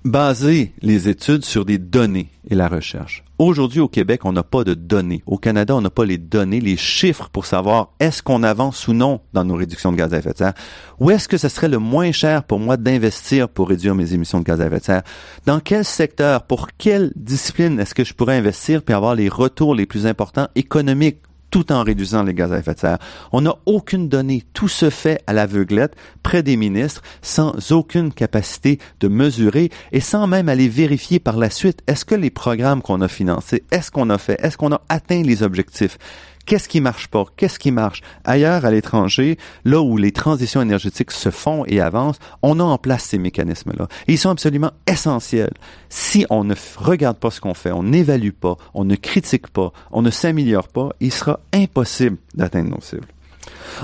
baser 0.05 0.71
les 0.83 1.09
études 1.09 1.43
sur 1.43 1.65
des 1.65 1.79
données 1.79 2.29
et 2.47 2.55
la 2.55 2.67
recherche. 2.67 3.23
Aujourd'hui, 3.39 3.79
au 3.79 3.87
Québec, 3.87 4.21
on 4.23 4.31
n'a 4.31 4.43
pas 4.43 4.63
de 4.63 4.75
données. 4.75 5.23
Au 5.25 5.37
Canada, 5.37 5.75
on 5.75 5.81
n'a 5.81 5.89
pas 5.89 6.05
les 6.05 6.19
données, 6.19 6.61
les 6.61 6.77
chiffres 6.77 7.29
pour 7.29 7.47
savoir 7.47 7.89
est-ce 7.99 8.21
qu'on 8.21 8.43
avance 8.43 8.87
ou 8.87 8.93
non 8.93 9.19
dans 9.33 9.43
nos 9.43 9.55
réductions 9.55 9.91
de 9.91 9.97
gaz 9.97 10.13
à 10.13 10.19
effet 10.19 10.31
de 10.31 10.37
serre. 10.37 10.53
Où 10.99 11.09
est-ce 11.09 11.27
que 11.27 11.37
ce 11.37 11.49
serait 11.49 11.67
le 11.67 11.79
moins 11.79 12.11
cher 12.11 12.43
pour 12.43 12.59
moi 12.59 12.77
d'investir 12.77 13.49
pour 13.49 13.67
réduire 13.67 13.95
mes 13.95 14.13
émissions 14.13 14.39
de 14.39 14.45
gaz 14.45 14.61
à 14.61 14.67
effet 14.67 14.79
de 14.79 14.83
serre? 14.83 15.03
Dans 15.47 15.59
quel 15.59 15.83
secteur, 15.83 16.43
pour 16.43 16.69
quelle 16.77 17.11
discipline 17.15 17.79
est-ce 17.79 17.95
que 17.95 18.03
je 18.03 18.13
pourrais 18.13 18.37
investir 18.37 18.83
puis 18.83 18.93
avoir 18.93 19.15
les 19.15 19.27
retours 19.27 19.73
les 19.73 19.87
plus 19.87 20.05
importants 20.05 20.47
économiques? 20.55 21.17
Tout 21.55 21.71
en 21.71 21.83
réduisant 21.83 22.23
les 22.23 22.33
gaz 22.33 22.51
à 22.51 22.59
effet 22.59 22.73
de 22.73 22.79
serre. 22.79 22.97
On 23.31 23.39
n'a 23.39 23.55
aucune 23.65 24.09
donnée. 24.09 24.43
Tout 24.51 24.67
se 24.67 24.89
fait 24.89 25.21
à 25.25 25.31
l'aveuglette, 25.31 25.95
près 26.21 26.43
des 26.43 26.57
ministres, 26.57 27.01
sans 27.21 27.71
aucune 27.71 28.11
capacité 28.11 28.77
de 28.99 29.07
mesurer 29.07 29.69
et 29.93 30.01
sans 30.01 30.27
même 30.27 30.49
aller 30.49 30.67
vérifier 30.67 31.19
par 31.19 31.37
la 31.37 31.49
suite 31.49 31.79
est-ce 31.87 32.03
que 32.03 32.13
les 32.13 32.29
programmes 32.29 32.81
qu'on 32.81 32.99
a 32.99 33.07
financés, 33.07 33.63
est-ce 33.71 33.89
qu'on 33.89 34.09
a 34.09 34.17
fait, 34.17 34.37
est-ce 34.43 34.57
qu'on 34.57 34.73
a 34.73 34.81
atteint 34.89 35.21
les 35.21 35.43
objectifs? 35.43 35.97
Qu'est-ce 36.45 36.69
qui 36.69 36.79
marche 36.79 37.07
pas? 37.07 37.25
Qu'est-ce 37.37 37.57
qui 37.57 37.71
marche? 37.71 38.01
Ailleurs, 38.23 38.65
à 38.65 38.71
l'étranger, 38.71 39.37
là 39.63 39.81
où 39.81 39.97
les 39.97 40.11
transitions 40.11 40.61
énergétiques 40.61 41.11
se 41.11 41.31
font 41.31 41.65
et 41.65 41.81
avancent, 41.81 42.19
on 42.43 42.59
a 42.59 42.63
en 42.63 42.77
place 42.77 43.03
ces 43.03 43.17
mécanismes-là. 43.17 43.87
ils 44.07 44.19
sont 44.19 44.29
absolument 44.29 44.71
essentiels. 44.85 45.53
Si 45.89 46.25
on 46.29 46.43
ne 46.43 46.53
regarde 46.77 47.17
pas 47.17 47.31
ce 47.31 47.41
qu'on 47.41 47.55
fait, 47.55 47.71
on 47.71 47.83
n'évalue 47.83 48.29
pas, 48.29 48.57
on 48.75 48.85
ne 48.85 48.95
critique 48.95 49.47
pas, 49.47 49.71
on 49.91 50.03
ne 50.03 50.11
s'améliore 50.11 50.67
pas, 50.67 50.89
il 50.99 51.11
sera 51.11 51.39
impossible 51.51 52.17
d'atteindre 52.35 52.69
nos 52.69 52.81
cibles. 52.81 53.07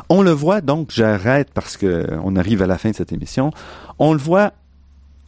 On 0.09 0.21
le 0.21 0.31
voit 0.31 0.61
donc, 0.61 0.91
j'arrête 0.91 1.49
parce 1.53 1.77
que 1.77 2.07
on 2.23 2.35
arrive 2.35 2.61
à 2.61 2.67
la 2.67 2.77
fin 2.77 2.91
de 2.91 2.95
cette 2.95 3.11
émission. 3.11 3.51
On 3.97 4.13
le 4.13 4.19
voit, 4.19 4.53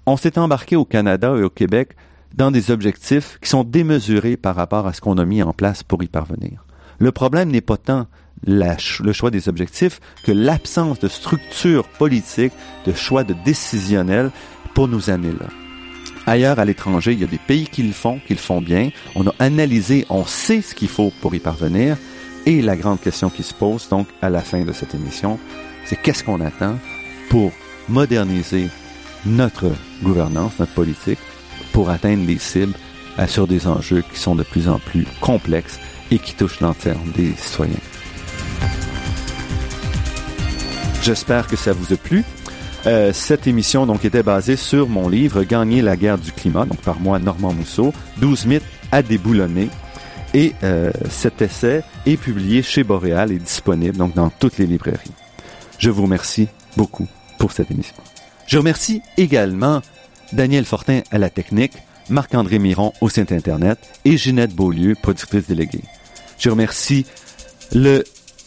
on 0.06 0.18
s'est 0.18 0.38
embarqué 0.38 0.76
au 0.76 0.86
Canada 0.86 1.36
et 1.36 1.44
au 1.44 1.50
Québec 1.50 1.96
dans 2.36 2.52
des 2.52 2.72
objectifs 2.72 3.40
qui 3.42 3.50
sont 3.50 3.64
démesurés 3.64 4.38
par 4.38 4.56
rapport 4.56 4.88
à 4.88 4.94
ce 4.94 5.02
qu'on 5.02 5.18
a 5.18 5.26
mis 5.26 5.44
en 5.44 5.54
place 5.54 5.84
pour 5.84 6.04
y 6.04 6.08
parvenir. 6.08 6.64
Le 7.04 7.12
problème 7.12 7.52
n'est 7.52 7.60
pas 7.60 7.76
tant 7.76 8.08
le 8.48 9.12
choix 9.12 9.30
des 9.30 9.50
objectifs 9.50 10.00
que 10.24 10.32
l'absence 10.32 11.00
de 11.00 11.10
structure 11.10 11.86
politique, 11.86 12.54
de 12.86 12.94
choix 12.94 13.26
de 13.26 13.36
décisionnel 13.44 14.32
pour 14.74 14.88
nous 14.88 15.10
amener 15.10 15.34
là. 15.34 15.48
Ailleurs, 16.26 16.60
à 16.60 16.64
l'étranger, 16.64 17.12
il 17.12 17.20
y 17.20 17.26
a 17.26 17.28
des 17.28 17.42
pays 17.46 17.68
qui 17.68 17.84
le 17.84 17.92
font, 17.92 18.22
qui 18.26 18.32
le 18.32 18.40
font 18.40 18.62
bien. 18.62 18.90
On 19.16 19.28
a 19.28 19.36
analysé, 19.40 20.06
on 20.10 20.24
sait 20.24 20.62
ce 20.62 20.74
qu'il 20.74 20.88
faut 20.88 21.12
pour 21.20 21.36
y 21.36 21.40
parvenir. 21.40 21.98
Et 22.46 22.62
la 22.62 22.78
grande 22.78 23.02
question 23.02 23.30
qui 23.30 23.44
se 23.44 23.54
pose, 23.54 23.90
donc, 23.90 24.08
à 24.22 24.30
la 24.30 24.40
fin 24.40 24.64
de 24.64 24.72
cette 24.72 24.96
émission, 24.96 25.38
c'est 25.84 26.02
qu'est-ce 26.02 26.24
qu'on 26.24 26.40
attend 26.40 26.78
pour 27.30 27.52
moderniser 27.90 28.70
notre 29.26 29.74
gouvernance, 30.02 30.54
notre 30.58 30.74
politique, 30.74 31.20
pour 31.74 31.90
atteindre 31.90 32.26
les 32.26 32.40
cibles 32.40 32.76
euh, 33.20 33.28
sur 33.28 33.46
des 33.46 33.68
enjeux 33.68 34.06
qui 34.14 34.18
sont 34.18 34.36
de 34.36 34.44
plus 34.44 34.70
en 34.70 34.80
plus 34.80 35.06
complexes 35.20 35.82
et 36.12 36.20
qui 36.20 36.34
touche 36.34 36.60
l'entière 36.60 36.98
des 37.16 37.34
citoyens. 37.38 37.76
J'espère 41.02 41.48
que 41.48 41.56
ça 41.56 41.74
vous 41.74 41.94
a 41.94 41.98
plu. 41.98 42.24
Euh, 42.86 43.12
cette 43.14 43.48
émission 43.48 43.86
donc 43.86 44.04
était 44.06 44.24
basée 44.24 44.56
sur 44.56 44.90
mon 44.90 45.08
livre 45.08 45.44
Gagner 45.44 45.82
la 45.82 45.96
guerre 45.96 46.18
du 46.18 46.32
climat, 46.32 46.66
donc 46.66 46.80
par 46.82 47.00
moi 47.00 47.20
Normand 47.20 47.54
Mousseau, 47.54 47.94
12 48.18 48.46
mythes 48.46 48.64
à 48.92 49.02
déboulonner. 49.02 49.70
Et 50.34 50.54
euh, 50.64 50.92
cet 51.10 51.42
essai 51.42 51.84
est 52.06 52.18
publié 52.18 52.64
chez 52.64 52.84
Boréal 52.84 53.32
et 53.32 53.38
disponible 53.38 53.98
donc 53.98 54.16
dans 54.16 54.30
toutes 54.30 54.58
les 54.58 54.66
librairies. 54.66 55.12
Je 55.78 55.90
vous 55.90 56.04
remercie 56.04 56.48
beaucoup 56.78 57.08
pour 57.38 57.52
cette 57.52 57.70
émission. 57.70 57.96
Je 58.48 58.58
remercie 58.58 59.02
également 59.18 59.82
Daniel 60.32 60.66
Fortin 60.66 61.02
à 61.12 61.18
la 61.18 61.30
technique, 61.30 61.74
Marc-André 62.10 62.60
Miron 62.60 62.94
au 63.02 63.10
site 63.10 63.32
Internet 63.32 63.80
et 64.06 64.18
Ginette 64.18 64.54
Beaulieu, 64.54 64.96
productrice 65.02 65.48
déléguée. 65.48 65.84
Je 66.40 66.50
remercie 66.50 67.06
le 67.74 68.04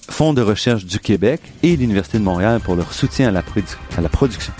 Fonds 0.09 0.33
de 0.33 0.43
recherche 0.43 0.85
du 0.85 1.01
Québec 1.01 1.41
et 1.63 1.77
l'Université 1.77 2.19
de 2.19 2.23
Montréal 2.23 2.61
pour 2.63 2.77
leur 2.77 2.93
soutien 2.93 3.29
à 3.29 3.31
la, 3.33 3.43
à 3.97 4.01
la 4.01 4.09
production. 4.09 4.53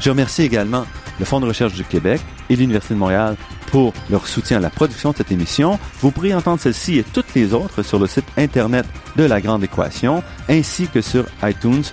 Je 0.00 0.10
remercie 0.10 0.42
également 0.42 0.84
le 1.18 1.24
Fonds 1.24 1.40
de 1.40 1.46
recherche 1.46 1.72
du 1.72 1.84
Québec 1.84 2.20
et 2.50 2.56
l'Université 2.56 2.94
de 2.94 2.98
Montréal 2.98 3.36
pour 3.70 3.92
leur 4.10 4.26
soutien 4.26 4.58
à 4.58 4.60
la 4.60 4.70
production 4.70 5.12
de 5.12 5.16
cette 5.16 5.32
émission. 5.32 5.78
Vous 6.00 6.10
pourrez 6.10 6.34
entendre 6.34 6.60
celle-ci 6.60 6.98
et 6.98 7.04
toutes 7.04 7.34
les 7.34 7.54
autres 7.54 7.82
sur 7.82 7.98
le 7.98 8.06
site 8.06 8.26
Internet 8.36 8.86
de 9.16 9.24
La 9.24 9.40
Grande 9.40 9.64
Équation, 9.64 10.22
ainsi 10.48 10.88
que 10.88 11.00
sur 11.00 11.24
iTunes, 11.42 11.84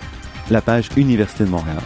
la 0.52 0.62
page 0.62 0.90
Université 0.98 1.46
de 1.46 1.50
Montréal. 1.50 1.82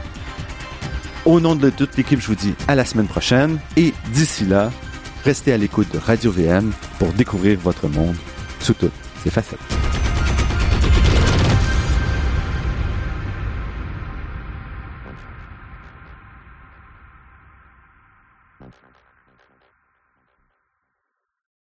Au 1.28 1.42
nom 1.42 1.58
de 1.58 1.70
toute 1.70 1.98
l'équipe, 1.98 2.22
je 2.22 2.28
vous 2.28 2.36
dis 2.36 2.56
à 2.70 2.76
la 2.76 2.86
semaine 2.86 3.06
prochaine 3.06 3.60
et 3.76 3.94
d'ici 4.14 4.46
là, 4.46 4.72
restez 5.26 5.52
à 5.52 5.58
l'écoute 5.58 5.92
de 5.92 5.98
Radio 5.98 6.32
VM 6.32 6.72
pour 7.00 7.12
découvrir 7.12 7.60
votre 7.60 7.90
monde 7.90 8.16
sous 8.62 8.74
toutes 8.74 8.94
ses 9.26 9.30
facettes. 9.30 9.60